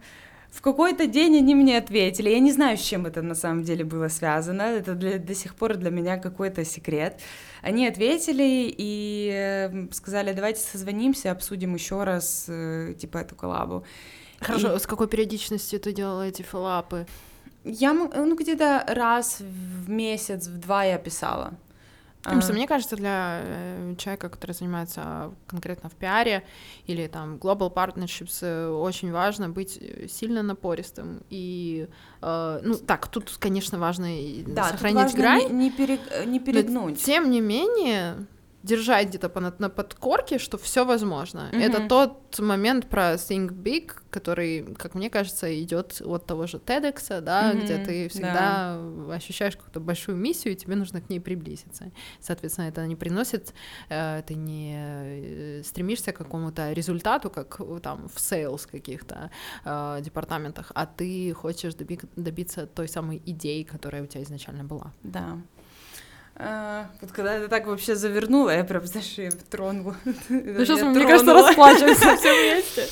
в 0.51 0.61
какой-то 0.61 1.07
день 1.07 1.37
они 1.37 1.55
мне 1.55 1.79
ответили. 1.79 2.31
Я 2.31 2.39
не 2.39 2.53
знаю, 2.53 2.77
с 2.77 2.81
чем 2.81 3.07
это 3.07 3.23
на 3.23 3.35
самом 3.35 3.63
деле 3.63 3.85
было 3.85 4.09
связано. 4.09 4.63
Это 4.63 4.95
для, 4.95 5.19
до 5.19 5.35
сих 5.35 5.55
пор 5.55 5.77
для 5.77 5.91
меня 5.91 6.17
какой-то 6.19 6.65
секрет. 6.65 7.21
Они 7.63 7.87
ответили 7.87 8.75
и 8.77 9.31
эм, 9.33 9.93
сказали, 9.93 10.33
давайте 10.33 10.61
созвонимся, 10.61 11.33
обсудим 11.33 11.75
еще 11.75 12.05
раз, 12.05 12.47
э, 12.49 12.95
типа, 12.99 13.19
эту 13.19 13.35
коллабу. 13.35 13.85
Хорошо, 14.41 14.77
и... 14.77 14.79
с 14.79 14.87
какой 14.87 15.09
периодичностью 15.09 15.81
ты 15.81 15.93
делала 15.93 16.23
эти 16.23 16.43
фоллапы? 16.43 17.07
Я, 17.65 17.93
ну, 17.93 18.37
где-то 18.37 18.85
раз 18.87 19.41
в 19.41 19.91
месяц, 19.91 20.47
в 20.47 20.59
два 20.59 20.85
я 20.85 20.99
писала. 20.99 21.55
Потому 22.27 22.43
что 22.43 22.53
мне 22.53 22.67
кажется, 22.67 22.97
для 22.97 23.41
э, 23.43 23.95
человека, 23.99 24.29
который 24.29 24.53
занимается 24.53 25.33
конкретно 25.47 25.89
в 25.89 25.95
пиаре 25.95 26.45
или 26.87 27.07
там 27.07 27.37
global 27.37 27.73
partnerships, 27.73 28.39
э, 28.43 28.69
очень 28.69 29.13
важно 29.13 29.49
быть 29.49 29.79
э, 29.81 30.09
сильно 30.09 30.43
напористым. 30.43 31.23
И, 31.31 31.89
ну, 32.21 32.75
так, 32.87 33.07
тут, 33.09 33.37
конечно, 33.39 33.79
важно 33.79 34.09
да, 34.47 34.71
сохранить 34.71 34.97
важно 34.97 35.19
грань. 35.19 35.49
Не, 35.51 35.65
не, 35.65 35.71
перег, 35.71 36.01
не 36.27 36.41
перегнуть. 36.41 36.95
Но, 36.95 36.97
тем 36.97 37.31
не 37.31 37.41
менее, 37.41 38.27
держать 38.67 39.09
где-то 39.09 39.29
по, 39.29 39.41
на 39.41 39.71
подкорке, 39.71 40.39
что 40.39 40.59
все 40.59 40.85
возможно. 40.85 41.51
Mm-hmm. 41.53 41.63
Это 41.63 41.89
тот 41.89 42.39
момент 42.41 42.89
про 42.89 43.15
Think 43.15 43.51
Big, 43.51 43.93
который, 44.11 44.75
как 44.75 44.95
мне 44.95 45.09
кажется, 45.09 45.47
идет 45.63 46.03
от 46.05 46.27
того 46.27 46.47
же 46.47 46.59
TEDx, 46.59 47.21
да, 47.21 47.53
mm-hmm. 47.53 47.65
где 47.65 47.79
ты 47.79 48.09
всегда 48.09 48.79
да. 48.79 49.15
ощущаешь 49.15 49.57
какую-то 49.57 49.81
большую 49.81 50.17
миссию, 50.17 50.55
и 50.55 50.57
тебе 50.57 50.75
нужно 50.75 51.01
к 51.01 51.09
ней 51.09 51.21
приблизиться. 51.21 51.93
Соответственно, 52.21 52.67
это 52.67 52.87
не 52.87 52.97
приносит, 52.97 53.55
э, 53.89 54.23
ты 54.27 54.35
не 54.35 54.75
э, 54.77 55.63
стремишься 55.63 56.13
к 56.13 56.17
какому-то 56.17 56.73
результату, 56.73 57.31
как 57.31 57.61
там 57.83 58.09
в 58.09 58.17
sales 58.17 58.69
каких-то 58.71 59.31
э, 59.65 60.01
департаментах, 60.03 60.73
а 60.75 60.87
ты 60.87 61.33
хочешь 61.35 61.75
доби- 61.75 62.09
добиться 62.17 62.67
той 62.67 62.89
самой 62.89 63.23
идеи, 63.27 63.63
которая 63.63 64.03
у 64.03 64.07
тебя 64.07 64.23
изначально 64.23 64.65
была. 64.65 64.93
Да. 65.03 65.39
А, 66.39 66.91
вот 67.01 67.13
когда 67.13 67.35
это 67.35 67.49
так 67.49 67.67
вообще 67.67 67.95
завернула, 67.95 68.51
я 68.51 68.65
прям, 68.65 68.85
знаешь, 68.87 69.15
я 69.17 69.31
тронула. 69.51 69.97
Ну, 70.29 70.65
сейчас, 70.65 70.83
мне 70.83 71.07
кажется, 71.07 71.33
расплачиваемся 71.33 72.17
все 72.17 72.33
вместе. 72.33 72.85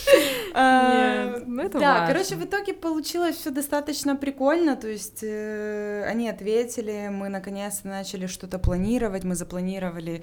А, 0.55 1.32
Нет, 1.34 1.45
ну 1.47 1.62
это 1.62 1.78
Да, 1.78 2.07
короче, 2.07 2.36
в 2.36 2.45
итоге 2.45 2.72
получилось 2.72 3.36
все 3.36 3.51
достаточно 3.51 4.16
прикольно, 4.16 4.76
то 4.76 4.88
есть 4.88 5.22
э, 5.22 6.05
они 6.09 6.28
ответили, 6.30 7.09
мы 7.11 7.28
наконец-то 7.28 7.88
начали 7.88 8.26
что-то 8.26 8.59
планировать, 8.59 9.24
мы 9.24 9.34
запланировали, 9.34 10.22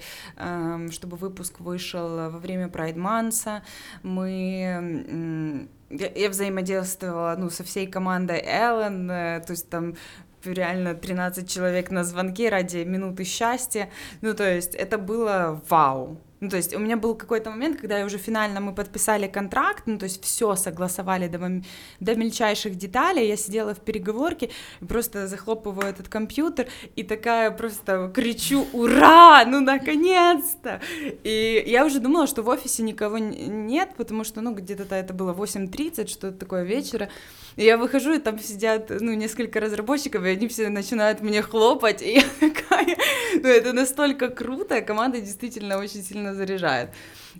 чтобы 0.90 1.16
выпуск 1.16 1.60
вышел 1.60 2.30
во 2.30 2.38
время 2.38 2.66
Pride 2.66 2.96
Month, 2.96 3.62
мы 4.02 5.68
я, 5.90 6.30
взаимодействовала 6.30 7.36
ну, 7.38 7.50
со 7.50 7.62
всей 7.62 7.86
командой 7.86 8.42
Эллен, 8.44 9.08
то 9.08 9.50
есть 9.50 9.68
там 9.68 9.94
реально 10.44 10.94
13 10.94 11.48
человек 11.48 11.90
на 11.90 12.04
звонке 12.04 12.48
ради 12.48 12.78
минуты 12.78 13.24
счастья. 13.24 13.90
Ну, 14.20 14.34
то 14.34 14.44
есть 14.44 14.74
это 14.74 14.98
было 14.98 15.60
вау. 15.68 16.18
Ну, 16.42 16.48
то 16.48 16.56
есть 16.56 16.74
у 16.74 16.80
меня 16.80 16.96
был 16.96 17.14
какой-то 17.14 17.50
момент, 17.50 17.80
когда 17.80 17.98
я 17.98 18.04
уже 18.04 18.18
финально 18.18 18.60
мы 18.60 18.74
подписали 18.74 19.28
контракт, 19.28 19.84
ну, 19.86 19.96
то 19.96 20.06
есть 20.06 20.24
все 20.24 20.56
согласовали 20.56 21.28
до, 21.28 21.62
до 22.00 22.16
мельчайших 22.16 22.74
деталей, 22.74 23.28
я 23.28 23.36
сидела 23.36 23.76
в 23.76 23.78
переговорке, 23.78 24.50
просто 24.88 25.28
захлопываю 25.28 25.86
этот 25.86 26.08
компьютер 26.08 26.66
и 26.96 27.04
такая 27.04 27.52
просто 27.52 28.10
кричу 28.12 28.66
«Ура! 28.72 29.44
Ну, 29.44 29.60
наконец-то!» 29.60 30.80
И 31.22 31.62
я 31.64 31.86
уже 31.86 32.00
думала, 32.00 32.26
что 32.26 32.42
в 32.42 32.48
офисе 32.48 32.82
никого 32.82 33.18
нет, 33.18 33.90
потому 33.96 34.24
что, 34.24 34.40
ну, 34.40 34.52
где-то 34.52 34.96
это 34.96 35.14
было 35.14 35.32
8.30, 35.32 36.08
что-то 36.08 36.36
такое 36.36 36.64
вечера, 36.64 37.08
и 37.56 37.64
я 37.64 37.76
выхожу, 37.76 38.14
и 38.14 38.18
там 38.18 38.38
сидят, 38.38 38.90
ну, 38.90 39.12
несколько 39.14 39.60
разработчиков, 39.60 40.24
и 40.24 40.28
они 40.28 40.48
все 40.48 40.68
начинают 40.68 41.20
мне 41.20 41.42
хлопать, 41.42 42.02
и 42.02 42.14
я 42.14 42.24
такая... 42.40 42.96
Ну, 43.34 43.48
это 43.48 43.72
настолько 43.72 44.28
круто, 44.28 44.80
команда 44.80 45.20
действительно 45.20 45.78
очень 45.78 46.02
сильно 46.02 46.34
заряжает. 46.34 46.90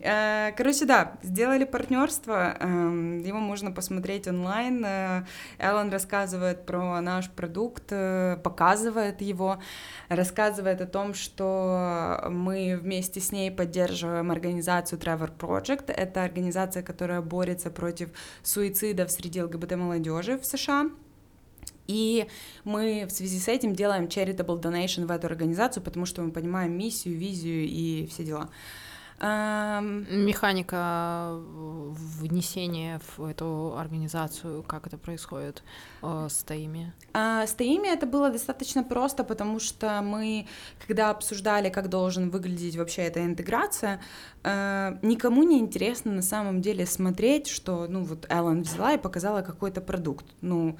Э, 0.00 0.52
короче, 0.56 0.84
да, 0.86 1.18
сделали 1.22 1.64
партнерство, 1.64 2.56
эм, 2.60 3.18
его 3.18 3.38
можно 3.38 3.70
посмотреть 3.70 4.26
онлайн. 4.26 4.84
Э, 4.84 5.24
Эллен 5.58 5.90
рассказывает 5.90 6.66
про 6.66 7.00
наш 7.00 7.30
продукт, 7.30 7.84
э, 7.90 8.38
показывает 8.42 9.20
его, 9.20 9.58
рассказывает 10.08 10.80
о 10.80 10.86
том, 10.86 11.14
что 11.14 12.26
мы 12.30 12.78
вместе 12.80 13.20
с 13.20 13.32
ней 13.32 13.50
поддерживаем 13.50 14.30
организацию 14.30 14.98
Trevor 14.98 15.30
Project. 15.36 15.92
Это 15.92 16.24
организация, 16.24 16.82
которая 16.82 17.20
борется 17.20 17.70
против 17.70 18.10
суицидов 18.42 19.10
среди 19.10 19.42
ЛГБТ-молодежи 19.42 20.38
в 20.38 20.44
США. 20.44 20.90
И 21.86 22.26
мы 22.64 23.06
в 23.08 23.12
связи 23.12 23.38
с 23.38 23.48
этим 23.48 23.74
делаем 23.74 24.04
charitable 24.04 24.60
donation 24.60 25.06
в 25.06 25.10
эту 25.10 25.26
организацию, 25.26 25.82
потому 25.82 26.06
что 26.06 26.22
мы 26.22 26.30
понимаем 26.30 26.76
миссию, 26.76 27.18
визию 27.18 27.66
и 27.66 28.06
все 28.06 28.24
дела. 28.24 28.50
Механика 29.22 31.38
внесения 31.92 33.00
в 33.16 33.24
эту 33.24 33.76
организацию, 33.78 34.64
как 34.64 34.88
это 34.88 34.98
происходит 34.98 35.62
э, 36.02 36.26
с 36.28 36.42
ТАИМи? 36.42 36.92
А, 37.14 37.46
с 37.46 37.54
ТАИМи 37.54 37.88
это 37.88 38.06
было 38.06 38.30
достаточно 38.30 38.82
просто, 38.82 39.22
потому 39.22 39.60
что 39.60 40.02
мы, 40.02 40.48
когда 40.84 41.10
обсуждали, 41.10 41.68
как 41.68 41.88
должен 41.88 42.30
выглядеть 42.30 42.76
вообще 42.76 43.02
эта 43.02 43.24
интеграция, 43.24 44.00
э, 44.42 44.98
никому 45.02 45.44
не 45.44 45.60
интересно 45.60 46.10
на 46.10 46.22
самом 46.22 46.60
деле 46.60 46.84
смотреть, 46.84 47.46
что, 47.46 47.86
ну, 47.88 48.02
вот 48.02 48.26
Эллен 48.28 48.62
взяла 48.62 48.94
и 48.94 48.98
показала 48.98 49.42
какой-то 49.42 49.80
продукт. 49.80 50.26
Ну, 50.40 50.76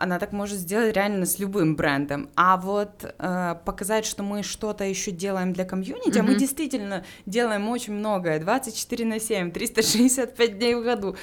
она 0.00 0.18
так 0.18 0.32
может 0.32 0.58
сделать 0.58 0.96
реально 0.96 1.26
с 1.26 1.38
любым 1.38 1.76
брендом. 1.76 2.30
А 2.34 2.56
вот 2.56 3.04
э, 3.04 3.54
показать, 3.64 4.06
что 4.06 4.22
мы 4.22 4.42
что-то 4.42 4.84
еще 4.84 5.10
делаем 5.10 5.52
для 5.52 5.64
комьюнити, 5.64 6.16
mm-hmm. 6.16 6.20
а 6.20 6.22
мы 6.22 6.34
действительно 6.36 7.04
делаем 7.26 7.68
очень 7.68 7.92
многое, 7.92 8.40
24 8.40 9.04
на 9.04 9.20
7, 9.20 9.52
365 9.52 10.58
дней 10.58 10.74
в 10.74 10.82
году. 10.82 11.16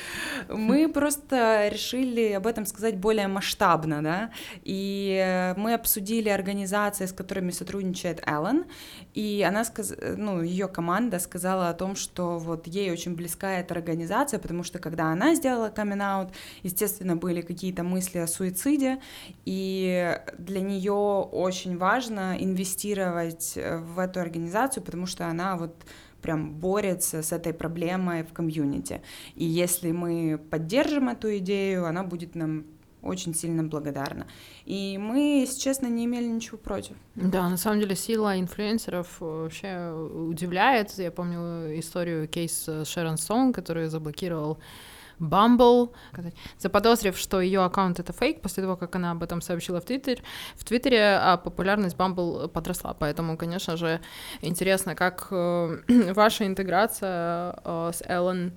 Мы 0.47 0.87
просто 0.87 1.69
решили 1.69 2.31
об 2.33 2.45
этом 2.45 2.67
сказать 2.67 2.97
более 2.97 3.27
масштабно, 3.27 4.03
да, 4.03 4.29
и 4.63 5.53
мы 5.57 5.73
обсудили 5.73 6.29
организации, 6.29 7.07
с 7.07 7.11
которыми 7.13 7.49
сотрудничает 7.49 8.21
Эллен, 8.27 8.65
и 9.15 9.43
она 9.47 9.65
сказала, 9.65 10.15
ну, 10.15 10.43
ее 10.43 10.67
команда 10.67 11.17
сказала 11.17 11.69
о 11.69 11.73
том, 11.73 11.95
что 11.95 12.37
вот 12.37 12.67
ей 12.67 12.91
очень 12.91 13.15
близка 13.15 13.59
эта 13.59 13.73
организация, 13.73 14.39
потому 14.39 14.63
что 14.63 14.77
когда 14.77 15.11
она 15.11 15.33
сделала 15.33 15.69
камин 15.69 15.97
естественно, 16.61 17.15
были 17.15 17.41
какие-то 17.41 17.83
мысли 17.83 18.19
о 18.19 18.27
суициде, 18.27 18.66
суициде, 18.67 18.99
и 19.45 20.19
для 20.37 20.61
нее 20.61 20.93
очень 20.93 21.77
важно 21.77 22.35
инвестировать 22.39 23.55
в 23.55 23.99
эту 23.99 24.19
организацию, 24.19 24.83
потому 24.83 25.05
что 25.05 25.27
она 25.27 25.55
вот 25.55 25.73
прям 26.21 26.53
борется 26.53 27.21
с 27.21 27.31
этой 27.31 27.53
проблемой 27.53 28.23
в 28.23 28.33
комьюнити. 28.33 29.01
И 29.35 29.45
если 29.45 29.91
мы 29.91 30.37
поддержим 30.49 31.09
эту 31.09 31.37
идею, 31.37 31.85
она 31.85 32.03
будет 32.03 32.35
нам 32.35 32.65
очень 33.03 33.33
сильно 33.33 33.63
благодарна. 33.63 34.25
И 34.65 34.97
мы, 34.97 35.41
если 35.41 35.59
честно, 35.59 35.87
не 35.87 36.05
имели 36.05 36.25
ничего 36.25 36.57
против. 36.57 36.95
Да, 37.15 37.47
на 37.47 37.57
самом 37.57 37.79
деле 37.79 37.95
сила 37.95 38.37
инфлюенсеров 38.37 39.07
вообще 39.19 39.91
удивляет. 39.93 40.91
Я 40.97 41.11
помню 41.11 41.79
историю 41.79 42.27
кейс 42.27 42.67
Шерон 42.83 43.17
Сон, 43.17 43.53
который 43.53 43.87
заблокировал 43.87 44.57
Bumble, 45.19 45.91
заподозрив, 46.59 47.17
что 47.17 47.41
ее 47.41 47.63
аккаунт 47.63 47.99
это 47.99 48.13
фейк, 48.13 48.41
после 48.41 48.63
того, 48.63 48.75
как 48.75 48.95
она 48.95 49.11
об 49.11 49.23
этом 49.23 49.41
сообщила 49.41 49.81
в 49.81 49.85
Твиттере, 49.85 50.21
в 50.55 50.63
Твиттере 50.63 51.17
а 51.21 51.37
популярность 51.37 51.95
Bumble 51.95 52.47
подросла, 52.47 52.93
поэтому, 52.93 53.37
конечно 53.37 53.77
же, 53.77 53.99
интересно, 54.41 54.95
как 54.95 55.27
э, 55.31 55.77
ваша 56.13 56.45
интеграция 56.45 57.59
э, 57.63 57.91
с 57.93 58.01
Эллен 58.01 58.53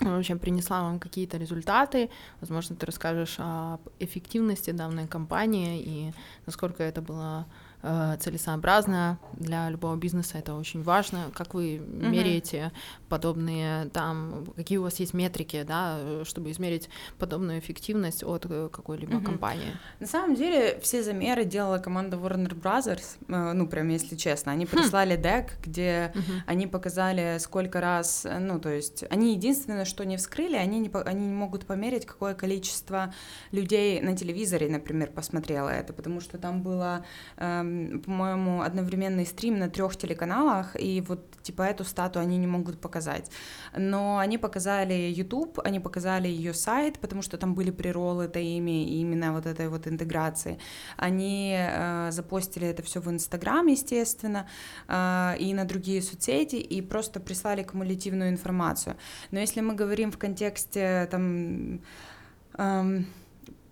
вообще 0.00 0.36
принесла 0.36 0.82
вам 0.82 0.98
какие-то 0.98 1.36
результаты. 1.36 2.10
Возможно, 2.40 2.74
ты 2.74 2.86
расскажешь 2.86 3.36
об 3.38 3.80
эффективности 4.00 4.70
данной 4.70 5.06
компании 5.06 5.80
и 5.80 6.12
насколько 6.46 6.82
это 6.82 7.00
было 7.02 7.46
Э, 7.46 7.61
целесообразно 7.82 9.18
для 9.34 9.68
любого 9.68 9.96
бизнеса, 9.96 10.38
это 10.38 10.54
очень 10.54 10.82
важно. 10.82 11.30
Как 11.34 11.54
вы 11.54 11.76
mm-hmm. 11.76 12.08
меряете 12.10 12.72
подобные 13.08 13.86
там, 13.86 14.46
какие 14.54 14.78
у 14.78 14.82
вас 14.82 15.00
есть 15.00 15.14
метрики, 15.14 15.64
да, 15.64 16.24
чтобы 16.24 16.52
измерить 16.52 16.88
подобную 17.18 17.58
эффективность 17.58 18.22
от 18.22 18.46
э, 18.48 18.68
какой-либо 18.72 19.14
mm-hmm. 19.14 19.24
компании? 19.24 19.76
На 19.98 20.06
самом 20.06 20.36
деле 20.36 20.78
все 20.80 21.02
замеры 21.02 21.44
делала 21.44 21.78
команда 21.78 22.16
Warner 22.16 22.54
Brothers, 22.54 23.16
э, 23.26 23.52
ну 23.52 23.66
прям 23.66 23.88
если 23.88 24.14
честно, 24.14 24.52
они 24.52 24.64
хм. 24.64 24.68
прислали 24.68 25.16
дек, 25.16 25.58
где 25.64 26.12
mm-hmm. 26.14 26.40
они 26.46 26.66
показали 26.68 27.38
сколько 27.38 27.80
раз, 27.80 28.24
ну 28.40 28.60
то 28.60 28.68
есть 28.68 29.04
они 29.10 29.34
единственное, 29.34 29.84
что 29.84 30.04
не 30.04 30.16
вскрыли, 30.16 30.54
они 30.54 30.78
не, 30.78 30.90
они 31.04 31.26
не 31.26 31.34
могут 31.34 31.66
померить, 31.66 32.06
какое 32.06 32.34
количество 32.34 33.12
людей 33.50 34.00
на 34.00 34.16
телевизоре, 34.16 34.68
например, 34.68 35.10
посмотрело 35.10 35.68
это, 35.68 35.92
потому 35.92 36.20
что 36.20 36.38
там 36.38 36.62
было 36.62 37.04
эм, 37.38 37.71
по-моему, 38.04 38.62
одновременный 38.62 39.26
стрим 39.26 39.58
на 39.58 39.68
трех 39.68 39.96
телеканалах, 39.96 40.76
и 40.80 41.00
вот 41.00 41.20
типа 41.42 41.62
эту 41.62 41.84
стату 41.84 42.20
они 42.20 42.38
не 42.38 42.46
могут 42.46 42.80
показать. 42.80 43.30
Но 43.76 44.18
они 44.18 44.38
показали 44.38 44.94
YouTube, 44.94 45.58
они 45.64 45.80
показали 45.80 46.28
ее 46.28 46.54
сайт, 46.54 46.98
потому 46.98 47.22
что 47.22 47.36
там 47.36 47.54
были 47.54 47.70
приролы 47.70 48.28
Таими 48.28 48.84
и 48.84 49.00
именно 49.00 49.32
вот 49.32 49.46
этой 49.46 49.68
вот 49.68 49.86
интеграции. 49.86 50.58
Они 50.96 51.56
э, 51.58 52.10
запостили 52.12 52.66
это 52.66 52.82
все 52.82 53.00
в 53.00 53.08
Инстаграм, 53.08 53.66
естественно, 53.66 54.46
э, 54.88 55.34
и 55.38 55.54
на 55.54 55.64
другие 55.64 56.02
соцсети, 56.02 56.56
и 56.56 56.82
просто 56.82 57.20
прислали 57.20 57.62
кумулятивную 57.62 58.30
информацию. 58.30 58.96
Но 59.30 59.40
если 59.40 59.60
мы 59.60 59.74
говорим 59.74 60.10
в 60.10 60.18
контексте 60.18 61.08
там... 61.10 61.80
Эм, 62.58 63.06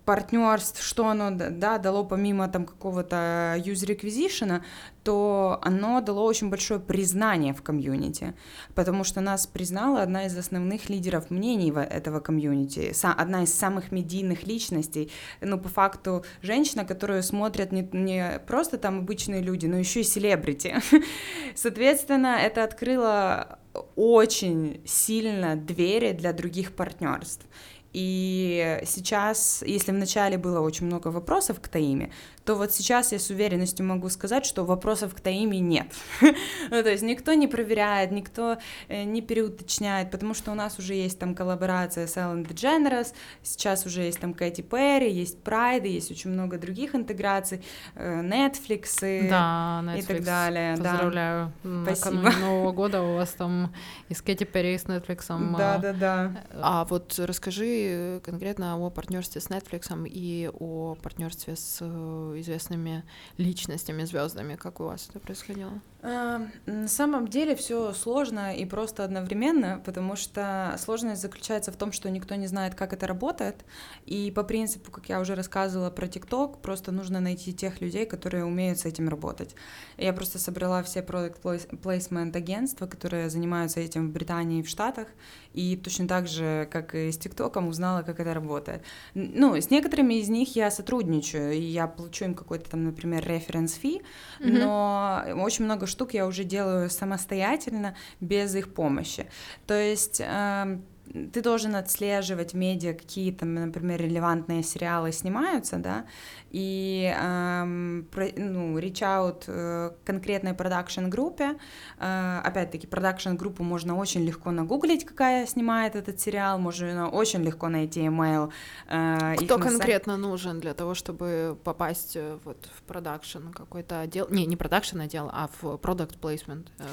партнерств, 0.05 0.81
что 0.83 1.07
оно 1.07 1.29
да, 1.31 1.77
дало 1.77 2.03
помимо 2.03 2.47
там 2.47 2.65
какого-то 2.65 3.55
user 3.57 3.97
acquisition, 3.97 4.61
то 5.03 5.59
оно 5.63 6.01
дало 6.01 6.23
очень 6.23 6.49
большое 6.49 6.79
признание 6.79 7.53
в 7.53 7.61
комьюнити, 7.61 8.33
потому 8.75 9.03
что 9.03 9.21
нас 9.21 9.47
признала 9.47 10.01
одна 10.01 10.25
из 10.25 10.37
основных 10.37 10.89
лидеров 10.89 11.31
мнений 11.31 11.71
этого 11.71 12.19
комьюнити, 12.19 12.93
одна 13.03 13.43
из 13.43 13.53
самых 13.53 13.91
медийных 13.91 14.45
личностей, 14.45 15.11
ну, 15.41 15.59
по 15.59 15.69
факту, 15.69 16.23
женщина, 16.41 16.85
которую 16.85 17.23
смотрят 17.23 17.71
не, 17.71 17.87
не 17.93 18.39
просто 18.47 18.77
там 18.77 18.99
обычные 18.99 19.41
люди, 19.41 19.65
но 19.65 19.77
еще 19.77 20.01
и 20.01 20.03
селебрити. 20.03 20.75
Соответственно, 21.55 22.37
это 22.41 22.63
открыло 22.63 23.59
очень 23.95 24.81
сильно 24.85 25.55
двери 25.55 26.11
для 26.11 26.33
других 26.33 26.73
партнерств. 26.73 27.45
И 27.93 28.79
сейчас, 28.85 29.63
если 29.65 29.91
вначале 29.91 30.37
было 30.37 30.61
очень 30.61 30.85
много 30.85 31.09
вопросов 31.09 31.59
к 31.59 31.67
Таиме, 31.67 32.11
то 32.45 32.55
вот 32.55 32.71
сейчас 32.71 33.11
я 33.11 33.19
с 33.19 33.29
уверенностью 33.29 33.85
могу 33.85 34.09
сказать, 34.09 34.45
что 34.45 34.65
вопросов 34.65 35.13
к 35.13 35.19
Таиме 35.19 35.59
нет. 35.59 35.87
ну, 36.21 36.83
то 36.83 36.89
есть 36.89 37.03
никто 37.03 37.33
не 37.33 37.47
проверяет, 37.47 38.11
никто 38.11 38.57
э, 38.87 39.03
не 39.03 39.21
переуточняет, 39.21 40.11
потому 40.11 40.33
что 40.33 40.51
у 40.51 40.55
нас 40.55 40.79
уже 40.79 40.93
есть 40.93 41.19
там 41.19 41.35
коллаборация 41.35 42.07
с 42.07 42.17
Ellen 42.17 42.47
DeGeneres, 42.47 43.13
сейчас 43.43 43.85
уже 43.85 44.01
есть 44.01 44.19
там 44.19 44.33
Кэти 44.33 44.61
Перри, 44.61 45.11
есть 45.11 45.37
Pride, 45.43 45.87
есть 45.87 46.11
очень 46.11 46.31
много 46.31 46.57
других 46.57 46.95
интеграций, 46.95 47.63
э, 47.95 48.21
Netflix 48.21 48.87
и, 49.03 49.29
да, 49.29 49.81
Netflix. 49.83 49.99
и 49.99 50.01
так 50.03 50.23
далее. 50.23 50.77
Поздравляю. 50.77 51.53
Да. 51.63 51.95
Спасибо. 51.95 52.31
Нового 52.39 52.71
года 52.81 53.01
у 53.01 53.15
вас 53.15 53.29
там 53.29 53.73
и 54.09 54.13
с 54.13 54.21
Кэти 54.21 54.45
Перри, 54.45 54.73
и 54.73 54.77
с 54.77 54.85
Netflix. 54.85 55.27
Да, 55.57 55.77
да, 55.77 55.93
да. 55.93 56.43
А 56.53 56.85
вот 56.85 57.19
расскажи 57.19 58.19
конкретно 58.23 58.75
о 58.75 58.89
партнерстве 58.89 59.41
с 59.41 59.47
Netflix 59.47 60.07
и 60.07 60.49
о 60.59 60.95
партнерстве 60.95 61.55
с 61.55 61.77
э, 61.81 62.30
известными 62.39 63.03
личностями, 63.37 64.03
звездами, 64.03 64.55
как 64.55 64.79
у 64.79 64.85
вас 64.85 65.07
это 65.09 65.19
происходило? 65.19 65.81
А, 66.03 66.47
на 66.65 66.87
самом 66.87 67.27
деле 67.27 67.55
все 67.55 67.93
сложно 67.93 68.55
и 68.55 68.65
просто 68.65 69.03
одновременно, 69.03 69.81
потому 69.85 70.15
что 70.15 70.75
сложность 70.79 71.21
заключается 71.21 71.71
в 71.71 71.75
том, 71.75 71.91
что 71.91 72.09
никто 72.09 72.33
не 72.35 72.47
знает, 72.47 72.73
как 72.73 72.93
это 72.93 73.05
работает, 73.05 73.63
и 74.05 74.31
по 74.31 74.43
принципу, 74.43 74.91
как 74.91 75.09
я 75.09 75.19
уже 75.19 75.35
рассказывала 75.35 75.91
про 75.91 76.07
ТикТок, 76.07 76.61
просто 76.61 76.91
нужно 76.91 77.19
найти 77.19 77.53
тех 77.53 77.81
людей, 77.81 78.05
которые 78.05 78.45
умеют 78.45 78.79
с 78.79 78.85
этим 78.85 79.09
работать. 79.09 79.55
Я 79.97 80.13
просто 80.13 80.39
собрала 80.39 80.81
все 80.81 81.03
продукт 81.03 81.43
placement 81.43 82.35
агентства, 82.35 82.87
которые 82.87 83.29
занимаются 83.29 83.79
этим 83.79 84.09
в 84.09 84.11
Британии 84.11 84.61
и 84.61 84.63
в 84.63 84.69
Штатах, 84.69 85.07
и 85.53 85.75
точно 85.75 86.07
так 86.07 86.27
же, 86.27 86.67
как 86.71 86.95
и 86.95 87.11
с 87.11 87.17
ТикТоком, 87.17 87.67
узнала, 87.67 88.03
как 88.03 88.19
это 88.19 88.33
работает. 88.33 88.83
Ну, 89.13 89.55
с 89.55 89.69
некоторыми 89.69 90.15
из 90.15 90.29
них 90.29 90.55
я 90.55 90.71
сотрудничаю, 90.71 91.53
и 91.53 91.61
я 91.61 91.87
получу 91.87 92.25
им 92.25 92.35
какой-то 92.35 92.69
там, 92.69 92.83
например, 92.83 93.25
референс 93.27 93.73
фи, 93.73 94.01
mm-hmm. 94.39 94.63
но 94.63 95.23
очень 95.35 95.65
много 95.65 95.87
штук 95.87 96.13
я 96.13 96.27
уже 96.27 96.43
делаю 96.43 96.89
самостоятельно, 96.89 97.95
без 98.19 98.55
их 98.55 98.73
помощи. 98.73 99.27
То 99.67 99.73
есть... 99.73 100.21
Э, 100.21 100.79
ты 101.11 101.41
должен 101.41 101.75
отслеживать 101.75 102.53
медиа, 102.53 102.93
какие 102.93 103.31
там, 103.31 103.53
например, 103.53 104.01
релевантные 104.01 104.63
сериалы 104.63 105.11
снимаются, 105.11 105.77
да, 105.77 106.05
и 106.51 107.13
эм, 107.17 108.07
про, 108.11 108.27
ну, 108.35 108.77
reach 108.77 109.01
out 109.01 109.43
э, 109.47 109.91
конкретной 110.03 110.53
продакшн-группе. 110.53 111.57
Э, 111.97 112.41
опять-таки, 112.43 112.87
продакшн-группу 112.87 113.63
можно 113.63 113.95
очень 113.97 114.25
легко 114.25 114.51
нагуглить, 114.51 115.05
какая 115.05 115.45
снимает 115.45 115.95
этот 115.95 116.19
сериал, 116.19 116.59
можно 116.59 117.09
очень 117.09 117.43
легко 117.43 117.69
найти 117.69 118.01
email. 118.01 118.51
Э, 118.87 119.35
Кто 119.37 119.57
конкретно 119.57 120.13
сайт... 120.13 120.25
нужен 120.25 120.59
для 120.59 120.73
того, 120.73 120.93
чтобы 120.93 121.57
попасть 121.63 122.15
э, 122.15 122.37
вот 122.43 122.69
в 122.77 122.83
продакшн 122.83 123.49
какой-то 123.49 124.01
отдел? 124.01 124.27
Не, 124.29 124.45
не 124.45 124.55
продакшн 124.55 124.99
отдел, 125.01 125.29
а 125.31 125.49
в 125.61 125.63
product 125.75 126.19
placement. 126.19 126.67
Э. 126.79 126.85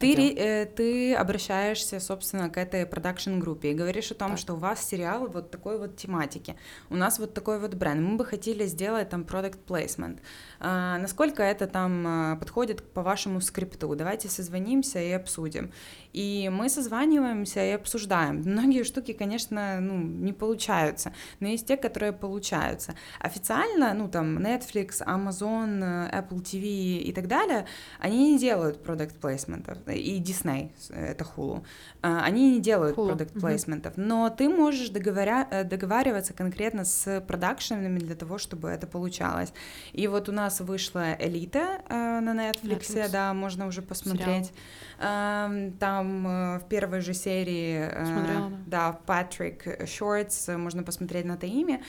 Ты, 0.00 0.34
э, 0.34 0.64
ты 0.64 1.14
обращаешься, 1.14 2.00
собственно, 2.00 2.48
к 2.48 2.56
этой 2.56 2.86
продакшн-группе 2.86 3.70
и 3.70 3.74
говоришь 3.74 4.10
о 4.10 4.14
том, 4.14 4.30
так. 4.30 4.38
что 4.38 4.54
у 4.54 4.56
вас 4.56 4.82
сериал 4.82 5.26
вот 5.26 5.50
такой 5.50 5.78
вот 5.78 5.96
тематики, 5.96 6.56
у 6.88 6.96
нас 6.96 7.18
вот 7.18 7.34
такой 7.34 7.58
вот 7.58 7.74
бренд, 7.74 8.00
мы 8.00 8.16
бы 8.16 8.24
хотели 8.24 8.64
сделать 8.66 9.10
там 9.10 9.22
product 9.22 9.58
placement. 9.66 10.20
А, 10.60 10.98
насколько 10.98 11.42
это 11.42 11.66
там 11.66 12.06
а, 12.06 12.36
подходит 12.36 12.82
по 12.92 13.02
вашему 13.02 13.40
скрипту? 13.40 13.94
Давайте 13.96 14.28
созвонимся 14.28 15.00
и 15.00 15.10
обсудим. 15.10 15.72
И 16.12 16.50
мы 16.52 16.68
созваниваемся 16.68 17.64
и 17.64 17.70
обсуждаем. 17.70 18.42
Многие 18.44 18.84
штуки, 18.84 19.12
конечно, 19.12 19.80
ну, 19.80 19.96
не 19.96 20.32
получаются, 20.32 21.12
но 21.38 21.48
есть 21.48 21.66
те, 21.66 21.76
которые 21.76 22.12
получаются. 22.12 22.94
Официально, 23.20 23.94
ну, 23.94 24.08
там, 24.08 24.38
Netflix, 24.38 25.04
Amazon, 25.06 26.10
Apple 26.12 26.42
TV 26.42 26.98
и 26.98 27.12
так 27.12 27.28
далее, 27.28 27.66
они 27.98 28.32
не 28.32 28.38
делают 28.38 28.82
продукт 28.82 29.16
плейсментов, 29.16 29.78
и 29.86 30.20
Disney, 30.20 30.70
это 30.90 31.24
Hulu, 31.24 31.64
а, 32.02 32.22
они 32.24 32.52
не 32.52 32.60
делают 32.60 32.96
продукт 32.96 33.32
плейсментов, 33.32 33.96
mm-hmm. 33.96 34.04
но 34.04 34.30
ты 34.30 34.48
можешь 34.48 34.88
договоря... 34.90 35.46
Э, 35.50 35.64
договариваться 35.64 36.32
конкретно 36.32 36.84
с 36.84 37.20
продакшенами 37.20 37.98
для 37.98 38.14
того, 38.14 38.38
чтобы 38.38 38.68
это 38.68 38.86
получалось. 38.86 39.52
И 39.92 40.06
вот 40.08 40.28
у 40.28 40.32
нас 40.32 40.49
вышла 40.58 41.14
«Элита» 41.20 41.80
э, 41.88 42.20
на 42.20 42.34
Netflix, 42.34 42.90
Netflix. 42.90 43.10
да, 43.12 43.32
можно 43.32 43.68
уже 43.68 43.82
посмотреть. 43.82 44.46
Сериал. 44.46 45.72
Там 45.78 46.26
э, 46.26 46.58
в 46.58 46.68
первой 46.68 47.00
же 47.00 47.14
серии, 47.14 47.88
э, 47.88 48.04
Смотрела, 48.04 48.52
да. 48.66 48.98
Патрик 49.06 49.86
Шортс, 49.88 50.48
можно 50.48 50.82
посмотреть 50.82 51.24
на 51.24 51.34
это 51.34 51.46
имя, 51.46 51.80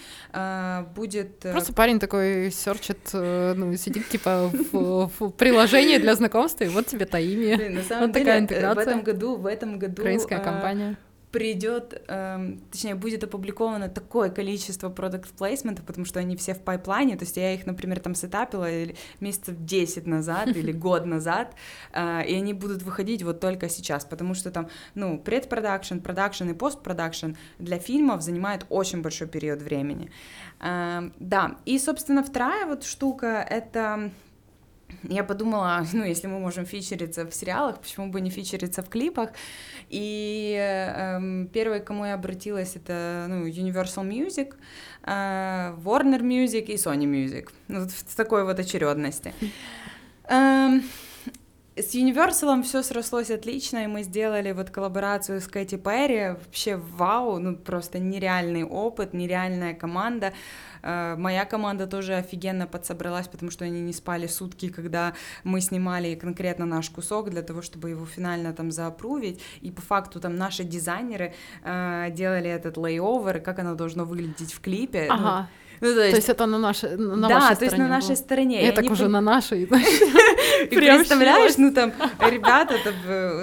будет... 0.96 1.40
Просто 1.40 1.74
парень 1.74 2.00
такой 2.00 2.52
серчит, 2.52 3.10
ну, 3.14 3.76
сидит 3.76 4.08
типа 4.10 4.52
в, 4.72 5.12
в 5.20 5.32
приложении 5.32 5.98
для 5.98 6.16
знакомства, 6.16 6.66
и 6.66 6.68
вот 6.68 6.86
тебе 6.86 7.06
Таими. 7.06 7.56
Блин, 7.56 7.76
на 7.76 7.84
самом 7.84 8.02
вот 8.04 8.14
деле, 8.14 8.26
такая 8.26 8.40
интеграция. 8.40 8.76
в 8.76 8.88
этом 8.88 9.02
году, 9.02 9.36
в 9.38 9.46
этом 9.48 9.80
году... 9.80 10.02
Украинская 10.02 10.40
компания 10.40 10.98
придет, 11.32 12.02
эм, 12.08 12.60
точнее, 12.72 12.96
будет 12.96 13.24
опубликовано 13.24 13.90
такое 13.90 14.30
количество 14.30 14.90
продукт 14.90 15.30
плейсментов, 15.30 15.86
потому 15.86 16.06
что 16.06 16.20
они 16.20 16.36
все 16.36 16.54
в 16.54 16.62
пайплайне, 16.62 17.16
то 17.16 17.24
есть 17.24 17.38
я 17.38 17.54
их, 17.54 17.66
например, 17.66 18.00
там 18.00 18.16
сетапила 18.16 18.68
месяцев 19.20 19.56
10 19.58 20.08
назад 20.08 20.48
или 20.56 20.72
год 20.72 21.06
назад, 21.06 21.56
э, 21.94 22.26
и 22.28 22.36
они 22.36 22.54
будут 22.54 22.84
выходить 22.84 23.24
вот 23.24 23.40
только 23.40 23.70
сейчас, 23.70 24.06
потому 24.06 24.34
что 24.34 24.52
там, 24.52 24.68
ну, 24.96 25.18
предпродакшн, 25.18 26.00
продакшн 26.00 26.50
и 26.50 26.54
постпродакшн 26.54 27.32
для 27.60 27.80
фильмов 27.80 28.22
занимает 28.22 28.66
очень 28.70 29.02
большой 29.02 29.28
период 29.28 29.62
времени. 29.62 30.12
Э, 30.60 31.10
да, 31.20 31.56
и, 31.66 31.80
собственно, 31.80 32.24
вторая 32.24 32.66
вот 32.66 32.84
штука— 32.84 33.46
это 33.50 34.12
я 35.04 35.24
подумала, 35.24 35.86
ну, 35.94 36.04
если 36.04 36.28
мы 36.28 36.40
можем 36.40 36.66
фичериться 36.66 37.26
в 37.26 37.34
сериалах, 37.34 37.80
почему 37.80 38.12
бы 38.12 38.22
не 38.22 38.30
фичериться 38.30 38.82
в 38.82 38.90
клипах? 38.90 39.30
И 39.90 40.56
эм, 40.58 41.48
первой, 41.48 41.80
к 41.80 41.86
кому 41.86 42.06
я 42.06 42.14
обратилась, 42.14 42.76
это 42.76 43.26
ну, 43.30 43.48
Universal 43.48 44.08
Music, 44.08 44.56
э, 45.04 45.74
Warner 45.84 46.22
Music 46.22 46.66
и 46.66 46.76
Sony 46.76 47.06
Music. 47.06 47.50
Ну, 47.68 47.88
в 47.88 48.16
такой 48.16 48.44
вот 48.46 48.60
очередности. 48.60 49.34
Эм, 50.28 50.84
с 51.82 51.96
Universal 51.96 52.64
все 52.64 52.84
срослось 52.84 53.32
отлично, 53.32 53.84
и 53.84 53.88
мы 53.88 54.04
сделали 54.04 54.52
вот 54.52 54.70
коллаборацию 54.70 55.42
с 55.42 55.48
Кэти 55.48 55.78
Перри. 55.78 56.36
Вообще 56.40 56.76
вау, 56.76 57.40
ну 57.40 57.56
просто 57.56 58.00
нереальный 58.00 58.64
опыт, 58.64 59.14
нереальная 59.14 59.74
команда. 59.74 60.34
Э, 60.84 61.16
моя 61.18 61.46
команда 61.46 61.88
тоже 61.88 62.16
офигенно 62.16 62.68
подсобралась, 62.68 63.28
потому 63.28 63.52
что 63.52 63.66
они 63.66 63.82
не 63.82 63.94
спали 63.94 64.28
сутки, 64.28 64.70
когда 64.70 65.14
мы 65.44 65.62
снимали 65.62 66.16
конкретно 66.16 66.66
наш 66.66 66.90
кусок 66.90 67.30
для 67.30 67.42
того, 67.42 67.62
чтобы 67.62 67.90
его 67.90 68.06
финально 68.06 68.54
там 68.54 68.72
заапрувить. 68.72 69.42
И 69.62 69.72
по 69.72 69.82
факту 69.82 70.20
там 70.20 70.36
наши 70.36 70.64
дизайнеры 70.64 71.34
э, 71.64 72.08
делали 72.12 72.50
этот 72.50 72.78
лейовер, 72.78 73.40
как 73.40 73.60
оно 73.60 73.76
должно 73.76 74.06
выглядеть 74.06 74.54
в 74.54 74.62
клипе. 74.62 75.08
Ну, 75.10 75.14
ага. 75.14 75.40
Ну, 75.42 75.48
ну, 75.82 75.94
то, 75.96 76.02
есть... 76.02 76.12
то 76.12 76.18
есть 76.18 76.30
это 76.30 76.46
на 76.46 76.60
нашей 76.60 76.96
на 76.96 77.28
Да, 77.28 77.40
вашей 77.40 77.56
то 77.58 77.66
есть 77.66 77.78
на 77.78 77.88
нашей 77.88 78.08
было. 78.10 78.16
стороне. 78.16 78.66
Я 78.66 78.72
так 78.72 78.90
уже 78.90 79.08
на 79.08 79.22
нашей. 79.22 79.64
И 79.64 79.68
представляешь, 80.76 81.58
ну 81.58 81.74
там 81.74 81.92
ребята, 82.20 82.76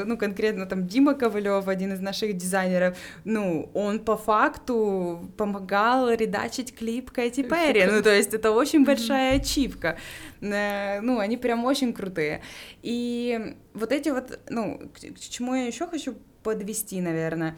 ну 0.06 0.16
конкретно 0.16 0.66
там 0.66 0.86
Дима 0.86 1.14
Ковалев, 1.14 1.66
один 1.68 1.92
из 1.92 2.00
наших 2.00 2.36
дизайнеров, 2.36 2.96
ну 3.24 3.70
он 3.74 3.98
по 3.98 4.16
факту 4.16 5.30
помогал 5.36 6.10
редачить 6.10 6.74
клип 6.74 7.10
Кэти 7.10 7.42
Перри, 7.42 7.84
ну 7.84 8.02
то 8.02 8.14
есть 8.14 8.32
это 8.34 8.52
очень 8.52 8.84
большая 8.84 9.36
ачивка. 9.36 9.98
Э, 10.40 11.00
ну, 11.00 11.18
они 11.18 11.36
прям 11.36 11.64
очень 11.64 11.92
крутые. 11.92 12.42
И 12.82 13.56
вот 13.74 13.92
эти 13.92 14.10
вот, 14.10 14.38
ну, 14.48 14.80
к 14.94 15.18
чему 15.18 15.54
я 15.54 15.66
еще 15.66 15.86
хочу 15.86 16.14
подвести, 16.42 17.00
наверное, 17.00 17.50
Э, 17.50 17.54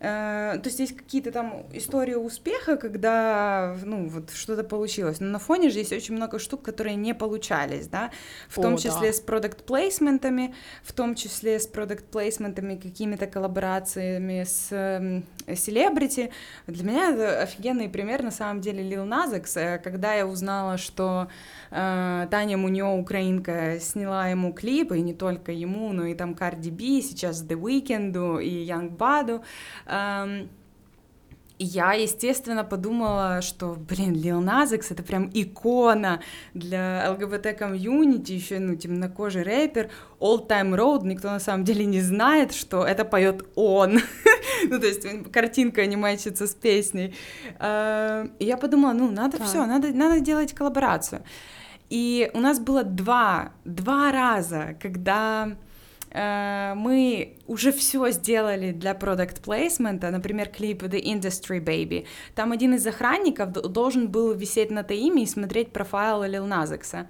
то 0.00 0.62
есть 0.64 0.78
есть 0.80 0.96
какие-то 0.96 1.32
там 1.32 1.66
истории 1.72 2.14
успеха, 2.14 2.76
когда, 2.76 3.76
ну, 3.84 4.08
вот 4.08 4.30
что-то 4.30 4.64
получилось. 4.64 5.20
Но 5.20 5.26
на 5.26 5.38
фоне 5.38 5.70
же 5.70 5.78
есть 5.78 5.92
очень 5.92 6.14
много 6.14 6.38
штук, 6.38 6.62
которые 6.62 6.96
не 6.96 7.14
получались, 7.14 7.88
да, 7.88 8.10
в 8.48 8.58
О, 8.58 8.62
том 8.62 8.76
числе 8.76 9.08
да. 9.08 9.12
с 9.12 9.20
продукт 9.20 9.64
плейсментами 9.64 10.54
в 10.82 10.92
том 10.92 11.14
числе 11.14 11.58
с 11.58 11.66
продукт 11.66 12.04
плейсментами 12.06 12.76
какими-то 12.76 13.26
коллаборациями 13.26 14.44
с 14.44 14.68
селебрити. 15.54 16.30
Для 16.66 16.84
меня 16.84 17.10
это 17.10 17.42
офигенный 17.42 17.88
пример, 17.88 18.22
на 18.22 18.30
самом 18.30 18.60
деле, 18.60 18.82
Lil 18.82 19.08
Nas 19.08 19.36
X, 19.36 19.56
э, 19.56 19.78
когда 19.78 20.14
я 20.14 20.26
узнала, 20.26 20.76
что 20.76 21.28
э, 21.70 22.26
Таня 22.30 22.56
Муньо, 22.56 22.98
украинка, 22.98 23.78
сняла 23.80 24.28
ему 24.28 24.52
клипы, 24.52 24.98
и 24.98 25.02
не 25.02 25.14
только 25.14 25.52
ему, 25.52 25.92
но 25.92 26.04
и 26.06 26.14
там 26.14 26.32
Cardi 26.32 26.70
B, 26.70 27.02
сейчас 27.02 27.42
The 27.42 27.58
Weeknd 27.58 28.42
и 28.42 28.66
Young 28.66 28.96
Badu, 28.96 29.42
я, 31.60 31.92
естественно, 31.92 32.62
подумала, 32.62 33.42
что, 33.42 33.74
блин, 33.74 34.14
Лил 34.14 34.40
Назекс— 34.40 34.90
это 34.92 35.02
прям 35.02 35.28
икона 35.34 36.20
для 36.54 37.10
ЛГБТ-комьюнити, 37.10 38.32
еще, 38.32 38.60
ну, 38.60 38.76
темнокожий 38.76 39.42
рэпер, 39.42 39.90
All 40.20 40.46
Time 40.46 40.76
Road, 40.76 41.04
никто 41.04 41.30
на 41.30 41.40
самом 41.40 41.64
деле 41.64 41.84
не 41.84 42.00
знает, 42.00 42.54
что 42.54 42.84
это 42.84 43.04
поет 43.04 43.44
он. 43.56 43.94
ну, 44.68 44.78
то 44.78 44.86
есть 44.86 45.32
картинка 45.32 45.84
не 45.86 45.96
с 46.46 46.54
песней. 46.54 47.14
И 47.60 48.44
я 48.44 48.56
подумала, 48.56 48.92
ну, 48.92 49.10
надо 49.10 49.42
все, 49.42 49.66
надо, 49.66 49.88
надо 49.88 50.20
делать 50.20 50.54
коллаборацию. 50.54 51.22
И 51.90 52.30
у 52.34 52.38
нас 52.38 52.60
было 52.60 52.84
два, 52.84 53.52
два 53.64 54.12
раза, 54.12 54.76
когда 54.80 55.56
мы 56.12 57.36
уже 57.46 57.72
все 57.72 58.10
сделали 58.10 58.72
для 58.72 58.94
продукт 58.94 59.42
плейсмента, 59.42 60.10
например, 60.10 60.48
клип 60.48 60.82
The 60.82 61.02
Industry 61.02 61.62
Baby. 61.62 62.06
Там 62.34 62.52
один 62.52 62.74
из 62.74 62.86
охранников 62.86 63.52
должен 63.52 64.08
был 64.08 64.32
висеть 64.32 64.70
на 64.70 64.82
Таиме 64.82 65.22
и 65.22 65.26
смотреть 65.26 65.72
профайл 65.72 66.22
Лил 66.24 66.46
Назекса. 66.46 67.08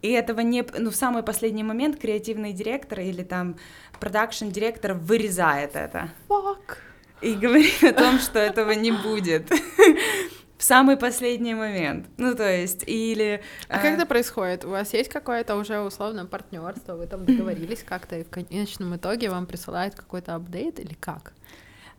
И 0.00 0.12
этого 0.12 0.40
не... 0.40 0.64
Ну, 0.78 0.90
в 0.90 0.96
самый 0.96 1.22
последний 1.22 1.64
момент 1.64 1.98
креативный 1.98 2.52
директор 2.52 3.00
или 3.00 3.22
там 3.22 3.56
продакшн-директор 3.98 4.94
вырезает 4.94 5.74
это. 5.74 6.10
Fuck. 6.28 6.76
И 7.20 7.34
говорит 7.34 7.82
о 7.82 7.92
том, 7.92 8.20
что 8.20 8.38
этого 8.38 8.70
не 8.72 8.92
будет 8.92 9.50
в 10.58 10.64
самый 10.64 10.96
последний 10.96 11.54
момент. 11.54 12.08
Ну, 12.16 12.34
то 12.34 12.50
есть, 12.50 12.82
или... 12.86 13.40
А 13.68 13.78
э... 13.78 13.82
как 13.82 13.92
это 13.94 14.06
происходит? 14.06 14.64
У 14.64 14.70
вас 14.70 14.92
есть 14.92 15.08
какое-то 15.08 15.56
уже 15.56 15.80
условное 15.80 16.24
партнерство, 16.24 16.96
вы 16.96 17.06
там 17.06 17.24
договорились 17.26 17.84
как-то, 17.84 18.18
и 18.18 18.24
в 18.24 18.28
конечном 18.28 18.96
итоге 18.96 19.30
вам 19.30 19.46
присылают 19.46 19.94
какой-то 19.94 20.34
апдейт 20.34 20.80
или 20.80 20.94
как? 20.94 21.32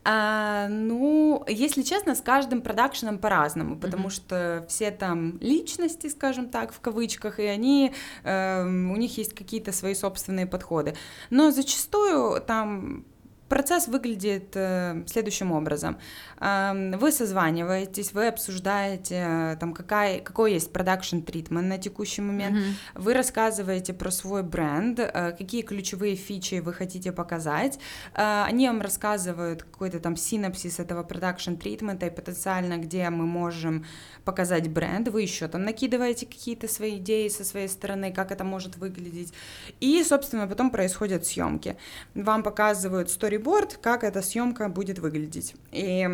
А, 0.06 0.68
ну, 0.70 1.44
если 1.48 1.84
честно, 1.84 2.16
с 2.16 2.22
каждым 2.22 2.62
продакшеном 2.62 3.18
по-разному, 3.20 3.78
потому 3.78 4.08
mm-hmm. 4.08 4.12
что 4.12 4.66
все 4.68 4.92
там 4.92 5.38
личности, 5.40 6.08
скажем 6.08 6.50
так, 6.50 6.74
в 6.74 6.80
кавычках, 6.80 7.40
и 7.40 7.44
они, 7.44 7.94
э, 8.24 8.64
у 8.64 8.96
них 8.96 9.18
есть 9.18 9.36
какие-то 9.36 9.72
свои 9.72 9.94
собственные 9.94 10.48
подходы. 10.48 10.96
Но 11.30 11.52
зачастую 11.52 12.42
там 12.42 13.06
процесс 13.50 13.88
выглядит 13.88 14.52
э, 14.56 15.04
следующим 15.08 15.52
образом. 15.52 15.98
Вы 16.40 17.12
созваниваетесь, 17.12 18.14
вы 18.14 18.28
обсуждаете, 18.28 19.26
э, 19.28 19.58
там, 19.60 19.74
какая, 19.74 20.20
какой 20.20 20.54
есть 20.54 20.72
продакшн 20.72 21.20
тритмент 21.20 21.68
на 21.68 21.78
текущий 21.78 22.22
момент, 22.22 22.56
mm-hmm. 22.56 22.74
вы 22.96 23.14
рассказываете 23.14 23.94
про 23.94 24.12
свой 24.12 24.44
бренд, 24.44 25.00
э, 25.00 25.36
какие 25.38 25.64
ключевые 25.64 26.16
фичи 26.16 26.60
вы 26.60 26.74
хотите 26.74 27.12
показать, 27.12 27.80
они 28.14 28.68
вам 28.68 28.82
рассказывают 28.82 29.64
какой-то 29.64 30.00
там 30.00 30.16
синапсис 30.16 30.80
этого 30.80 31.04
продакшн 31.04 31.56
тритмента 31.56 32.06
и 32.06 32.10
потенциально, 32.10 32.78
где 32.78 33.10
мы 33.10 33.26
можем 33.26 33.86
показать 34.24 34.70
бренд, 34.70 35.08
вы 35.08 35.24
еще 35.24 35.48
там 35.48 35.64
накидываете 35.64 36.26
какие-то 36.26 36.68
свои 36.68 36.98
идеи 36.98 37.28
со 37.30 37.44
своей 37.44 37.68
стороны, 37.68 38.14
как 38.14 38.32
это 38.32 38.44
может 38.44 38.78
выглядеть, 38.78 39.34
и, 39.80 40.04
собственно, 40.04 40.48
потом 40.48 40.70
происходят 40.70 41.26
съемки. 41.26 41.76
Вам 42.14 42.44
показывают 42.44 43.10
сториборд, 43.40 43.80
как 43.82 44.04
эта 44.04 44.22
съемка 44.22 44.70
будет 44.70 45.00
выглядеть. 45.00 45.56
И 45.72 46.08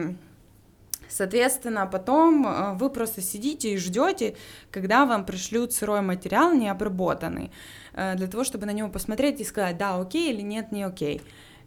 Соответственно, 1.07 1.85
потом 1.85 2.45
э, 2.47 2.73
вы 2.73 2.89
просто 2.89 3.21
сидите 3.21 3.73
и 3.73 3.77
ждете, 3.77 4.35
когда 4.71 5.05
вам 5.05 5.23
пришлют 5.23 5.71
сырой 5.71 6.01
материал 6.01 6.53
необработанный, 6.53 7.51
э, 7.93 8.15
для 8.15 8.27
того, 8.27 8.43
чтобы 8.43 8.65
на 8.65 8.73
него 8.73 8.89
посмотреть 8.89 9.39
и 9.39 9.45
сказать, 9.45 9.77
да, 9.77 10.01
окей 10.01 10.33
или 10.33 10.41
нет, 10.41 10.71
не 10.71 10.83
окей. 10.83 11.21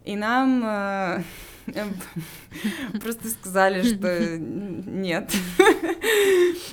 И 0.04 0.16
нам 0.16 0.62
э, 0.64 1.22
просто 3.00 3.28
сказали, 3.28 3.82
что 3.82 4.38
нет. 4.38 5.32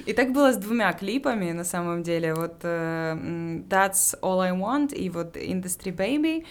И 0.08 0.14
так 0.14 0.34
было 0.34 0.52
с 0.52 0.58
двумя 0.58 0.92
клипами, 0.94 1.54
на 1.54 1.64
самом 1.64 2.02
деле. 2.04 2.34
Вот 2.34 2.64
That's 2.64 4.20
All 4.22 4.40
I 4.42 4.52
Want 4.52 4.94
и 4.96 5.10
вот 5.10 5.38
Industry 5.38 5.96
Baby. 5.96 6.46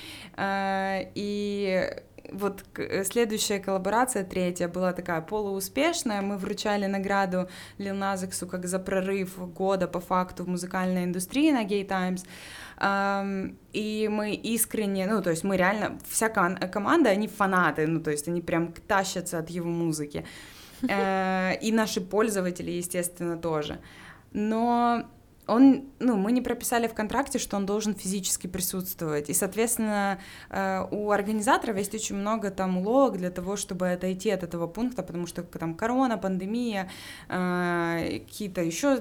И 1.15 1.91
вот 2.35 2.65
э, 2.77 3.05
следующая 3.05 3.59
коллаборация, 3.59 4.25
третья, 4.25 4.69
была 4.69 4.93
такая 4.93 5.21
полууспешная. 5.21 6.23
Мы 6.23 6.37
вручали 6.37 6.87
награду 6.87 7.49
Лил 7.79 7.95
Назексу 7.95 8.47
как 8.47 8.67
за 8.67 8.79
прорыв 8.79 9.39
года 9.55 9.89
по 9.89 10.01
факту 10.01 10.45
в 10.45 10.49
музыкальной 10.49 11.05
индустрии 11.05 11.53
на 11.53 11.65
Gay 11.65 11.85
Times. 11.85 12.25
И 13.73 14.09
мы 14.11 14.35
искренне, 14.35 15.07
ну, 15.07 15.23
то 15.23 15.31
есть 15.31 15.45
мы 15.45 15.57
реально, 15.57 15.99
вся 16.09 16.29
команда, 16.29 17.11
они 17.11 17.29
фанаты, 17.29 17.87
ну, 17.87 18.01
то 18.01 18.11
есть 18.11 18.29
они 18.29 18.41
прям 18.41 18.73
тащатся 18.73 19.39
от 19.39 19.51
его 19.51 19.69
музыки. 19.69 20.25
Uh, 20.83 21.57
и 21.63 21.73
наши 21.73 22.01
пользователи, 22.01 22.73
естественно, 22.73 23.39
тоже. 23.39 23.79
Но 24.33 25.05
он, 25.47 25.85
ну, 25.99 26.17
мы 26.17 26.33
не 26.33 26.41
прописали 26.41 26.87
в 26.87 26.95
контракте, 26.95 27.39
что 27.39 27.57
он 27.57 27.67
должен 27.67 27.95
физически 27.95 28.47
присутствовать. 28.47 29.29
И, 29.31 29.35
соответственно, 29.35 30.19
э, 30.51 30.87
у 30.91 31.11
организаторов 31.11 31.77
есть 31.77 31.95
очень 31.95 32.17
много 32.17 32.51
там 32.51 32.79
уловок 32.79 33.19
для 33.19 33.31
того, 33.31 33.57
чтобы 33.57 33.91
отойти 33.91 34.31
от 34.31 34.43
этого 34.43 34.67
пункта, 34.67 35.03
потому 35.03 35.27
что 35.27 35.43
там 35.43 35.75
корона, 35.75 36.17
пандемия, 36.19 36.91
э, 37.29 38.21
какие-то 38.27 38.63
еще 38.63 38.99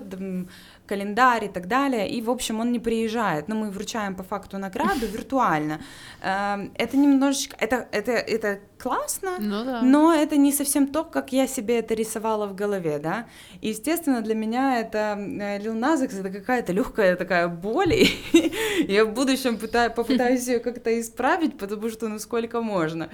календарь 0.93 1.45
и 1.45 1.47
так 1.47 1.67
далее, 1.67 2.07
и, 2.07 2.21
в 2.21 2.29
общем, 2.29 2.59
он 2.59 2.71
не 2.71 2.79
приезжает, 2.79 3.47
но 3.47 3.55
мы 3.55 3.71
вручаем 3.71 4.15
по 4.15 4.23
факту 4.23 4.57
награду 4.57 5.07
виртуально. 5.07 5.79
Эм, 6.21 6.71
это 6.75 6.97
немножечко, 6.97 7.55
это, 7.59 7.87
это, 7.91 8.11
это 8.11 8.59
классно, 8.77 9.31
ну, 9.39 9.65
да. 9.65 9.81
но 9.81 10.13
это 10.13 10.37
не 10.37 10.51
совсем 10.51 10.87
то, 10.87 11.03
как 11.03 11.33
я 11.33 11.47
себе 11.47 11.79
это 11.79 11.95
рисовала 11.95 12.45
в 12.45 12.55
голове, 12.55 12.99
да, 12.99 13.25
и, 13.61 13.69
естественно, 13.69 14.21
для 14.21 14.35
меня 14.35 14.79
это 14.79 15.15
Lil 15.17 15.79
Nas 15.79 16.03
X, 16.03 16.13
это 16.19 16.29
какая-то 16.29 16.73
легкая 16.73 17.15
такая 17.15 17.47
боль, 17.47 17.93
и 17.93 18.51
я 18.87 19.05
в 19.05 19.13
будущем 19.13 19.57
пытаю, 19.57 19.91
попытаюсь 19.91 20.47
ее 20.47 20.59
как-то 20.59 20.89
исправить, 20.99 21.57
потому 21.57 21.89
что 21.89 22.07
ну 22.07 22.19
сколько 22.19 22.61
можно, 22.61 23.09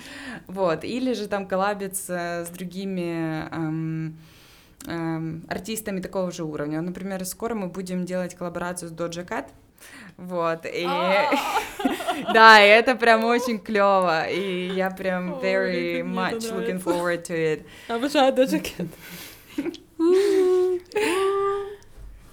вот, 0.48 0.84
или 0.84 1.14
же 1.14 1.28
там 1.28 1.48
коллабиться 1.48 2.46
с 2.46 2.50
другими 2.50 3.48
эм, 3.52 4.18
Эм, 4.86 5.46
артистами 5.50 6.00
такого 6.00 6.32
же 6.32 6.44
уровня. 6.44 6.82
Например, 6.82 7.26
скоро 7.26 7.54
мы 7.54 7.68
будем 7.68 8.06
делать 8.06 8.36
коллаборацию 8.36 8.90
с 8.90 8.94
Doja 8.94 9.28
Cat, 9.28 9.48
вот, 10.18 10.66
и... 10.66 10.86
А! 10.86 11.32
да, 12.34 12.64
и 12.64 12.68
это 12.68 12.96
прям 12.96 13.24
очень 13.24 13.60
клево, 13.60 14.28
и 14.28 14.72
я 14.74 14.90
прям 14.90 15.34
very 15.36 16.02
much 16.02 16.42
looking 16.52 16.82
forward 16.84 17.24
to 17.24 17.36
it. 17.36 17.66
Обожаю 17.88 18.34
Doja 18.34 18.62
Cat. 18.62 18.90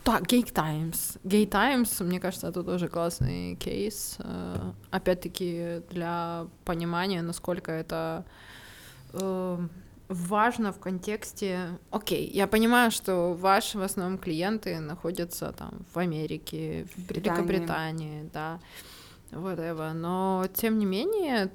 Так, 0.05 0.23
Gay 0.23 0.45
Times. 0.45 1.19
Gay 1.25 1.47
Times, 1.47 2.01
мне 2.05 2.21
кажется, 2.21 2.47
это 2.47 2.63
тоже 2.63 2.87
классный 2.87 3.57
кейс. 3.57 4.19
Э, 4.21 4.73
опять-таки, 4.93 5.83
для 5.91 6.47
понимания, 6.65 7.23
насколько 7.23 7.73
это 7.73 8.25
э, 9.13 9.59
важно 10.09 10.73
в 10.73 10.79
контексте... 10.79 11.79
Окей, 11.91 12.31
я 12.33 12.47
понимаю, 12.47 12.91
что 12.91 13.35
ваши 13.35 13.79
в 13.79 13.83
основном 13.83 14.19
клиенты 14.19 14.79
находятся 14.81 15.53
там 15.53 15.85
в 15.93 15.99
Америке, 15.99 16.87
в 16.97 17.07
Британии. 17.07 17.43
Великобритании, 17.43 18.31
да, 18.33 18.61
whatever, 19.31 19.93
но 19.93 20.47
тем 20.55 20.79
не 20.79 20.87
менее 20.87 21.51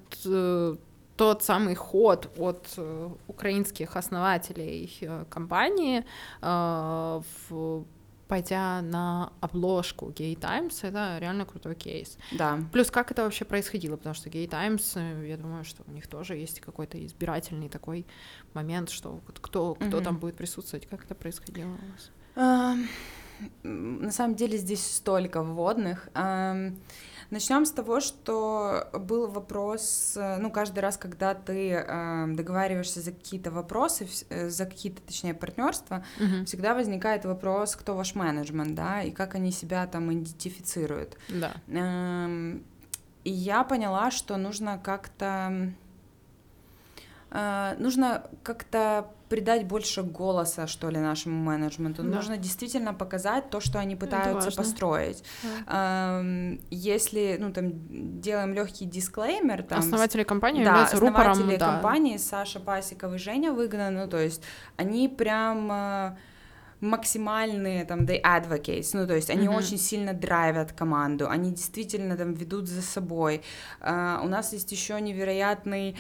тот 1.18 1.44
самый 1.44 1.76
ход 1.76 2.32
от 2.38 2.68
э, 2.78 3.10
украинских 3.28 3.96
основателей 3.96 4.98
э, 5.02 5.26
компании 5.30 6.04
э, 6.42 7.22
в 7.50 7.86
пойдя 8.32 8.82
на 8.82 9.34
обложку 9.42 10.10
Gay 10.10 10.40
Times, 10.40 10.86
это 10.86 11.18
реально 11.20 11.46
крутой 11.46 11.76
кейс. 11.76 12.18
Да. 12.32 12.60
Плюс 12.72 12.90
как 12.90 13.12
это 13.12 13.24
вообще 13.24 13.44
происходило, 13.44 13.98
потому 13.98 14.16
что 14.16 14.30
Gay 14.30 14.48
Times, 14.48 14.94
э, 14.96 15.28
я 15.28 15.36
думаю, 15.36 15.66
что 15.66 15.84
у 15.86 15.92
них 15.92 16.08
тоже 16.08 16.38
есть 16.38 16.62
какой-то 16.62 16.98
избирательный 17.06 17.68
такой 17.68 18.06
момент, 18.54 18.90
что 18.90 19.20
кто, 19.26 19.76
кто 19.76 19.98
mm-hmm. 19.98 20.04
там 20.04 20.18
будет 20.18 20.38
присутствовать, 20.38 20.88
как 20.88 21.04
это 21.04 21.14
происходило 21.14 21.72
у 21.72 21.92
вас? 21.92 22.12
Uh, 23.64 23.68
на 23.68 24.12
самом 24.12 24.36
деле 24.36 24.58
здесь 24.58 24.96
столько 24.96 25.44
вводных. 25.44 26.08
Uh, 26.14 26.74
Начнем 27.32 27.66
с 27.66 27.72
того, 27.72 28.02
что 28.02 28.90
был 28.94 29.28
вопрос, 29.28 30.14
э, 30.18 30.38
ну, 30.38 30.52
каждый 30.52 30.80
раз, 30.82 30.98
когда 30.98 31.34
ты 31.34 31.72
э, 31.72 32.26
договариваешься 32.28 33.00
за 33.00 33.14
какие-то 33.14 33.52
вопросы, 33.52 34.08
э, 34.30 34.50
за 34.50 34.66
какие-то, 34.66 35.02
точнее, 35.02 35.34
партнерства, 35.34 36.04
угу. 36.18 36.46
всегда 36.46 36.74
возникает 36.76 37.24
вопрос, 37.24 37.78
кто 37.78 37.96
ваш 37.96 38.16
менеджмент, 38.16 38.76
да, 38.76 39.02
и 39.02 39.12
как 39.12 39.36
они 39.36 39.52
себя 39.52 39.88
там 39.88 40.12
идентифицируют. 40.12 41.18
Да. 41.30 41.54
Э, 41.68 42.60
и 43.24 43.32
я 43.32 43.64
поняла, 43.64 44.12
что 44.12 44.36
нужно 44.36 44.78
как-то 44.84 45.72
э, 47.30 47.76
нужно 47.80 48.30
как-то 48.44 49.08
придать 49.32 49.66
больше 49.66 50.04
голоса, 50.04 50.68
что 50.68 50.90
ли, 50.90 51.00
нашему 51.00 51.38
менеджменту. 51.38 52.04
Да. 52.04 52.10
Нужно 52.18 52.36
действительно 52.36 52.94
показать 52.94 53.50
то, 53.50 53.62
что 53.62 53.80
они 53.80 53.96
пытаются 53.96 54.52
построить. 54.52 55.24
Да. 55.66 56.20
Эм, 56.20 56.60
если, 56.70 57.38
ну, 57.40 57.54
там, 57.54 57.72
делаем 58.20 58.54
легкий 58.54 58.84
дисклеймер, 58.84 59.64
там... 59.64 59.80
Основатели 59.80 60.24
компании 60.24 60.66
да, 60.66 60.84
основатели 60.84 61.08
рупором, 61.08 61.60
компании 61.60 62.18
да. 62.18 62.24
Саша 62.24 62.60
Пасиков 62.60 63.14
и 63.14 63.18
Женя 63.18 63.54
Выгнан, 63.54 63.96
ну, 63.96 64.08
то 64.10 64.20
есть 64.20 64.44
они 64.76 65.08
прям... 65.08 66.18
Э, 66.82 66.86
максимальные 66.86 67.86
там 67.86 68.02
they 68.02 68.22
advocates, 68.22 68.90
ну 68.94 69.08
то 69.08 69.16
есть 69.16 69.30
они 69.30 69.48
mm-hmm. 69.48 69.58
очень 69.58 69.78
сильно 69.78 70.14
драйвят 70.14 70.72
команду, 70.72 71.30
они 71.30 71.52
действительно 71.52 72.18
там 72.18 72.34
ведут 72.34 72.68
за 72.68 72.82
собой. 72.82 73.42
Uh, 73.82 74.24
у 74.24 74.28
нас 74.28 74.54
есть 74.54 74.72
еще 74.72 75.00
невероятный 75.00 75.96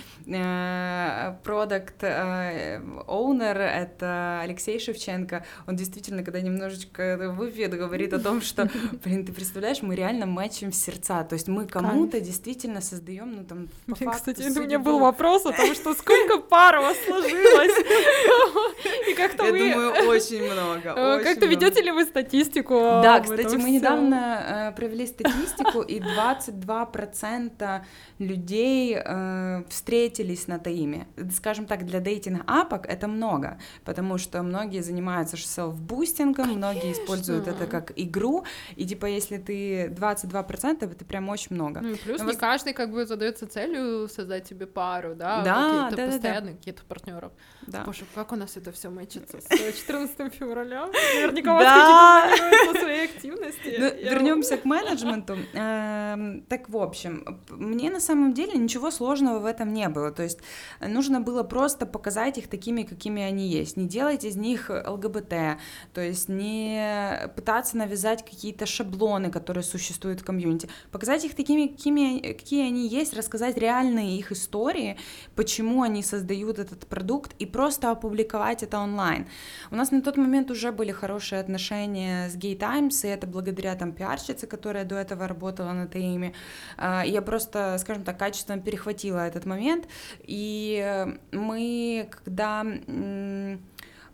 продукт 1.43 2.03
uh, 2.03 3.05
uh, 3.07 3.53
это 3.53 4.41
Алексей 4.43 4.79
Шевченко. 4.79 5.45
Он 5.67 5.75
действительно, 5.75 6.23
когда 6.23 6.41
немножечко 6.41 7.31
выпьет, 7.35 7.71
говорит 7.71 8.13
о 8.13 8.19
том, 8.19 8.41
что, 8.41 8.69
блин, 9.03 9.25
ты 9.25 9.33
представляешь, 9.33 9.81
мы 9.81 9.95
реально 9.95 10.25
матчим 10.25 10.71
сердца, 10.71 11.23
то 11.23 11.33
есть 11.33 11.47
мы 11.47 11.67
кому-то 11.67 12.19
действительно 12.19 12.81
создаем, 12.81 13.35
ну 13.35 13.43
там. 13.43 13.67
По 13.87 13.95
факту, 13.95 14.33
Кстати, 14.33 14.57
у 14.57 14.63
меня 14.63 14.79
был 14.79 14.99
вопрос 14.99 15.45
о 15.45 15.51
том, 15.51 15.75
что 15.75 15.93
сколько 15.93 16.39
пар 16.39 16.79
у 16.79 16.81
вас 16.81 16.97
сложилось, 17.05 17.71
и 19.09 19.13
как-то 19.13 19.45
Я 19.45 19.51
думаю, 19.51 20.07
очень 20.07 20.43
много 20.51 20.70
много. 20.79 20.99
Э, 20.99 21.23
как-то 21.23 21.45
ведете 21.45 21.81
ли 21.81 21.91
вы 21.91 22.05
статистику? 22.05 22.73
Да, 22.73 23.19
кстати, 23.19 23.55
мы 23.55 23.71
недавно 23.71 24.71
э, 24.71 24.75
провели 24.75 25.05
статистику, 25.07 25.81
и 25.81 25.99
22% 25.99 27.81
людей 28.19 28.97
э, 28.97 29.63
встретились 29.69 30.47
на 30.47 30.59
Taimi. 30.59 31.07
Скажем 31.35 31.65
так, 31.65 31.85
для 31.85 31.99
дейтинг-апок 31.99 32.85
это 32.85 33.07
много, 33.07 33.57
потому 33.85 34.17
что 34.17 34.43
многие 34.43 34.81
занимаются 34.81 35.37
self-boosting 35.37 36.33
ом, 36.33 36.55
многие 36.57 36.93
используют 36.93 37.47
это 37.47 37.65
как 37.65 37.91
игру, 37.95 38.45
и 38.75 38.85
типа 38.85 39.05
если 39.05 39.37
ты 39.37 39.87
22%, 39.87 40.91
это 40.91 41.05
прям 41.05 41.29
очень 41.29 41.55
много. 41.55 41.81
Ну 41.81 41.89
и 41.91 41.95
плюс 41.95 42.21
не 42.21 42.35
каждый 42.35 42.73
как 42.73 42.91
бы 42.91 43.05
задается 43.05 43.47
целью 43.47 44.07
создать 44.07 44.47
себе 44.47 44.67
пару, 44.67 45.15
да, 45.15 45.43
да, 45.43 45.89
да, 45.89 45.95
да, 45.95 46.05
постоянных 46.07 46.53
да. 46.53 46.57
каких-то 46.57 46.83
партнеров. 46.85 47.31
Да. 47.67 47.83
Боже, 47.83 48.05
как 48.15 48.31
у 48.31 48.35
нас 48.35 48.57
это 48.57 48.71
все 48.71 48.89
мэчится 48.89 49.39
с 49.41 49.47
14 49.77 50.33
февраля 50.33 50.60
февраля. 50.61 50.89
Наверняка 51.15 51.53
вас 51.53 52.37
какие-то 52.37 52.79
своей 52.79 53.05
активности. 53.05 53.75
Ну, 53.79 54.09
вернемся 54.09 54.57
к 54.57 54.65
менеджменту. 54.65 55.37
Эм, 55.53 56.41
так, 56.47 56.69
в 56.69 56.77
общем, 56.77 57.39
мне 57.49 57.89
на 57.89 57.99
самом 57.99 58.33
деле 58.33 58.53
ничего 58.53 58.91
сложного 58.91 59.39
в 59.39 59.45
этом 59.45 59.73
не 59.73 59.89
было. 59.89 60.11
То 60.11 60.23
есть 60.23 60.39
нужно 60.79 61.21
было 61.21 61.43
просто 61.43 61.85
показать 61.85 62.37
их 62.37 62.47
такими, 62.47 62.83
какими 62.83 63.21
они 63.21 63.47
есть. 63.47 63.77
Не 63.77 63.87
делать 63.87 64.23
из 64.23 64.35
них 64.35 64.69
ЛГБТ, 64.69 65.57
то 65.93 66.01
есть 66.01 66.29
не 66.29 67.29
пытаться 67.35 67.77
навязать 67.77 68.23
какие-то 68.23 68.65
шаблоны, 68.65 69.31
которые 69.31 69.63
существуют 69.63 70.21
в 70.21 70.25
комьюнити. 70.25 70.69
Показать 70.91 71.25
их 71.25 71.35
такими, 71.35 71.67
какими, 71.67 72.33
какие 72.33 72.67
они 72.67 72.87
есть, 72.87 73.13
рассказать 73.15 73.57
реальные 73.57 74.17
их 74.17 74.31
истории, 74.31 74.97
почему 75.35 75.83
они 75.83 76.03
создают 76.03 76.59
этот 76.59 76.85
продукт, 76.87 77.31
и 77.39 77.45
просто 77.45 77.91
опубликовать 77.91 78.63
это 78.63 78.79
онлайн. 78.79 79.27
У 79.71 79.75
нас 79.75 79.91
на 79.91 80.01
тот 80.01 80.17
момент 80.17 80.50
уже 80.51 80.71
были 80.71 80.91
хорошие 80.91 81.41
отношения 81.41 82.29
с 82.29 82.35
Gay 82.35 82.57
Times, 82.57 83.05
и 83.05 83.07
это 83.07 83.27
благодаря 83.27 83.75
там 83.75 83.91
пиарщице, 83.93 84.47
которая 84.47 84.85
до 84.85 84.95
этого 84.95 85.27
работала 85.27 85.71
на 85.73 85.87
ТИМе. 85.87 86.33
А, 86.77 87.03
я 87.05 87.21
просто, 87.21 87.77
скажем 87.79 88.03
так, 88.03 88.17
качественно 88.17 88.61
перехватила 88.61 89.27
этот 89.27 89.45
момент, 89.45 89.87
и 90.19 91.07
мы, 91.31 92.09
когда 92.23 92.65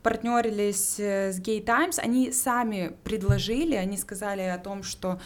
партнерились 0.03 0.99
э, 0.99 1.31
с 1.33 1.39
Gay 1.41 1.61
Times, 1.61 1.99
они 1.99 2.31
сами 2.31 2.95
предложили, 3.03 3.75
они 3.75 3.97
сказали 3.97 4.41
о 4.41 4.57
том, 4.57 4.83
что 4.83 5.19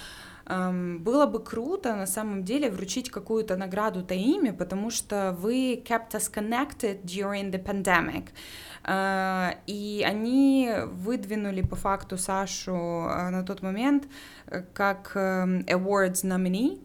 было 0.48 1.28
бы 1.28 1.40
круто 1.40 1.96
на 1.96 2.08
самом 2.08 2.44
деле 2.44 2.70
вручить 2.70 3.10
какую-то 3.10 3.56
награду 3.56 4.04
Таиме, 4.04 4.52
потому 4.52 4.90
что 4.90 5.36
вы 5.40 5.82
kept 5.86 6.12
us 6.14 6.30
connected 6.30 7.04
during 7.06 7.52
the 7.52 7.64
pandemic. 7.64 8.26
Uh, 8.26 8.71
и 8.88 10.06
они 10.08 10.72
выдвинули 10.86 11.62
по 11.62 11.76
факту 11.76 12.18
Сашу 12.18 12.72
uh, 12.72 13.30
на 13.30 13.44
тот 13.44 13.62
момент 13.62 14.08
э, 14.48 14.64
как 14.74 15.12
uh, 15.16 15.64
awards 15.66 16.24
nominee. 16.24 16.82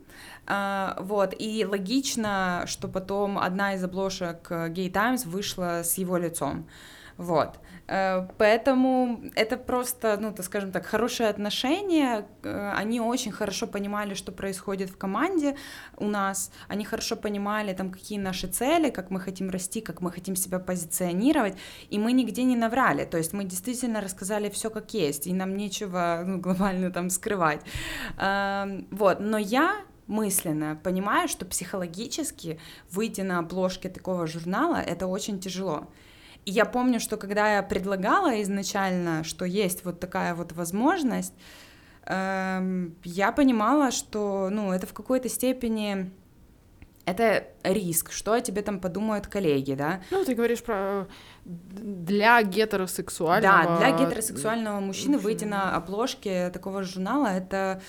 Uh, 0.47 1.03
вот, 1.03 1.35
и 1.39 1.65
логично, 1.65 2.65
что 2.67 2.89
потом 2.89 3.39
одна 3.39 3.75
из 3.75 3.83
обложек 3.83 4.51
Gay 4.51 4.91
Times 4.91 5.25
вышла 5.25 5.83
с 5.83 5.99
его 5.99 6.17
лицом. 6.19 6.69
Вот. 7.17 7.59
Э, 7.89 8.29
поэтому 8.39 9.21
это 9.35 9.57
просто, 9.57 10.17
ну, 10.21 10.33
так 10.33 10.45
скажем 10.47 10.73
так, 10.73 10.87
хорошие 10.87 11.29
отношения. 11.29 12.27
Э, 12.43 12.73
они 12.75 13.01
очень 13.01 13.33
хорошо 13.33 13.67
понимали, 13.67 14.15
что 14.15 14.33
происходит 14.33 14.91
в 14.91 14.97
команде 14.97 15.57
у 15.97 16.07
нас. 16.07 16.51
Они 16.69 16.85
хорошо 16.85 17.17
понимали, 17.17 17.73
там, 17.75 17.91
какие 17.91 18.19
наши 18.19 18.49
цели, 18.49 18.91
как 18.91 19.11
мы 19.11 19.21
хотим 19.21 19.51
расти, 19.51 19.81
как 19.81 20.01
мы 20.01 20.11
хотим 20.11 20.37
себя 20.37 20.59
позиционировать. 20.59 21.55
И 21.91 21.99
мы 21.99 22.13
нигде 22.13 22.45
не 22.45 22.57
наврали. 22.57 23.05
То 23.05 23.19
есть 23.19 23.33
мы 23.33 23.45
действительно 23.45 24.01
рассказали 24.01 24.51
все 24.51 24.71
как 24.71 24.95
есть, 24.95 25.27
и 25.27 25.33
нам 25.33 25.57
нечего 25.57 26.23
ну, 26.27 26.39
глобально 26.39 26.91
там 26.91 27.11
скрывать. 27.11 27.61
Эм, 28.19 28.87
вот. 28.91 29.21
Но 29.21 29.39
я 29.39 29.77
мысленно 30.07 30.79
понимаю, 30.83 31.29
что 31.29 31.45
психологически 31.45 32.61
выйти 32.91 33.23
на 33.23 33.39
обложке 33.39 33.89
такого 33.89 34.27
журнала 34.27 34.77
это 34.77 35.07
очень 35.07 35.41
тяжело. 35.41 35.89
И 36.47 36.53
я 36.53 36.65
помню, 36.65 37.01
что 37.01 37.17
когда 37.17 37.57
я 37.57 37.63
предлагала 37.63 38.41
изначально, 38.43 39.25
что 39.25 39.45
есть 39.45 39.85
вот 39.85 39.99
такая 39.99 40.35
вот 40.35 40.53
возможность, 40.53 41.35
эм, 42.05 42.95
я 43.03 43.33
понимала, 43.33 43.91
что, 43.91 44.49
ну, 44.51 44.73
это 44.73 44.87
в 44.87 44.95
какой-то 44.95 45.29
степени 45.29 46.13
это 47.05 47.49
риск, 47.65 48.13
что 48.13 48.33
о 48.33 48.41
тебе 48.41 48.63
там 48.63 48.81
подумают 48.81 49.27
коллеги, 49.27 49.75
да? 49.75 50.01
Ну, 50.13 50.25
ты 50.25 50.35
говоришь 50.35 50.63
про 50.63 51.09
для 51.45 52.41
гетеросексуального... 52.43 53.65
Да, 53.65 53.79
для 53.79 53.99
гетеросексуального 53.99 54.79
мужчины 54.79 55.19
выйти 55.19 55.45
на 55.45 55.75
обложке 55.75 56.51
такого 56.51 56.85
журнала, 56.85 57.27
это, 57.27 57.83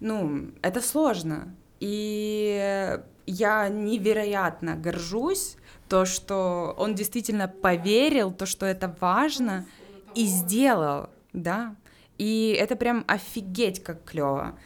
ну, 0.00 0.52
это 0.62 0.80
сложно. 0.80 1.54
И 1.80 2.98
я 3.26 3.68
невероятно 3.68 4.74
горжусь 4.74 5.56
то, 5.88 6.04
что 6.04 6.74
он 6.78 6.94
действительно 6.94 7.48
поверил, 7.48 8.32
то, 8.32 8.46
что 8.46 8.66
это 8.66 8.94
важно, 9.00 9.66
и 10.14 10.24
сделал, 10.24 11.10
да. 11.32 11.74
И 12.18 12.56
это 12.58 12.76
прям 12.76 13.04
офигеть 13.06 13.82
как 13.82 14.04
клево. 14.04 14.56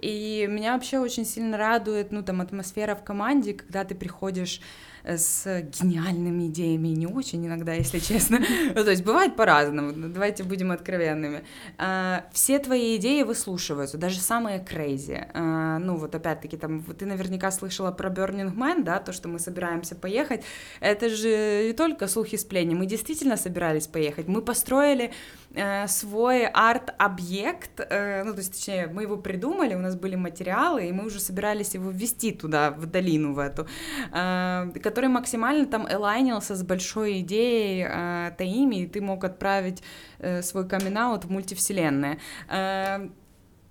И 0.00 0.46
меня 0.48 0.74
вообще 0.74 0.98
очень 0.98 1.24
сильно 1.24 1.56
радует, 1.56 2.12
ну, 2.12 2.22
там, 2.22 2.40
атмосфера 2.40 2.94
в 2.94 3.02
команде, 3.02 3.54
когда 3.54 3.84
ты 3.84 3.94
приходишь 3.94 4.60
с 5.04 5.62
гениальными 5.80 6.48
идеями, 6.48 6.88
не 6.88 7.06
очень 7.06 7.46
иногда, 7.46 7.72
если 7.74 7.98
честно. 7.98 8.40
ну, 8.74 8.84
то 8.84 8.90
есть 8.90 9.04
бывает 9.04 9.36
по-разному, 9.36 9.92
давайте 9.92 10.42
будем 10.42 10.72
откровенными. 10.72 11.44
А, 11.78 12.24
все 12.32 12.58
твои 12.58 12.96
идеи 12.96 13.22
выслушиваются, 13.22 13.98
даже 13.98 14.18
самые 14.18 14.58
крейзи. 14.58 15.28
А, 15.32 15.78
ну, 15.78 15.96
вот 15.96 16.14
опять-таки, 16.14 16.56
там, 16.56 16.82
ты 16.82 17.06
наверняка 17.06 17.50
слышала 17.50 17.92
про 17.92 18.10
Burning 18.10 18.54
Man, 18.54 18.82
да, 18.82 18.98
то, 18.98 19.12
что 19.12 19.28
мы 19.28 19.38
собираемся 19.38 19.94
поехать. 19.94 20.42
Это 20.80 21.08
же 21.08 21.66
не 21.68 21.72
только 21.72 22.08
слухи 22.08 22.36
с 22.36 22.48
сплетни, 22.48 22.74
мы 22.74 22.86
действительно 22.86 23.36
собирались 23.36 23.86
поехать. 23.86 24.26
Мы 24.26 24.40
построили 24.40 25.10
э, 25.54 25.86
свой 25.86 26.46
арт-объект, 26.46 27.80
э, 27.80 28.24
ну, 28.24 28.32
то 28.32 28.38
есть, 28.38 28.52
точнее, 28.54 28.86
мы 28.86 29.02
его 29.02 29.18
придумали, 29.18 29.74
у 29.74 29.78
нас 29.78 29.94
были 29.94 30.16
материалы, 30.16 30.88
и 30.88 30.92
мы 30.92 31.04
уже 31.04 31.20
собирались 31.20 31.74
его 31.74 31.90
ввести 31.90 32.32
туда, 32.32 32.70
в 32.70 32.86
долину 32.86 33.34
в 33.34 33.38
эту, 33.38 33.66
э, 34.12 34.70
который 34.88 35.10
максимально 35.10 35.66
там 35.66 35.86
элайнился 35.86 36.54
с 36.54 36.62
большой 36.62 37.20
идеей 37.20 37.86
э, 37.88 38.32
Таими, 38.38 38.76
и 38.76 38.86
ты 38.86 39.00
мог 39.00 39.24
отправить 39.24 39.82
э, 40.18 40.42
свой 40.42 40.66
камин 40.66 40.88
в 41.20 41.30
мультивселенная. 41.30 42.18
Э, 42.48 43.08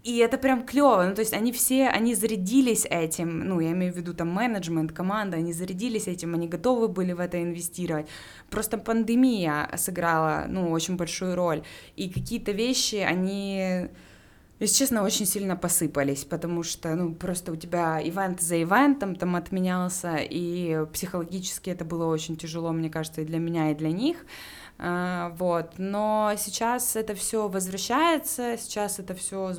и 0.03 0.17
это 0.19 0.37
прям 0.37 0.65
клево, 0.65 1.05
ну 1.09 1.15
то 1.15 1.21
есть 1.21 1.33
они 1.33 1.51
все, 1.51 1.89
они 1.89 2.15
зарядились 2.15 2.85
этим, 2.85 3.39
ну 3.39 3.59
я 3.59 3.71
имею 3.71 3.93
в 3.93 3.97
виду 3.97 4.13
там 4.13 4.29
менеджмент, 4.29 4.91
команда, 4.91 5.37
они 5.37 5.53
зарядились 5.53 6.07
этим, 6.07 6.33
они 6.33 6.47
готовы 6.47 6.87
были 6.87 7.13
в 7.13 7.19
это 7.19 7.41
инвестировать. 7.41 8.07
Просто 8.49 8.77
пандемия 8.77 9.69
сыграла, 9.75 10.45
ну, 10.47 10.71
очень 10.71 10.95
большую 10.95 11.35
роль, 11.35 11.63
и 11.97 12.09
какие-то 12.09 12.51
вещи, 12.53 12.95
они 12.95 13.89
если 14.59 14.75
честно, 14.75 15.03
очень 15.03 15.25
сильно 15.25 15.55
посыпались, 15.55 16.25
потому 16.25 16.63
что, 16.63 16.95
ну, 16.95 17.13
просто 17.13 17.51
у 17.51 17.55
тебя 17.55 18.01
ивент 18.01 18.41
за 18.41 18.61
ивентом 18.61 19.15
там 19.15 19.35
отменялся, 19.35 20.17
и 20.17 20.85
психологически 20.93 21.69
это 21.69 21.85
было 21.85 22.05
очень 22.05 22.37
тяжело, 22.37 22.71
мне 22.71 22.89
кажется, 22.89 23.21
и 23.21 23.25
для 23.25 23.37
меня, 23.37 23.71
и 23.71 23.75
для 23.75 23.91
них. 23.91 24.25
А, 24.79 25.35
вот, 25.37 25.73
но 25.77 26.33
сейчас 26.37 26.95
это 26.95 27.13
все 27.13 27.47
возвращается, 27.47 28.57
сейчас 28.57 28.99
это 28.99 29.13
все 29.13 29.53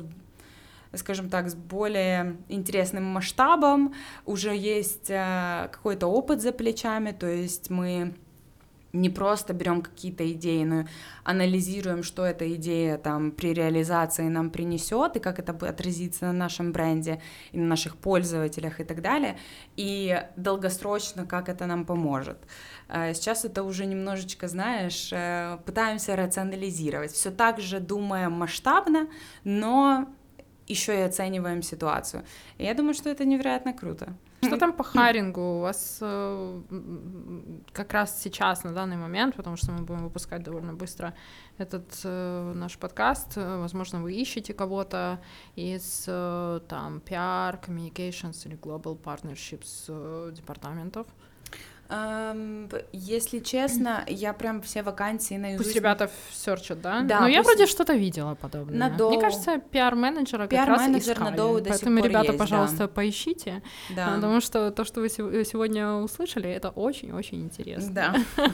скажем 0.95 1.29
так, 1.29 1.49
с 1.49 1.55
более 1.55 2.37
интересным 2.47 3.03
масштабом, 3.03 3.93
уже 4.25 4.55
есть 4.55 5.11
а, 5.11 5.67
какой-то 5.67 6.07
опыт 6.07 6.41
за 6.41 6.51
плечами, 6.51 7.11
то 7.11 7.27
есть 7.27 7.69
мы 7.69 8.15
не 8.93 9.09
просто 9.09 9.53
берем 9.53 9.81
какие-то 9.81 10.29
идеи, 10.31 10.63
но 10.63 10.85
анализируем, 11.23 12.03
что 12.03 12.25
эта 12.25 12.53
идея 12.55 12.97
там 12.97 13.31
при 13.31 13.53
реализации 13.53 14.27
нам 14.27 14.49
принесет 14.49 15.15
и 15.15 15.19
как 15.19 15.39
это 15.39 15.51
отразится 15.67 16.25
на 16.25 16.33
нашем 16.33 16.71
бренде 16.71 17.21
и 17.51 17.57
на 17.59 17.67
наших 17.67 17.97
пользователях 17.97 18.79
и 18.79 18.83
так 18.83 19.01
далее, 19.01 19.37
и 19.75 20.23
долгосрочно 20.35 21.25
как 21.25 21.49
это 21.49 21.65
нам 21.65 21.85
поможет. 21.85 22.37
Э, 22.87 23.13
сейчас 23.13 23.45
это 23.45 23.63
уже 23.63 23.85
немножечко, 23.85 24.47
знаешь, 24.47 25.09
э, 25.11 25.57
пытаемся 25.65 26.15
рационализировать, 26.15 27.11
все 27.11 27.31
так 27.31 27.59
же 27.59 27.79
думаем 27.79 28.31
масштабно, 28.31 29.07
но 29.43 30.07
еще 30.67 30.97
и 30.97 31.01
оцениваем 31.01 31.61
ситуацию. 31.61 32.23
И 32.57 32.63
я 32.63 32.73
думаю, 32.73 32.93
что 32.93 33.09
это 33.09 33.25
невероятно 33.25 33.73
круто. 33.73 34.13
Что 34.41 34.57
там 34.57 34.73
по 34.73 34.83
харингу? 34.83 35.41
У 35.41 35.59
вас 35.61 35.99
э, 36.01 36.61
как 37.73 37.93
раз 37.93 38.21
сейчас, 38.21 38.63
на 38.63 38.71
данный 38.71 38.97
момент, 38.97 39.35
потому 39.35 39.57
что 39.57 39.71
мы 39.71 39.83
будем 39.83 40.03
выпускать 40.03 40.43
довольно 40.43 40.73
быстро 40.73 41.13
этот 41.57 42.01
э, 42.03 42.53
наш 42.55 42.77
подкаст, 42.77 43.35
возможно, 43.35 44.01
вы 44.01 44.13
ищете 44.13 44.53
кого-то 44.53 45.19
из 45.55 46.05
э, 46.07 46.59
там 46.67 47.01
PR, 47.05 47.61
Communications 47.61 48.47
или 48.47 48.57
Global 48.57 48.97
Partnerships 48.97 49.85
э, 49.87 50.31
департаментов? 51.89 52.81
Если 52.91 53.39
честно, 53.39 54.03
я 54.07 54.33
прям 54.33 54.61
все 54.61 54.83
вакансии 54.83 55.35
наизусть... 55.35 55.69
Пусть 55.69 55.75
ребята 55.75 56.09
серчат, 56.31 56.81
да? 56.81 57.01
Да. 57.01 57.19
Но 57.19 57.21
ну, 57.21 57.27
я 57.27 57.41
вроде 57.41 57.65
что-то 57.65 57.93
видела 57.93 58.35
подобное. 58.35 58.77
На 58.77 58.89
Доу... 58.89 59.09
Мне 59.09 59.19
кажется, 59.19 59.59
пиар-менеджера 59.71 60.47
как 60.47 60.67
раз 60.67 60.87
искали. 60.87 61.31
на 61.31 61.31
Доу 61.31 61.59
до 61.61 61.69
Поэтому, 61.69 62.03
ребята, 62.03 62.27
есть, 62.27 62.37
пожалуйста, 62.39 62.77
да. 62.77 62.87
поищите. 62.87 63.61
Да. 63.95 64.15
Потому 64.15 64.41
что 64.41 64.71
то, 64.71 64.83
что 64.83 65.01
вы 65.01 65.09
сегодня 65.09 65.93
услышали, 65.93 66.49
это 66.49 66.69
очень-очень 66.69 67.41
интересно. 67.41 67.91
Да. 67.93 68.15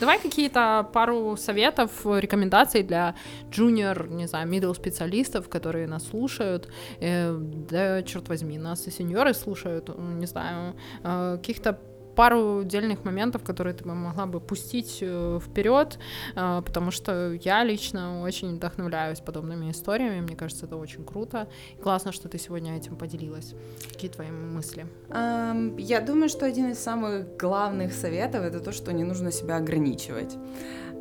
Давай 0.00 0.18
какие-то 0.18 0.88
пару 0.92 1.36
советов, 1.36 1.90
рекомендаций 2.04 2.82
для 2.82 3.14
junior, 3.50 4.08
не 4.08 4.26
знаю, 4.26 4.48
middle 4.48 4.74
специалистов, 4.74 5.48
которые 5.48 5.86
нас 5.86 6.08
слушают. 6.08 6.68
Э, 7.00 7.36
да, 7.38 8.02
черт 8.02 8.28
возьми, 8.28 8.58
нас 8.58 8.86
и 8.86 8.90
сеньоры 8.90 9.34
слушают, 9.34 9.90
не 9.98 10.26
знаю, 10.26 10.74
э, 11.02 11.36
каких-то 11.38 11.78
пару 12.14 12.60
отдельных 12.60 13.04
моментов, 13.04 13.42
которые 13.42 13.74
ты 13.74 13.84
бы 13.84 13.94
могла 13.94 14.26
бы 14.26 14.40
пустить 14.40 14.98
э, 15.00 15.38
вперед, 15.42 15.98
э, 16.36 16.62
потому 16.64 16.90
что 16.90 17.32
я 17.32 17.64
лично 17.64 18.22
очень 18.22 18.56
вдохновляюсь 18.56 19.20
подобными 19.20 19.70
историями. 19.70 20.20
Мне 20.20 20.36
кажется, 20.36 20.66
это 20.66 20.76
очень 20.76 21.04
круто. 21.04 21.48
Классно, 21.82 22.12
что 22.12 22.28
ты 22.28 22.38
сегодня 22.38 22.76
этим 22.76 22.96
поделилась. 22.96 23.54
Какие 23.92 24.10
твои 24.10 24.30
мысли? 24.30 24.86
Я 25.10 26.00
думаю, 26.00 26.28
что 26.28 26.46
один 26.46 26.70
из 26.70 26.78
самых 26.78 27.36
главных 27.36 27.92
советов 27.92 28.42
это 28.42 28.60
то, 28.60 28.72
что 28.72 28.92
не 28.92 29.04
нужно 29.04 29.32
себя 29.32 29.56
ограничивать. 29.56 30.36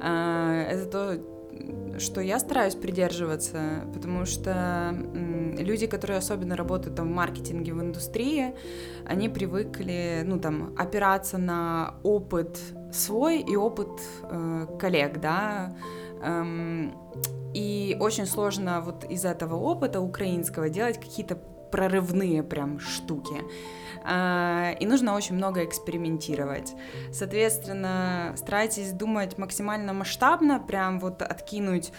Uh, 0.04 0.64
это 0.64 0.86
то, 0.86 1.33
что 2.00 2.22
я 2.22 2.40
стараюсь 2.40 2.76
придерживаться, 2.76 3.86
потому 3.94 4.26
что 4.26 4.96
люди, 5.58 5.88
которые 5.88 6.18
особенно 6.18 6.56
работают 6.56 6.96
там 6.96 7.08
в 7.08 7.12
маркетинге, 7.12 7.74
в 7.74 7.82
индустрии, 7.82 8.56
они 9.06 9.30
привыкли, 9.30 10.24
ну 10.26 10.40
там, 10.40 10.74
опираться 10.78 11.38
на 11.38 11.96
опыт 12.04 12.60
свой 12.92 13.42
и 13.42 13.56
опыт 13.56 14.02
э, 14.24 14.68
коллег, 14.80 15.20
да, 15.20 15.76
эм, 16.22 16.94
и 17.54 17.96
очень 18.00 18.26
сложно 18.26 18.82
вот 18.82 19.04
из 19.06 19.26
этого 19.26 19.56
опыта 19.56 20.00
украинского 20.02 20.70
делать 20.70 21.00
какие-то 21.00 21.38
прорывные 21.72 22.44
прям 22.44 22.80
штуки. 22.80 23.36
А, 24.04 24.76
и 24.80 24.86
нужно 24.86 25.16
очень 25.16 25.36
много 25.36 25.64
экспериментировать. 25.64 26.74
Соответственно, 27.12 28.34
старайтесь 28.38 28.92
думать 28.92 29.38
максимально 29.38 29.94
масштабно, 29.94 30.60
прям 30.60 31.00
вот 31.00 31.22
откинуть 31.22 31.92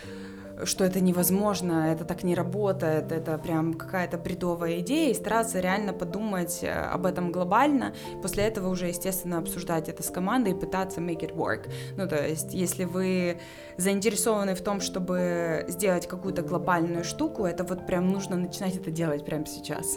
что 0.63 0.85
это 0.85 1.01
невозможно, 1.01 1.93
это 1.93 2.05
так 2.05 2.23
не 2.23 2.35
работает, 2.35 3.11
это 3.11 3.39
прям 3.39 3.75
какая-то 3.75 4.19
бредовая 4.19 4.81
идея, 4.81 5.11
и 5.11 5.15
стараться 5.15 5.61
реально 5.61 5.93
подумать 5.93 6.61
э, 6.63 6.71
об 6.71 7.07
этом 7.07 7.33
глобально, 7.33 7.95
после 8.23 8.45
этого 8.45 8.69
уже, 8.69 8.87
естественно, 8.87 9.39
обсуждать 9.39 9.89
это 9.89 10.03
с 10.03 10.11
командой 10.11 10.53
и 10.53 10.55
пытаться 10.55 11.01
make 11.01 11.21
it 11.21 11.35
work. 11.35 11.69
Ну, 11.97 12.09
то 12.09 12.25
есть, 12.25 12.55
если 12.55 12.85
вы 12.85 13.41
заинтересованы 13.77 14.55
в 14.55 14.63
том, 14.63 14.81
чтобы 14.81 15.65
сделать 15.69 16.07
какую-то 16.07 16.43
глобальную 16.43 17.05
штуку, 17.05 17.45
это 17.45 17.65
вот 17.65 17.87
прям 17.87 18.09
нужно 18.09 18.37
начинать 18.37 18.77
это 18.77 18.91
делать 18.91 19.25
прямо 19.25 19.47
сейчас. 19.47 19.97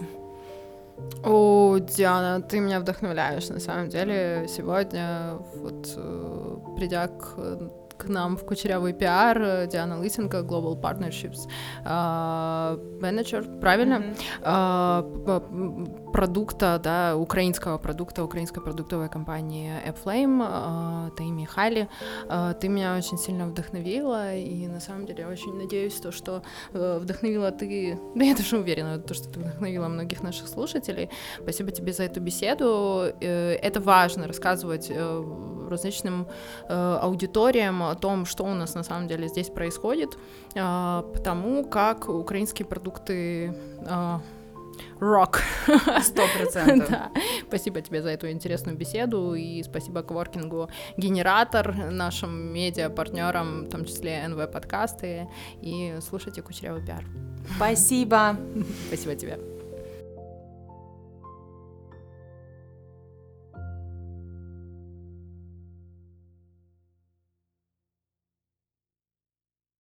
О, 1.23 1.77
Диана, 1.79 2.41
ты 2.41 2.59
меня 2.59 2.79
вдохновляешь, 2.79 3.49
на 3.49 3.59
самом 3.59 3.89
деле. 3.89 4.47
Сегодня, 4.47 5.37
вот, 5.55 5.93
э, 5.95 6.57
придя 6.77 7.07
к 7.07 7.37
к 7.97 8.07
нам 8.07 8.37
в 8.37 8.45
Кучерявый 8.45 8.93
пиар 8.93 9.41
э, 9.41 9.67
Диана 9.67 9.99
Лысенко, 9.99 10.37
Global 10.39 10.79
Partnerships 10.79 11.47
менеджер, 13.01 13.43
uh, 13.43 13.59
правильно? 13.59 14.15
Mm-hmm. 14.41 16.11
Продукта, 16.11 16.79
да, 16.83 17.15
украинского 17.15 17.77
продукта, 17.77 18.23
украинской 18.23 18.61
продуктовой 18.61 19.09
компании 19.09 19.73
AppFlame, 19.85 20.39
uh, 20.39 21.15
Таими 21.15 21.45
Хали. 21.45 21.87
Uh, 22.27 22.53
ты 22.53 22.69
меня 22.69 22.97
очень 22.97 23.17
сильно 23.17 23.45
вдохновила, 23.47 24.35
и 24.35 24.67
на 24.67 24.79
самом 24.79 25.05
деле 25.05 25.23
я 25.23 25.29
очень 25.29 25.53
надеюсь, 25.55 25.95
то, 25.95 26.11
что 26.11 26.41
uh, 26.73 26.99
вдохновила 26.99 27.51
ты, 27.51 27.99
да 28.15 28.25
я 28.25 28.35
даже 28.35 28.57
уверена, 28.57 28.97
то, 28.99 29.13
что 29.13 29.29
ты 29.29 29.39
вдохновила 29.39 29.87
многих 29.87 30.23
наших 30.23 30.47
слушателей. 30.47 31.09
Спасибо 31.41 31.71
тебе 31.71 31.93
за 31.93 32.03
эту 32.03 32.19
беседу. 32.19 32.65
Uh, 32.65 33.59
это 33.61 33.79
важно 33.79 34.27
рассказывать 34.27 34.89
uh, 34.89 35.69
различным 35.69 36.27
аудиториям 36.69 37.86
о 37.89 37.95
том, 37.95 38.25
что 38.25 38.43
у 38.43 38.53
нас 38.53 38.75
на 38.75 38.83
самом 38.83 39.07
деле 39.07 39.27
здесь 39.27 39.49
происходит, 39.49 40.17
а, 40.55 41.01
потому 41.13 41.63
как 41.65 42.09
украинские 42.09 42.65
продукты 42.65 43.55
а, 43.85 44.21
рок. 44.99 45.41
Сто 46.01 46.23
процентов. 46.37 46.89
да. 46.89 47.11
Спасибо 47.47 47.81
тебе 47.81 48.01
за 48.01 48.09
эту 48.09 48.29
интересную 48.29 48.77
беседу 48.77 49.33
и 49.33 49.63
спасибо 49.63 50.03
коворкингу 50.03 50.69
Генератор, 50.97 51.73
нашим 51.91 52.53
медиа-партнерам, 52.53 53.65
в 53.65 53.69
том 53.69 53.85
числе 53.85 54.27
НВ 54.27 54.51
подкасты 54.51 55.27
и 55.61 55.97
слушайте 56.01 56.41
Кучерявый 56.41 56.85
пиар. 56.85 57.03
Спасибо. 57.55 58.37
Спасибо 58.87 59.15
тебе. 59.15 59.56